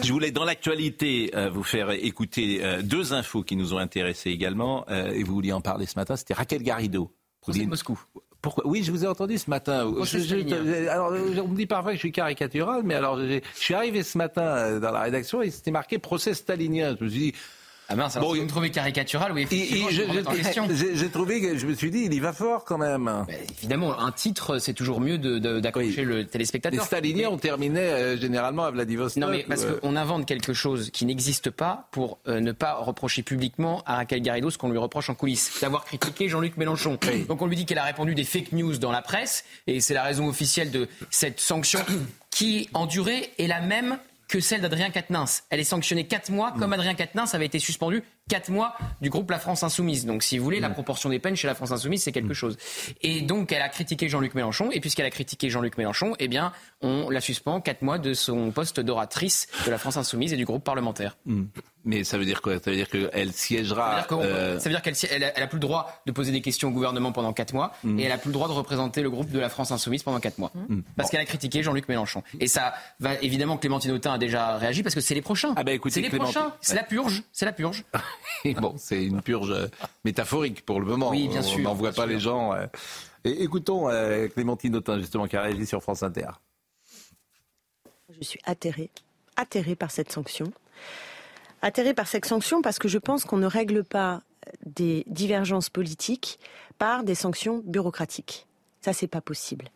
[0.01, 4.29] je voulais dans l'actualité euh, vous faire écouter euh, deux infos qui nous ont intéressés
[4.29, 6.15] également, euh, et vous vouliez en parler ce matin.
[6.15, 7.11] C'était Raquel Garrido.
[7.45, 7.99] Vous Moscou.
[8.41, 9.91] Pourquoi Oui, je vous ai entendu ce matin.
[10.03, 11.11] Je- je- alors,
[11.43, 14.17] on me dit parfois que je suis caricatural, mais alors j'ai- je suis arrivé ce
[14.17, 16.95] matin dans la rédaction et c'était marqué procès stalinien.
[16.99, 17.33] Je me suis dit.
[17.93, 20.01] Ah mince, alors Bon, si vous me trouvez caricatural, oui, et- effectivement, et je je-
[20.01, 20.67] vais remettre en je- question.
[20.95, 23.05] j'ai trouvé que je me suis dit, il y va fort quand même.
[23.27, 26.83] Ben, évidemment, un titre, c'est toujours mieux d'accrocher le Les téléspectateur.
[26.83, 29.21] staliniens, on terminait euh, généralement à Vladivostok.
[29.21, 32.73] Non, mais parce euh, qu'on invente quelque chose qui n'existe pas pour euh, ne pas
[32.75, 36.97] reprocher publiquement à Raquel Garrido ce qu'on lui reproche en coulisses, d'avoir critiqué Jean-Luc Mélenchon.
[37.27, 39.93] Donc on lui dit qu'elle a répandu des fake news dans la presse, et c'est
[39.93, 41.79] la raison officielle de cette sanction
[42.31, 43.97] qui, en durée, est la même
[44.33, 45.43] que celle d'Adrien Quatennens.
[45.51, 49.29] Elle est sanctionnée 4 mois, comme Adrien Quatennens avait été suspendu 4 mois du groupe
[49.31, 50.05] La France Insoumise.
[50.05, 52.57] Donc si vous voulez, la proportion des peines chez La France Insoumise, c'est quelque chose.
[53.01, 56.51] Et donc elle a critiqué Jean-Luc Mélenchon, et puisqu'elle a critiqué Jean-Luc Mélenchon, eh bien
[56.81, 60.45] on la suspend 4 mois de son poste d'oratrice de La France Insoumise et du
[60.45, 61.17] groupe parlementaire.
[61.25, 61.43] hmm.
[61.85, 62.53] Mais ça veut dire quoi?
[62.63, 64.05] Ça veut dire qu'elle siégera.
[64.07, 66.39] Ça veut dire, euh, qu'elle elle a, elle a plus le droit de poser des
[66.39, 67.99] questions au gouvernement pendant 4 mois Mm.
[67.99, 70.19] et elle a plus le droit de représenter le groupe de la France Insoumise pendant
[70.19, 70.51] 4 mois.
[70.53, 70.79] Mm.
[70.95, 72.23] Parce qu'elle a critiqué Jean-Luc Mélenchon.
[72.39, 75.53] Et ça va évidemment Clémentine Autain a déjà réagi parce que c'est les prochains.
[75.55, 76.53] Ah bah écoutez, c'est les prochains.
[76.61, 77.23] C'est la purge.
[77.31, 77.83] C'est la purge.
[78.59, 79.67] bon, c'est une purge euh,
[80.03, 81.09] métaphorique pour le moment.
[81.09, 82.11] Oui, bien on sûr, n'envoie bien pas sûr.
[82.13, 82.53] les gens.
[82.53, 82.67] euh,
[83.23, 86.27] Et écoutons euh, Clémentine Autain, justement, qui a réagi sur France Inter.
[88.09, 88.91] Je suis atterrée,
[89.37, 90.51] atterrée par cette sanction.
[91.61, 94.21] Atterrée par cette sanction parce que je pense qu'on ne règle pas
[94.65, 96.39] des divergences politiques
[96.77, 98.45] par des sanctions bureaucratiques.
[98.83, 99.69] Ça, c'est pas possible.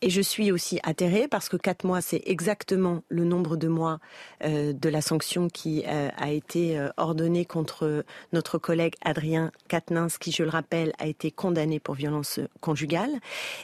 [0.00, 3.98] Et je suis aussi atterrée parce que quatre mois, c'est exactement le nombre de mois
[4.42, 10.16] euh, de la sanction qui euh, a été euh, ordonnée contre notre collègue Adrien Quatennens,
[10.18, 13.10] qui, je le rappelle, a été condamné pour violence conjugale,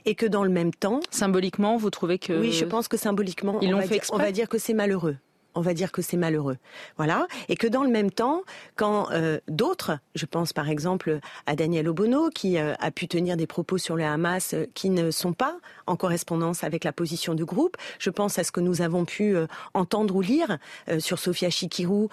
[0.05, 3.59] et que dans le même temps, symboliquement, vous trouvez que oui, je pense que symboliquement,
[3.63, 5.17] ils on, va fait dire, on va dire que c'est malheureux
[5.57, 6.59] on va dire que c'est malheureux.
[6.97, 7.27] Voilà.
[7.49, 8.43] Et que dans le même temps,
[8.77, 13.37] quand euh, d'autres, je pense par exemple à Daniel Obono, qui euh, a pu tenir
[13.37, 15.57] des propos sur le Hamas euh, qui ne sont pas
[15.87, 19.37] en correspondance avec la position du groupe, je pense à ce que nous avons pu
[19.73, 20.59] entendre ou lire
[20.99, 22.09] sur Sofia Chikirou,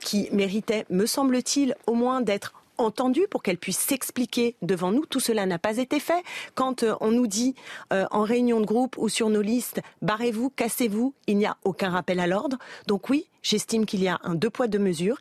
[0.00, 5.06] qui méritait, me semble-t-il, au moins d'être entendue pour qu'elle puisse s'expliquer devant nous.
[5.06, 6.22] Tout cela n'a pas été fait.
[6.54, 7.54] Quand euh, on nous dit
[7.92, 11.90] euh, en réunion de groupe ou sur nos listes, barrez-vous, cassez-vous, il n'y a aucun
[11.90, 12.58] rappel à l'ordre.
[12.86, 15.18] Donc oui, j'estime qu'il y a un deux poids deux mesures.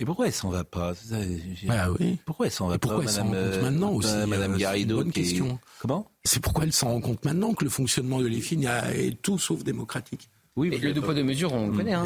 [0.00, 0.94] Et pourquoi elle s'en va pas?
[0.94, 2.18] C'est ça, j'ai- Ah oui.
[2.24, 4.08] Pourquoi elle s'en va Et pourquoi pas, elle s'en rend Madame, compte euh, maintenant aussi
[4.08, 5.58] euh, Madame euh, c'est Garrido une bonne qui question.
[5.80, 6.08] Comment?
[6.24, 8.64] C'est pourquoi elle s'en rend compte maintenant que le fonctionnement de l'EFI
[8.94, 10.28] est tout sauf démocratique.
[10.54, 11.94] Oui, Et le deux poids deux mesures, on le connaît.
[11.94, 12.04] hein,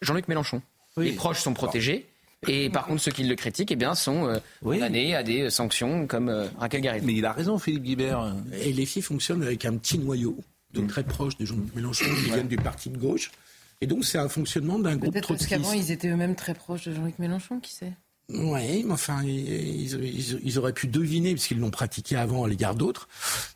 [0.00, 0.60] Jean-Luc Mélenchon.
[0.96, 2.06] Les proches sont protégés.
[2.48, 6.06] Et par contre, ceux qui le critiquent eh bien, sont euh, condamnés à des sanctions
[6.06, 7.06] comme euh, Raquel Garrido.
[7.06, 8.34] Mais il a raison, Philippe Guibert.
[8.62, 10.36] Et l'EFI fonctionne avec un petit noyau
[10.72, 13.30] de très proches de Jean-Luc Mélenchon qui viennent du parti de gauche.
[13.80, 15.50] Et donc c'est un fonctionnement d'un groupe Peut-être parce trotskiste.
[15.50, 17.92] qu'avant, ils étaient eux-mêmes très proches de Jean-Luc Mélenchon, qui sait?
[18.30, 22.74] Oui, mais enfin, ils, ils- ils auraient pu deviner, puisqu'ils l'ont pratiqué avant à l'égard
[22.74, 23.06] d'autres,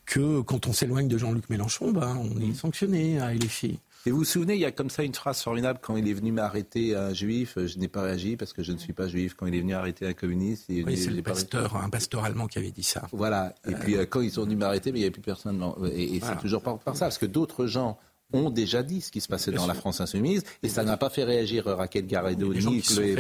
[0.05, 3.79] que quand on s'éloigne de Jean-Luc Mélenchon, ben, on est sanctionné à LFI.
[4.07, 6.13] Et vous vous souvenez, il y a comme ça une phrase formidable quand il est
[6.15, 9.35] venu m'arrêter un juif, je n'ai pas réagi parce que je ne suis pas juif.
[9.35, 11.91] Quand il est venu arrêter un communiste, il est Oui, c'est le pas pasteur, un
[11.91, 13.03] pasteur allemand qui avait dit ça.
[13.13, 13.55] Voilà.
[13.69, 15.63] Et puis euh, quand ils sont venus m'arrêter, mais il n'y avait plus personne.
[15.93, 16.35] Et, et Voilà.
[16.37, 17.99] c'est toujours par, par ça, parce que d'autres gens
[18.33, 19.75] ont déjà dit ce qui se passait Bien dans la.
[19.75, 23.17] France insoumise, et ça n'a pas fait réagir Raquel Garrido ni Chloé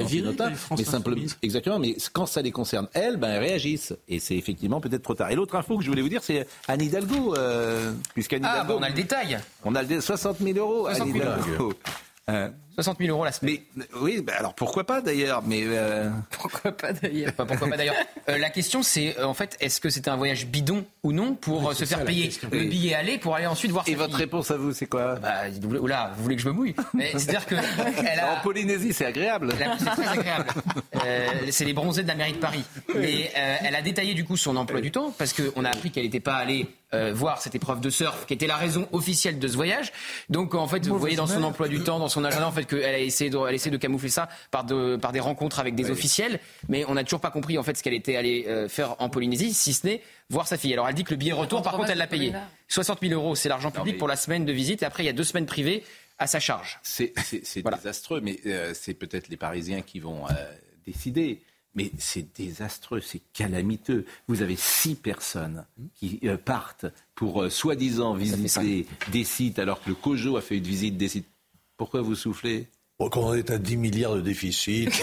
[0.76, 1.78] mais simplement, exactement.
[1.78, 5.30] Mais quand ça les concerne elles, ben elles réagissent, et c'est effectivement peut-être trop tard.
[5.30, 8.72] Et l'autre info que je voulais vous dire, c'est Anne Hidalgo, euh, puisqu'Anne Ah, Hidalgo,
[8.74, 9.38] bah, on a le détail.
[9.64, 10.86] on a le dé- 60 000 euros.
[10.88, 11.72] 60 Anne 000 Hidalgo.
[12.28, 12.48] Euh,
[12.78, 13.56] 60 000 euros la semaine.
[13.74, 17.96] mais oui, alors pourquoi pas d'ailleurs Mais euh, Pourquoi pas d'ailleurs Pas pourquoi pas d'ailleurs.
[18.28, 21.34] Euh, la question c'est euh, en fait est-ce que c'était un voyage bidon ou non
[21.34, 24.10] pour Oui, se faire payer le billet aller pour aller ensuite voir et sa votre
[24.14, 25.16] fille réponse à vous, c'est quoi?
[25.16, 26.76] Bah, vous voulez- oula, vous voulez que je me mouille?
[26.94, 29.52] Mais c'est-à-dire que elle a, En Polynésie, c'est agréable.
[29.78, 30.46] C'est très agréable.
[31.04, 32.62] Euh, c'est les bronzés de la mairie de Paris.
[32.94, 35.90] Et euh, elle a détaillé du coup son emploi du temps parce qu'on a appris
[35.90, 39.38] qu'elle n'était pas allée euh, voir cette épreuve de surf qui était la raison officielle
[39.38, 39.92] de ce voyage.
[40.30, 42.64] Donc en fait, vous voyez dans son emploi du temps, dans son agenda, en fait,
[42.64, 45.74] qu'elle a essayé de, elle essaie de camoufler ça par, de, par des rencontres avec
[45.74, 46.40] des officiels.
[46.68, 49.08] Mais on n'a toujours pas compris en fait ce qu'elle était allée euh, faire en
[49.08, 50.72] Polynésie, si ce n'est voir sa fille.
[50.72, 52.32] Alors elle dit que le billet retour, par contre, elle l'a payé.
[52.68, 54.82] 60 000 euros, c'est l'argent public pour la semaine de visite.
[54.82, 55.84] Et après, il y a deux semaines privées
[56.18, 56.78] à sa charge.
[56.82, 57.12] C'est
[57.62, 60.32] désastreux, mais euh, c'est peut-être les Parisiens qui vont euh,
[60.86, 61.42] décider.
[61.74, 64.04] Mais c'est désastreux, c'est calamiteux.
[64.26, 65.64] Vous avez six personnes
[65.94, 70.58] qui euh, partent pour euh, soi-disant visiter des sites alors que le COJO a fait
[70.58, 71.28] une visite des sites.
[71.76, 72.68] Pourquoi vous soufflez?
[73.00, 74.90] Bon, quand on est à 10 milliards de déficit.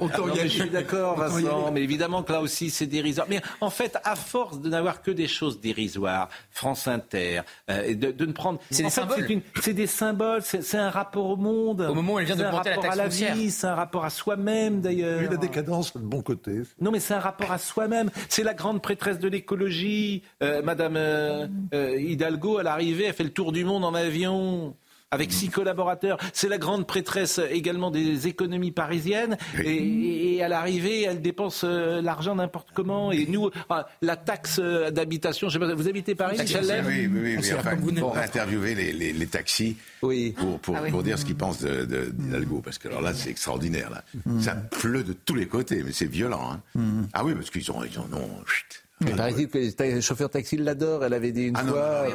[0.00, 0.48] Autant y je aller.
[0.50, 3.26] suis d'accord, Vincent, mais évidemment que là aussi c'est dérisoire.
[3.30, 7.40] Mais en fait, à force de n'avoir que des choses dérisoires, France Inter,
[7.70, 8.58] euh, et de, de ne prendre.
[8.70, 9.24] C'est des symboles.
[9.26, 11.80] c'est une- C'est des symboles, c'est c'est un rapport au monde.
[11.80, 13.50] Au moment où elle vient de C'est un planter la rapport taxe à la vie,
[13.50, 15.20] c'est un rapport à soi-même d'ailleurs.
[15.22, 16.60] Oui, la décadence, de bon côté.
[16.82, 18.10] Non, mais c'est un rapport à soi-même.
[18.28, 22.58] C'est la grande prêtresse de l'écologie, euh, Madame euh, euh, Hidalgo.
[22.58, 24.76] À l'arrivée, elle fait le tour du monde en avion.
[25.14, 26.18] Avec six collaborateurs.
[26.32, 29.36] C'est la grande prêtresse également des économies parisiennes.
[29.64, 33.12] Et, et à l'arrivée, elle dépense euh, l'argent n'importe comment.
[33.12, 37.06] Et nous, ah, la taxe euh, d'habitation, je sais pas, vous habitez Paris, Michel Oui,
[37.06, 37.34] oui, oui.
[37.36, 40.12] oui, C'est enfin, pour interviewer les, les- les taxis pour,
[40.60, 40.90] pour, Ah oui.
[40.90, 42.60] pour dire ce qu'ils pensent de- de- d'Hidalgo.
[42.64, 43.90] Parce que alors là, c'est extraordinaire.
[43.90, 44.04] Là.
[44.40, 46.52] Ça pleut de tous les côtés, mais c'est violent.
[46.76, 46.80] hein.
[47.12, 48.30] Ah oui, parce qu'ils ont, ils en ont.
[48.46, 48.83] chut.
[49.00, 51.04] Il paraît que le chauffeur taxi l'adore.
[51.04, 52.06] Elle avait dit une Ah non, fois.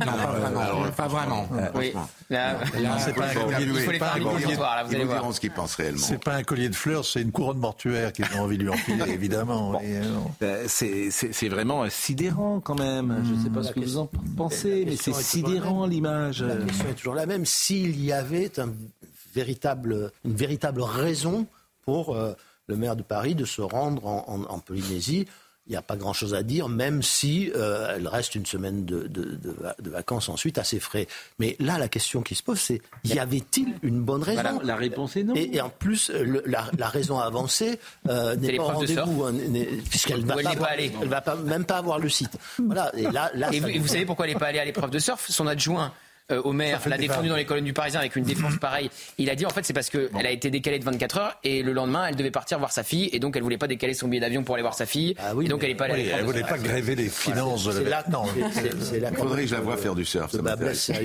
[0.00, 0.60] non, non, non, pas vraiment.
[0.60, 1.48] alors, Pas vraiment.
[1.74, 1.90] Oui.
[1.90, 2.08] franchement.
[2.30, 5.20] Là, Là, c'est pas un collier de- il faut les faire là, vous allez voir.
[5.20, 6.00] diront ce qu'ils pensent réellement.
[6.00, 8.70] C'est pas un collier de fleurs, c'est une couronne mortuaire qu'ils ont envie de lui
[8.70, 9.78] enfiler, évidemment.
[9.84, 10.02] Euh.
[10.42, 13.22] Euh, C'est vraiment sidérant quand même.
[13.24, 16.42] Je ne sais pas ce que vous en pensez, mais c'est sidérant l'image.
[16.42, 17.44] La question est toujours la même.
[17.44, 18.50] S'il y avait
[19.34, 21.46] véritable, une véritable raison
[21.84, 22.32] pour euh,
[22.66, 25.26] le maire de Paris de se rendre en, en- en Polynésie,
[25.66, 29.06] il n'y a pas grand-chose à dire, même si euh, elle reste une semaine de,
[29.06, 31.06] de, de, de, vacances ensuite assez frais.
[31.38, 34.42] Mais là, la question qui se pose, c'est y avait-il une bonne raison?
[34.42, 35.34] voilà, La réponse est non.
[35.34, 37.78] Et, et en plus, le, la, la, raison avancée
[38.08, 39.32] euh, n'est pas rendez-vous, hein,
[39.88, 42.36] puisqu'elle va, pas, pas elle va pas, même pas avoir le site.
[42.58, 42.94] Voilà.
[42.94, 44.90] Et, là, là, et, vous, et vous savez pourquoi elle n'est pas allée à l'épreuve
[44.90, 45.26] de surf?
[45.30, 45.94] Son adjoint
[46.30, 48.90] euh, maire l'a défendu dans les colonnes du Parisien avec une défense pareille.
[49.18, 50.20] Il a dit en fait c'est parce qu'elle bon.
[50.20, 53.10] a été décalée de 24 heures et le lendemain elle devait partir voir sa fille
[53.12, 55.34] et donc elle voulait pas décaler son billet d'avion pour aller voir sa fille ah
[55.34, 56.04] oui, et donc elle est pas allée.
[56.04, 57.80] Oui, elle voulait pas gréver les finances voilà.
[57.80, 58.04] de la.
[58.10, 60.30] Non, il faudrait que je la voie faire du surf.
[60.30, 60.40] Ça,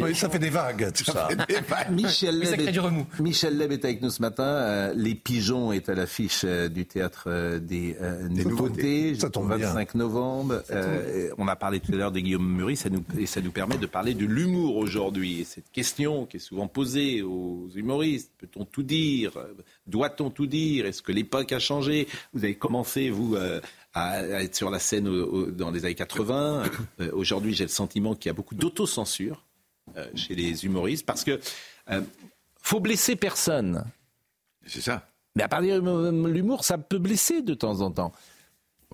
[0.01, 1.27] oui, ça fait des vagues tout ça.
[1.91, 4.43] Michel Leb, est, Michel Leb est avec nous ce matin.
[4.43, 7.95] Euh, les pigeons est à l'affiche euh, du théâtre euh, des,
[8.29, 9.15] des nouveautés.
[9.15, 10.03] Ça tombe 25 bien.
[10.03, 10.61] novembre.
[11.37, 12.75] on a parlé tout à l'heure de Guillaume nous, et
[13.25, 15.08] ça nous permet de parler de l'humour aujourd'hui.
[15.45, 18.31] Cette question qui est souvent posée aux humoristes.
[18.37, 19.33] Peut-on tout dire?
[19.87, 20.85] Doit-on tout dire?
[20.85, 22.07] Est-ce que l'époque a changé?
[22.33, 23.61] Vous avez commencé, vous, euh,
[23.93, 26.63] à être sur la scène au, au, dans les années 80.
[26.99, 29.45] Euh, Aujourd'hui, j'ai le sentiment qu'il y a beaucoup d'autocensure
[29.97, 31.39] euh, chez les humoristes parce que
[32.61, 33.83] faut blesser personne.
[34.65, 35.09] C'est ça.
[35.35, 38.11] Mais à partir de l'humour, ça peut blesser de temps en temps.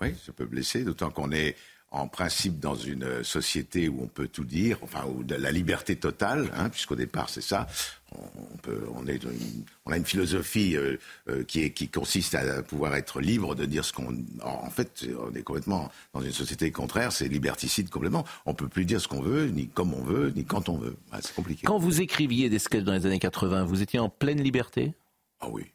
[0.02, 1.56] Oui, ça peut blesser, d'autant qu'on est
[1.96, 5.96] en principe dans une société où on peut tout dire, enfin où de la liberté
[5.96, 7.68] totale, hein, puisqu'au départ c'est ça.
[8.12, 10.98] On, peut, on, est une, on a une philosophie euh,
[11.28, 14.16] euh, qui, est, qui consiste à pouvoir être libre de dire ce qu'on.
[14.42, 18.24] En fait, on est complètement dans une société contraire, c'est liberticide complètement.
[18.46, 20.96] On peut plus dire ce qu'on veut, ni comme on veut, ni quand on veut.
[21.22, 21.66] C'est compliqué.
[21.66, 24.94] Quand vous écriviez des sketchs dans les années 80, vous étiez en pleine liberté?
[25.42, 25.66] Ah oui.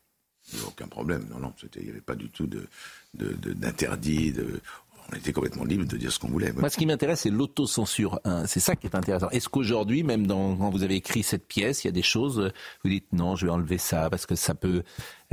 [0.67, 1.27] Aucun problème.
[1.31, 2.67] Non, non, il n'y avait pas du tout de,
[3.15, 4.33] d'interdit.
[4.33, 4.61] De, de,
[5.13, 6.53] on était complètement libre de dire ce qu'on voulait.
[6.53, 8.21] Moi, ce qui m'intéresse, c'est l'autocensure.
[8.25, 8.45] Hein.
[8.47, 9.29] C'est ça qui est intéressant.
[9.31, 12.53] Est-ce qu'aujourd'hui, même dans, quand vous avez écrit cette pièce, il y a des choses,
[12.85, 14.83] vous dites non, je vais enlever ça parce que ça peut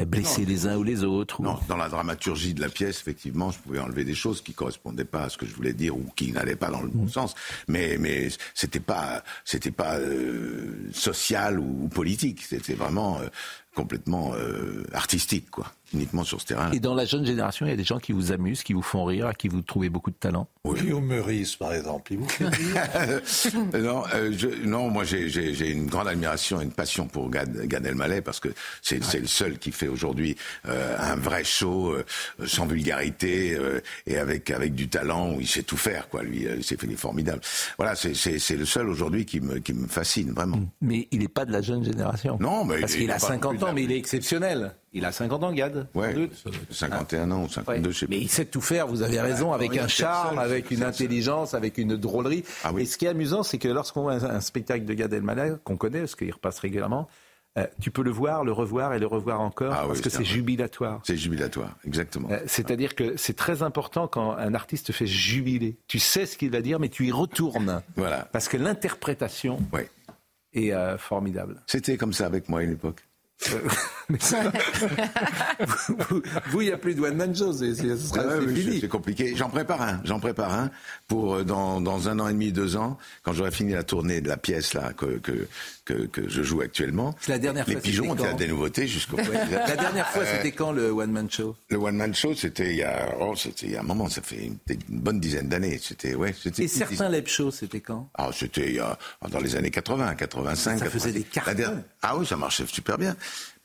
[0.06, 1.44] blesser non, les uns ou les autres ou...
[1.44, 5.06] Non, dans la dramaturgie de la pièce, effectivement, je pouvais enlever des choses qui correspondaient
[5.06, 7.10] pas à ce que je voulais dire ou qui n'allaient pas dans le bon mmh.
[7.10, 7.36] sens.
[7.68, 12.44] Mais, mais c'était pas, c'était pas euh, social ou, ou politique.
[12.44, 13.28] C'était vraiment euh,
[13.76, 16.72] complètement euh, artistique, quoi uniquement sur ce terrain.
[16.72, 18.82] Et dans la jeune génération, il y a des gens qui vous amusent, qui vous
[18.82, 20.48] font rire, à qui vous trouvez beaucoup de talent?
[20.64, 20.80] Oui.
[20.82, 23.22] Guillaume Meurice, par exemple, il vous fait rire?
[23.78, 27.86] Non, euh, je, non, moi j'ai une grande admiration et une passion pour Gad, Gad
[27.86, 28.50] Elmaleh parce que
[28.82, 29.20] c'est ouais.
[29.20, 30.36] le seul qui fait aujourd'hui
[30.68, 32.04] euh, un vrai show euh,
[32.46, 36.24] sans vulgarité euh, et avec avec du talent où il sait tout faire, quoi.
[36.24, 37.42] Lui, il s'est fait des formidables.
[37.78, 40.60] Voilà, c'est le seul aujourd'hui qui me qui me fascine vraiment.
[40.82, 42.38] Mais il n'est pas de la jeune génération.
[42.40, 44.74] Non, mais parce qu'il a 50 ans, mais il est exceptionnel.
[44.98, 45.88] Il a 50 ans, Gad.
[45.94, 46.30] Ouais,
[46.72, 47.94] 51 ans ou 52, ouais.
[47.94, 48.10] je sais pas.
[48.10, 51.78] Mais il sait tout faire, vous avez raison, avec un charme, avec une intelligence, avec
[51.78, 52.44] une drôlerie.
[52.64, 52.82] Ah oui.
[52.82, 55.78] Et ce qui est amusant, c'est que lorsqu'on voit un, spectacle de Gad Elmaleh, qu'on
[55.78, 57.08] connaît, parce qu'il repasse régulièrement,
[57.60, 60.10] euh, tu peux le voir, le revoir et le revoir encore, ah parce oui, que
[60.10, 61.02] c'est jubilatoire.
[61.04, 62.30] C'est jubilatoire, exactement.
[62.32, 65.78] Euh, C'est-à-dire que c'est très important quand un artiste fait jubiler.
[65.88, 67.84] Tu sais ce qu'il va dire, mais tu y retournes.
[67.96, 68.28] voilà.
[68.32, 69.90] Parce que l'interprétation ouais.
[70.54, 71.62] est euh, formidable.
[71.68, 73.07] C'était comme ça avec moi à une époque.
[76.50, 78.80] vous, il n'y a plus de one man show, c'est fini.
[78.82, 79.36] C'est compliqué.
[79.36, 80.02] J'en prépare un.
[80.06, 80.72] J'en prépare un
[81.08, 84.28] pour dans, dans un an et demi, deux ans, quand j'aurai fini la tournée de
[84.28, 85.48] la pièce là que que
[85.88, 87.16] que, que je joue actuellement.
[87.28, 89.16] La dernière les fois, pigeons ont des nouveautés jusqu'au.
[89.18, 91.56] la dernière fois, c'était quand le one man show?
[91.70, 94.10] Le one man show, c'était il y a oh, c'était il y a un moment.
[94.10, 95.80] Ça fait une, une bonne dizaine d'années.
[95.82, 96.34] C'était ouais.
[96.58, 98.10] Et certains leb shows, c'était quand?
[98.16, 98.98] Ah, c'était il y a
[99.30, 100.80] dans les années 80, 85.
[100.80, 100.90] Ça 80.
[100.90, 101.84] faisait des cartons.
[102.02, 103.16] Ah oui, ça marchait super bien.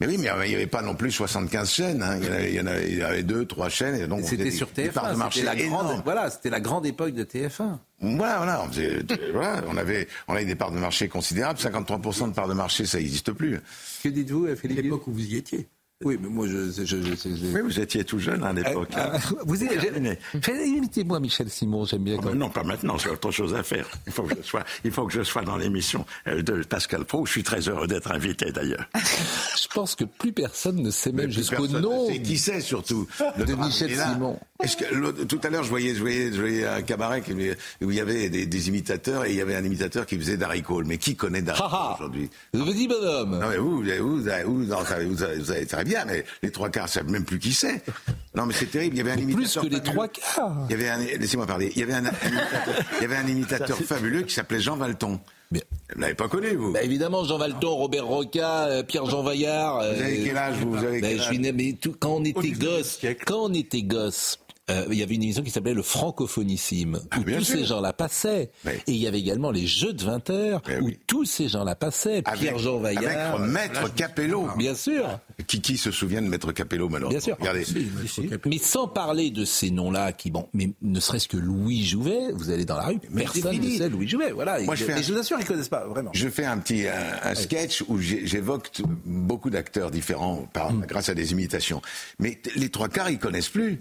[0.02, 2.02] Mais oui, mais il n'y avait pas non plus 75 chaînes.
[2.02, 2.18] Hein.
[2.18, 3.94] Il, y avait, il, y en avait, il y avait deux, trois chaînes.
[3.94, 5.30] Et donc c'était sur TF1.
[5.32, 7.78] C'était la grande, voilà, c'était la grande époque de TF1.
[8.00, 8.98] Voilà, voilà, on, faisait,
[9.32, 11.58] voilà, on avait, on avait des parts de marché considérables.
[11.60, 13.60] 53% de parts de marché, ça n'existe plus.
[14.02, 15.68] Que dites-vous, Philippe L'époque où vous y étiez.
[16.04, 16.70] Oui, mais moi, je.
[16.70, 18.90] je, je, je oui, vous étiez tout jeune à l'époque.
[18.96, 22.18] Euh, euh, vous Imitez-moi Michel Simon, j'aime bien.
[22.24, 23.88] Oh, non, pas maintenant, j'ai autre chose à faire.
[24.06, 27.26] Il faut que je sois, il faut que je sois dans l'émission de Pascal Pro.
[27.26, 28.88] Je suis très heureux d'être invité d'ailleurs.
[28.94, 32.08] je pense que plus personne ne sait même jusqu'au nom.
[32.08, 33.06] C'est qui sait surtout
[33.38, 34.38] de Michel là, Simon.
[34.62, 37.22] Est-ce que tout à l'heure, je voyais, je voyais, je voyais un cabaret
[37.80, 40.36] où il y avait des, des, imitateurs et il y avait un imitateur qui faisait
[40.36, 40.84] Darry Cole.
[40.84, 42.30] Mais qui connaît Darry Cole aujourd'hui?
[42.54, 43.38] Je vous dis, bonhomme.
[43.38, 46.89] Non, mais vous, vous, vous, vous, vous, avez, vous avez très mais les trois quarts
[46.89, 47.82] savent même plus qui c'est.
[48.35, 48.97] Non, mais c'est terrible.
[48.97, 49.62] Il y avait un imitateur.
[49.62, 50.66] Plus que les trois quarts.
[50.69, 51.73] Il y avait un, laissez-moi parler.
[51.74, 55.20] Il y avait un, imitateur, il y avait un imitateur fabuleux qui s'appelait Jean Valton.
[55.51, 55.62] Bien.
[55.94, 59.81] Vous l'avez pas connu, vous bah Évidemment, Jean Valton, Robert Roca, euh, Pierre-Jean Vaillard.
[59.81, 62.14] Vous avez quel âge, vous, vous avez bah, quel je suis né, mais tout, quand
[62.14, 64.39] on était gosse, quand on était gosse,
[64.73, 67.59] euh, il y avait une émission qui s'appelait le Francophonissime, où bien tous sûr.
[67.59, 68.51] ces gens-là passaient.
[68.66, 72.23] Et il y avait également les Jeux de 20 heures, où tous ces gens-là passaient.
[72.23, 73.36] Pierre-Jean Vaillard.
[73.40, 74.49] Avec Maître Capello.
[74.57, 75.19] Bien sûr.
[75.47, 77.36] Qui, qui se souvient de Maître Capello, malheureusement Bien sûr.
[77.39, 77.65] Regardez.
[78.47, 82.51] Mais sans parler de ces noms-là, qui bon, mais ne serait-ce que Louis Jouvet, vous
[82.51, 84.31] allez dans la rue, Mais personne ne sait Louis Jouvet.
[84.32, 84.61] Voilà.
[84.62, 86.11] Moi, je et, fais un- je vous assure, ils connaissent pas vraiment.
[86.15, 88.70] Je fais un petit un, un sketch où j'évoque
[89.05, 90.86] beaucoup d'acteurs différents par, Mm.
[90.86, 91.82] grâce à des imitations.
[92.19, 93.81] Mais les trois quarts, ils connaissent plus.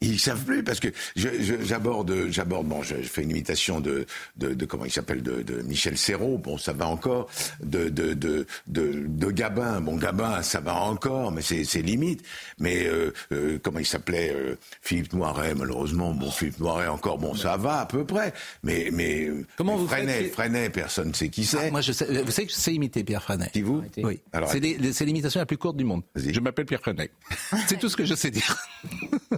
[0.00, 2.66] Ils savent plus parce que je- je- j'aborde, j'aborde.
[2.66, 4.04] Bon, je, je fais une imitation de,
[4.36, 6.36] de, de- comment il s'appelle de, de Michel Serrault.
[6.38, 7.28] Bon, ça va encore.
[7.62, 9.80] De de de de, de Gabin.
[9.80, 12.22] Bon, Gabin, ça va encore, mais c'est c'est limite.
[12.58, 16.12] Mais euh, euh, comment il s'appelait euh, Philippe Noiret, malheureusement.
[16.12, 17.18] Bon, Philippe Noiret encore.
[17.18, 18.34] Bon, ça va à peu près.
[18.62, 21.68] Mais mais Comment mais vous Freinet, faites- Freinet, personne ne sait qui c'est.
[21.68, 23.48] Ah, moi, je sais, vous savez que je sais imiter Pierre Freinet.
[23.52, 24.20] Qui vous Oui.
[24.32, 26.02] Alors, c'est des- c'est l'imitation la plus courte du monde.
[26.14, 27.10] Je m'appelle Pierre Freinet.
[27.68, 28.56] C'est tout ce que je sais dire.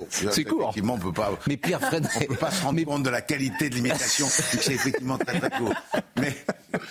[0.08, 0.68] c'est court.
[0.70, 1.32] Effectivement, on peut pas.
[1.46, 2.08] Mais Pierre Freinet.
[2.16, 4.26] On peut pas se rendre compte de la qualité de l'imitation.
[4.30, 5.72] c'est effectivement très très court.
[6.18, 6.34] Mais,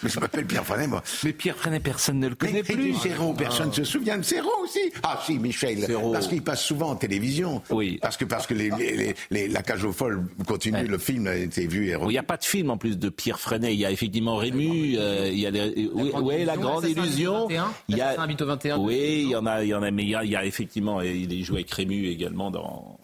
[0.04, 1.04] mais je m'appelle Pierre Freinet, moi.
[1.24, 2.92] Mais Pierre Freinet, personne ne le connaît Mais, plus.
[2.92, 4.80] du Serrault, personne ne se souvient de Serrault aussi.
[5.04, 5.84] Ah si, Michel.
[5.84, 6.12] Serrault.
[6.14, 7.62] Parce qu'il passe souvent en télévision.
[7.70, 8.00] Oui.
[8.02, 10.86] Parce que parce que les, les, les- les- la cage aux folles continue.
[10.88, 13.10] Le film a été vu et Il n'y a pas de film en plus de
[13.10, 13.74] Pierre Freinet.
[13.74, 16.70] Il y a effectivement Rému, euh, il y a les- oui, Grande ouais, la Illusion,
[16.70, 17.42] grande illusion.
[17.48, 18.78] 21, Il y a habite au 21.
[18.78, 20.36] Oui, il y en a, il y en a, mais il y a, il y
[20.36, 22.98] a effectivement, et il joue avec Rému également dans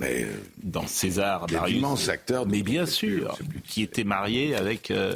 [0.64, 1.46] dans César.
[1.48, 1.76] il y a Marius.
[1.76, 2.46] d'immenses acteurs.
[2.46, 3.38] Mais bien sûr,
[3.68, 4.92] qui était marié avec.
[4.92, 5.16] euh,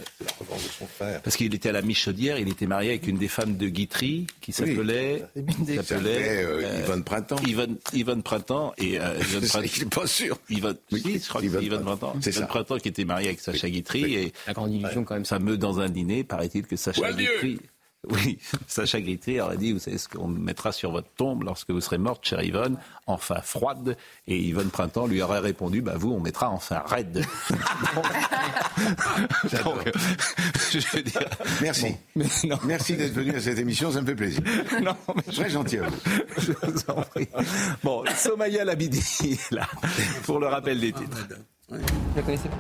[1.24, 4.28] parce qu'il était à la Michaudière, il était marié avec une des femmes de Guitry
[4.42, 5.24] qui s'appelait.
[5.66, 7.36] qui s'appelait, euh, Yvonne Printemps.
[7.48, 9.68] Yvonne, Yvonne Printemps et euh, Yvonne Je Printemps.
[9.68, 10.38] suis pas sûr.
[10.50, 12.16] Yvonne, si, je crois que Yvonne c'est Yvonne Printemps.
[12.22, 12.48] C'est Yvonne ça.
[12.48, 15.26] Printemps qui était marié avec Sacha Guitry et La grande illusion, quand même.
[15.26, 17.60] fameux dans un dîner, paraît-il que Sacha Guitry.
[18.10, 18.38] Oui,
[18.68, 21.98] Sacha Guitry aurait dit, vous savez ce qu'on mettra sur votre tombe lorsque vous serez
[21.98, 22.78] morte, chère Yvonne,
[23.08, 23.98] enfin froide.
[24.28, 27.26] Et Yvonne Printemps lui aurait répondu, bah vous, on mettra enfin raide.
[29.64, 29.92] Donc,
[30.72, 31.22] je veux dire,
[31.62, 31.84] Merci.
[31.90, 34.42] bon, mais non, Merci d'être venu à cette émission, ça me fait plaisir.
[34.82, 35.98] non, mais Très gentil à vous.
[36.38, 37.28] je vous en prie.
[37.84, 39.68] Bon, Somaya Labidi, là,
[40.24, 41.28] pour le rappel des titres.
[41.70, 41.78] Vous
[42.16, 42.58] la connaissez pas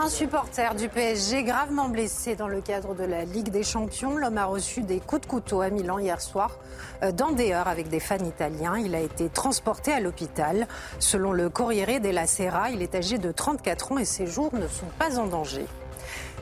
[0.00, 4.16] Un supporter du PSG gravement blessé dans le cadre de la Ligue des Champions.
[4.16, 6.60] L'homme a reçu des coups de couteau à Milan hier soir
[7.02, 8.78] euh, dans des heures avec des fans italiens.
[8.78, 10.68] Il a été transporté à l'hôpital.
[11.00, 14.68] Selon le Corriere della Sera, il est âgé de 34 ans et ses jours ne
[14.68, 15.66] sont pas en danger.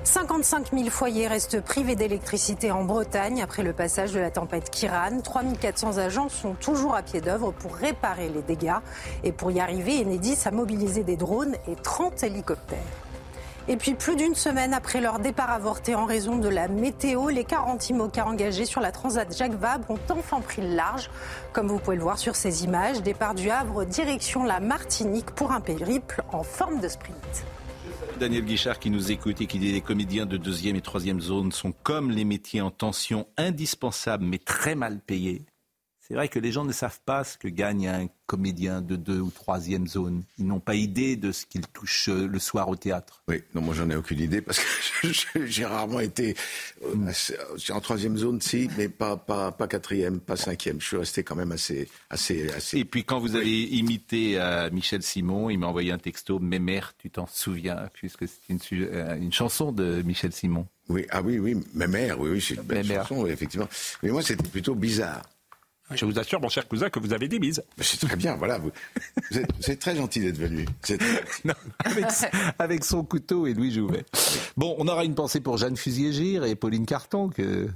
[0.04, 5.22] 55 000 foyers restent privés d'électricité en Bretagne après le passage de la tempête Kiran.
[5.24, 8.76] 3 400 agents sont toujours à pied d'œuvre pour réparer les dégâts.
[9.24, 13.05] Et pour y arriver, Enedis a mobilisé des drones et 30 hélicoptères.
[13.68, 17.42] Et puis, plus d'une semaine après leur départ avorté en raison de la météo, les
[17.42, 21.10] 40 IMOCA engagés sur la Transat Jacques Vabre ont enfin pris le large.
[21.52, 25.50] Comme vous pouvez le voir sur ces images, départ du Havre direction la Martinique pour
[25.50, 27.44] un périple en forme de sprint.
[28.20, 31.52] Daniel Guichard qui nous écoute et qui dit les comédiens de deuxième et troisième zone
[31.52, 35.44] sont comme les métiers en tension indispensables mais très mal payés.
[36.06, 39.18] C'est vrai que les gens ne savent pas ce que gagne un comédien de deux
[39.20, 40.22] ou troisième zone.
[40.38, 43.22] Ils n'ont pas idée de ce qu'ils touchent euh, le soir au théâtre.
[43.28, 45.08] Oui, non, moi j'en ai aucune idée parce que
[45.46, 46.36] j'ai rarement été
[46.84, 47.36] euh, assez-
[47.70, 50.80] en troisième zone, si, mais pas, pas, pas quatrième, pas cinquième.
[50.80, 52.78] Je suis resté quand même assez, assez, assez.
[52.78, 56.94] Et puis quand vous avez imité euh, Michel Simon, il m'a envoyé un texto, Mémère,
[56.98, 60.66] tu t'en souviens, puisque c'est une, euh, chanson de Michel Simon.
[60.88, 63.08] Oui, ah oui, oui, ma mère, oui, oui, c'est une belle Mémère.
[63.08, 63.68] chanson, effectivement.
[64.04, 65.22] Mais moi, c'était plutôt bizarre.
[65.92, 67.38] Je vous assure, mon cher cousin, que vous avez des.
[67.38, 68.58] Mais C'est très bien, voilà.
[68.58, 68.70] Vous,
[69.30, 70.66] vous êtes, vous êtes très gentil d'être venu.
[70.82, 71.54] C'est très- Non,
[71.84, 72.04] avec,
[72.58, 74.04] avec son couteau et Louis Jouvet.
[74.56, 77.68] Bon, on aura une pensée pour Jeanne Fusier-Gire et Pauline Carton, que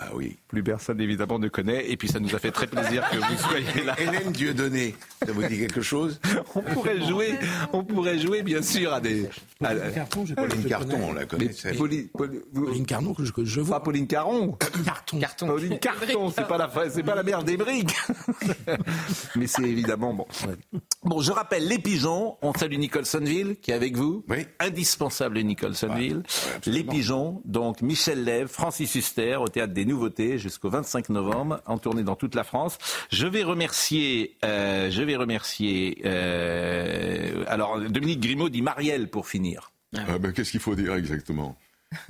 [0.00, 0.36] Ah oui.
[0.48, 1.90] plus personne évidemment ne connaît.
[1.90, 3.94] Et puis ça nous a fait très plaisir que vous soyez là.
[4.00, 4.94] Hélène Dieudonné,
[5.26, 6.20] ça vous dit quelque chose?
[6.54, 7.34] On pourrait jouer,
[7.72, 9.28] on pourrait jouer bien sûr à des.
[9.62, 11.04] à- Carton, je Pauline je Carton, connais.
[11.04, 11.52] on la connaît.
[11.52, 13.78] c'est- Pauline, Pauline- vous- Pauline Carton que je, que je vois.
[13.78, 14.56] pas Pauline Caron.
[14.84, 15.18] Carton.
[15.18, 15.46] Carton.
[15.48, 17.94] Pauline Carton, c'est pas la, c'est pas la mère des briques.
[19.36, 20.26] Mais c'est évidemment bon.
[21.04, 22.36] Bon, je rappelle les pigeons.
[22.42, 24.24] On salue Nicholsonville qui est avec vous.
[24.28, 24.46] Oui.
[24.60, 26.22] Indispensable Nicholsonville.
[26.66, 27.42] les pigeons.
[27.44, 32.14] Donc Michel Lève, Francis Huster au théâtre des Nouveautés jusqu'au 25 novembre, en tournée dans
[32.16, 32.76] toute la France.
[33.10, 36.02] Je vais remercier, euh, je vais remercier.
[36.04, 39.72] euh, alors Dominique Grimaud dit Marielle pour finir.
[39.96, 41.56] Ah ben, Qu'est-ce qu'il faut dire exactement?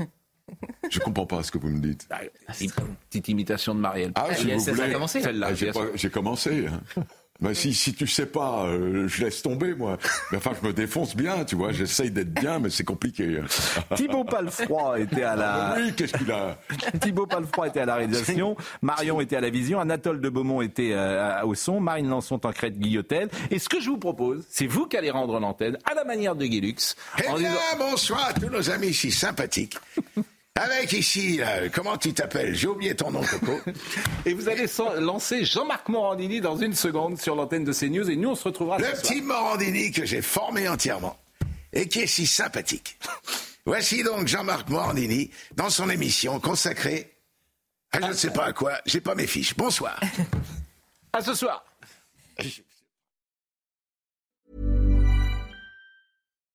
[0.90, 2.08] Je comprends pas ce que vous me dites.
[2.10, 2.20] Ah,
[2.60, 2.70] Une
[3.10, 4.12] petite imitation de Marielle.
[4.14, 4.96] Ah, si yes, vous voulez.
[5.06, 5.80] Celle-là, Ah, j'ai pas-.
[5.94, 6.66] J'ai commencé.
[6.66, 7.02] hein.
[7.40, 9.96] Ben, si, si tu sais pas, euh, je laisse tomber, moi.
[10.32, 11.70] Mais enfin, je me défonce bien, tu vois.
[11.70, 13.40] J'essaye d'être bien, mais c'est compliqué.
[13.94, 15.76] Thibaut Palfroy était à la.
[15.78, 16.58] Oui, qu'est-ce qu'il a
[17.00, 18.56] Thibaut Palfroy était à la réalisation.
[18.82, 19.78] Marion était à la vision.
[19.78, 21.78] Anatole de Beaumont était euh, au son.
[21.78, 23.28] Marine Lançon en crête Guillotel.
[23.52, 26.34] Et ce que je vous propose, c'est vous qui allez rendre l'antenne à la manière
[26.34, 26.96] de Guilux.
[27.18, 29.78] Eh bien, bonsoir à tous nos amis si sympathiques.
[30.58, 32.52] Avec ici, euh, comment tu t'appelles?
[32.54, 33.60] J'ai oublié ton nom, Coco.
[34.26, 34.66] Et vous allez
[34.98, 38.78] lancer Jean-Marc Morandini dans une seconde sur l'antenne de CNews et nous on se retrouvera
[38.78, 39.02] Le ce soir.
[39.02, 41.16] petit Morandini que j'ai formé entièrement
[41.72, 42.98] et qui est si sympathique.
[43.66, 47.12] Voici donc Jean-Marc Morandini dans son émission consacrée
[47.92, 49.54] à je ne sais pas à quoi, j'ai pas mes fiches.
[49.56, 49.98] Bonsoir.
[51.12, 51.64] À ce soir.